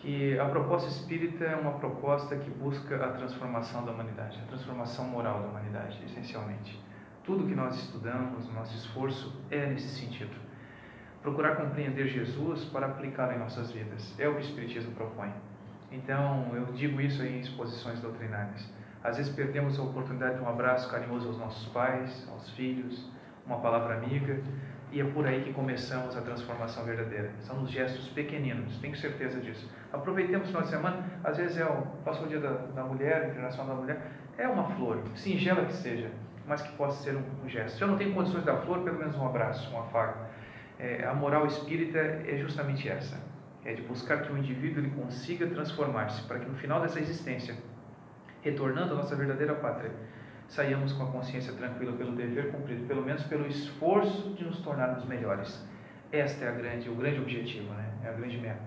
que 0.05 0.37
a 0.37 0.45
proposta 0.45 0.87
espírita 0.87 1.45
é 1.45 1.55
uma 1.55 1.79
proposta 1.79 2.35
que 2.35 2.47
busca 2.51 2.95
a 3.03 3.13
transformação 3.13 3.83
da 3.83 3.91
humanidade, 3.91 4.39
a 4.39 4.47
transformação 4.47 5.05
moral 5.05 5.41
da 5.41 5.47
humanidade, 5.47 5.99
essencialmente. 6.05 6.79
Tudo 7.23 7.47
que 7.47 7.55
nós 7.55 7.75
estudamos, 7.79 8.47
nosso 8.53 8.75
esforço 8.77 9.35
é 9.49 9.65
nesse 9.65 9.87
sentido. 9.99 10.35
Procurar 11.23 11.55
compreender 11.55 12.07
Jesus 12.07 12.65
para 12.65 12.85
aplicá-lo 12.85 13.31
em 13.31 13.39
nossas 13.39 13.71
vidas. 13.71 14.13
É 14.19 14.29
o 14.29 14.33
que 14.33 14.41
o 14.41 14.41
Espiritismo 14.41 14.91
propõe. 14.93 15.33
Então, 15.91 16.51
eu 16.53 16.65
digo 16.73 17.01
isso 17.01 17.23
em 17.23 17.39
exposições 17.39 17.99
doutrinárias. 17.99 18.63
Às 19.03 19.17
vezes 19.17 19.33
perdemos 19.33 19.79
a 19.79 19.81
oportunidade 19.81 20.35
de 20.35 20.43
um 20.43 20.47
abraço 20.47 20.87
carinhoso 20.87 21.29
aos 21.29 21.39
nossos 21.39 21.67
pais, 21.69 22.27
aos 22.31 22.51
filhos, 22.51 23.09
uma 23.43 23.57
palavra 23.57 23.95
amiga, 23.95 24.39
e 24.95 25.01
é 25.01 25.03
por 25.03 25.27
aí 25.27 25.43
que 25.43 25.51
começamos 25.51 26.15
a 26.15 26.21
transformação 26.21 26.85
verdadeira. 26.85 27.29
São 27.41 27.59
nos 27.59 27.69
gestos 27.69 28.07
pequeninos, 28.07 28.77
tenho 28.77 28.95
certeza 28.95 29.41
disso. 29.41 29.69
Aproveitemos 29.91 30.45
o 30.45 30.47
final 30.47 30.61
de 30.61 30.69
semana, 30.69 31.05
às 31.21 31.35
vezes 31.35 31.57
é 31.57 31.65
o, 31.65 31.81
passou 32.05 32.25
o 32.25 32.29
dia 32.29 32.39
da, 32.39 32.51
da 32.51 32.83
mulher, 32.85 33.29
internacional 33.29 33.75
da 33.75 33.81
mulher, 33.81 34.01
é 34.37 34.47
uma 34.47 34.63
flor, 34.75 35.03
singela 35.13 35.65
que 35.65 35.73
seja, 35.73 36.09
mas 36.47 36.61
que 36.61 36.71
possa 36.77 37.03
ser 37.03 37.17
um, 37.17 37.23
um 37.43 37.49
gesto. 37.49 37.77
Se 37.77 37.83
eu 37.83 37.89
não 37.89 37.97
tenho 37.97 38.13
condições 38.13 38.45
da 38.45 38.55
flor, 38.55 38.85
pelo 38.85 38.97
menos 38.97 39.17
um 39.17 39.25
abraço, 39.25 39.69
um 39.75 39.81
afago. 39.81 40.17
É, 40.79 41.03
a 41.03 41.13
moral 41.13 41.45
espírita 41.45 41.99
é 41.99 42.37
justamente 42.37 42.87
essa, 42.87 43.21
é 43.65 43.73
de 43.73 43.81
buscar 43.81 44.21
que 44.21 44.31
o 44.31 44.37
indivíduo 44.37 44.79
ele 44.79 44.91
consiga 44.91 45.45
transformar-se, 45.45 46.25
para 46.25 46.39
que 46.39 46.45
no 46.45 46.55
final 46.55 46.79
dessa 46.79 47.01
existência, 47.01 47.53
retornando 48.41 48.93
à 48.93 48.95
nossa 48.95 49.13
verdadeira 49.13 49.55
pátria, 49.55 49.91
saiamos 50.47 50.93
com 50.93 51.03
a 51.03 51.07
consciência 51.07 51.53
tranquila 51.53 51.93
pelo 51.93 52.11
dever 52.13 52.51
cumprido, 52.51 52.85
pelo 52.87 53.01
menos 53.01 53.23
pelo 53.23 53.47
esforço 53.47 54.29
de 54.35 54.43
nos 54.45 54.59
tornarmos 54.59 55.05
melhores. 55.05 55.65
Esta 56.11 56.45
é 56.45 56.49
a 56.49 56.51
grande, 56.51 56.89
o 56.89 56.95
grande 56.95 57.19
objetivo, 57.19 57.73
né? 57.73 57.89
É 58.03 58.09
a 58.09 58.13
grande 58.13 58.37
meta. 58.37 58.59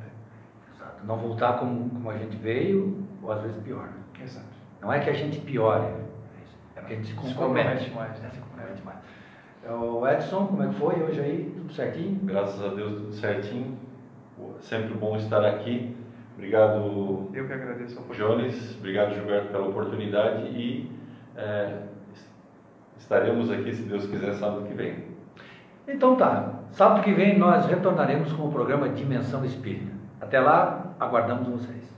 Exato. 0.74 1.06
Não 1.06 1.16
voltar 1.16 1.58
como, 1.58 1.88
como 1.90 2.10
a 2.10 2.16
gente 2.18 2.36
veio, 2.36 3.06
ou 3.22 3.32
às 3.32 3.42
vezes 3.42 3.62
pior. 3.62 3.88
Exato. 4.22 4.46
Não 4.80 4.92
é 4.92 5.00
que 5.00 5.10
a 5.10 5.14
gente 5.14 5.40
piore, 5.40 5.86
é 6.76 6.80
que 6.80 6.92
a 6.92 6.96
gente 6.96 7.06
se 7.08 7.12
Se 7.12 7.18
compromete. 7.18 7.90
compromete 7.90 7.90
mais, 7.94 8.20
né? 8.20 8.28
É, 8.28 8.34
se 8.34 8.40
compromete 8.40 8.82
mais. 8.84 8.98
O 9.70 10.06
Edson, 10.08 10.46
como 10.46 10.62
é 10.62 10.68
que 10.68 10.74
foi 10.74 11.02
hoje 11.02 11.20
aí? 11.20 11.52
Tudo 11.56 11.72
certinho? 11.72 12.20
Graças 12.22 12.62
a 12.64 12.74
Deus, 12.74 12.92
tudo 12.92 13.12
certinho. 13.12 13.76
Sempre 14.60 14.94
bom 14.94 15.16
estar 15.16 15.44
aqui. 15.44 15.96
Obrigado, 16.36 17.28
Eu 17.34 17.46
que 17.46 17.52
agradeço 17.52 17.98
a. 18.00 18.14
Jones. 18.14 18.76
Obrigado, 18.78 19.14
Gilberto, 19.14 19.48
pela 19.48 19.66
oportunidade. 19.68 20.44
E 20.46 20.90
é, 21.38 21.72
estaremos 22.98 23.50
aqui, 23.50 23.72
se 23.72 23.82
Deus 23.82 24.06
quiser, 24.06 24.34
sábado 24.34 24.66
que 24.66 24.74
vem. 24.74 25.04
Então 25.86 26.16
tá. 26.16 26.54
Sábado 26.72 27.02
que 27.02 27.12
vem 27.12 27.38
nós 27.38 27.64
retornaremos 27.66 28.32
com 28.32 28.48
o 28.48 28.52
programa 28.52 28.88
Dimensão 28.88 29.44
Espírita. 29.44 29.92
Até 30.20 30.40
lá, 30.40 30.94
aguardamos 30.98 31.48
vocês. 31.48 31.97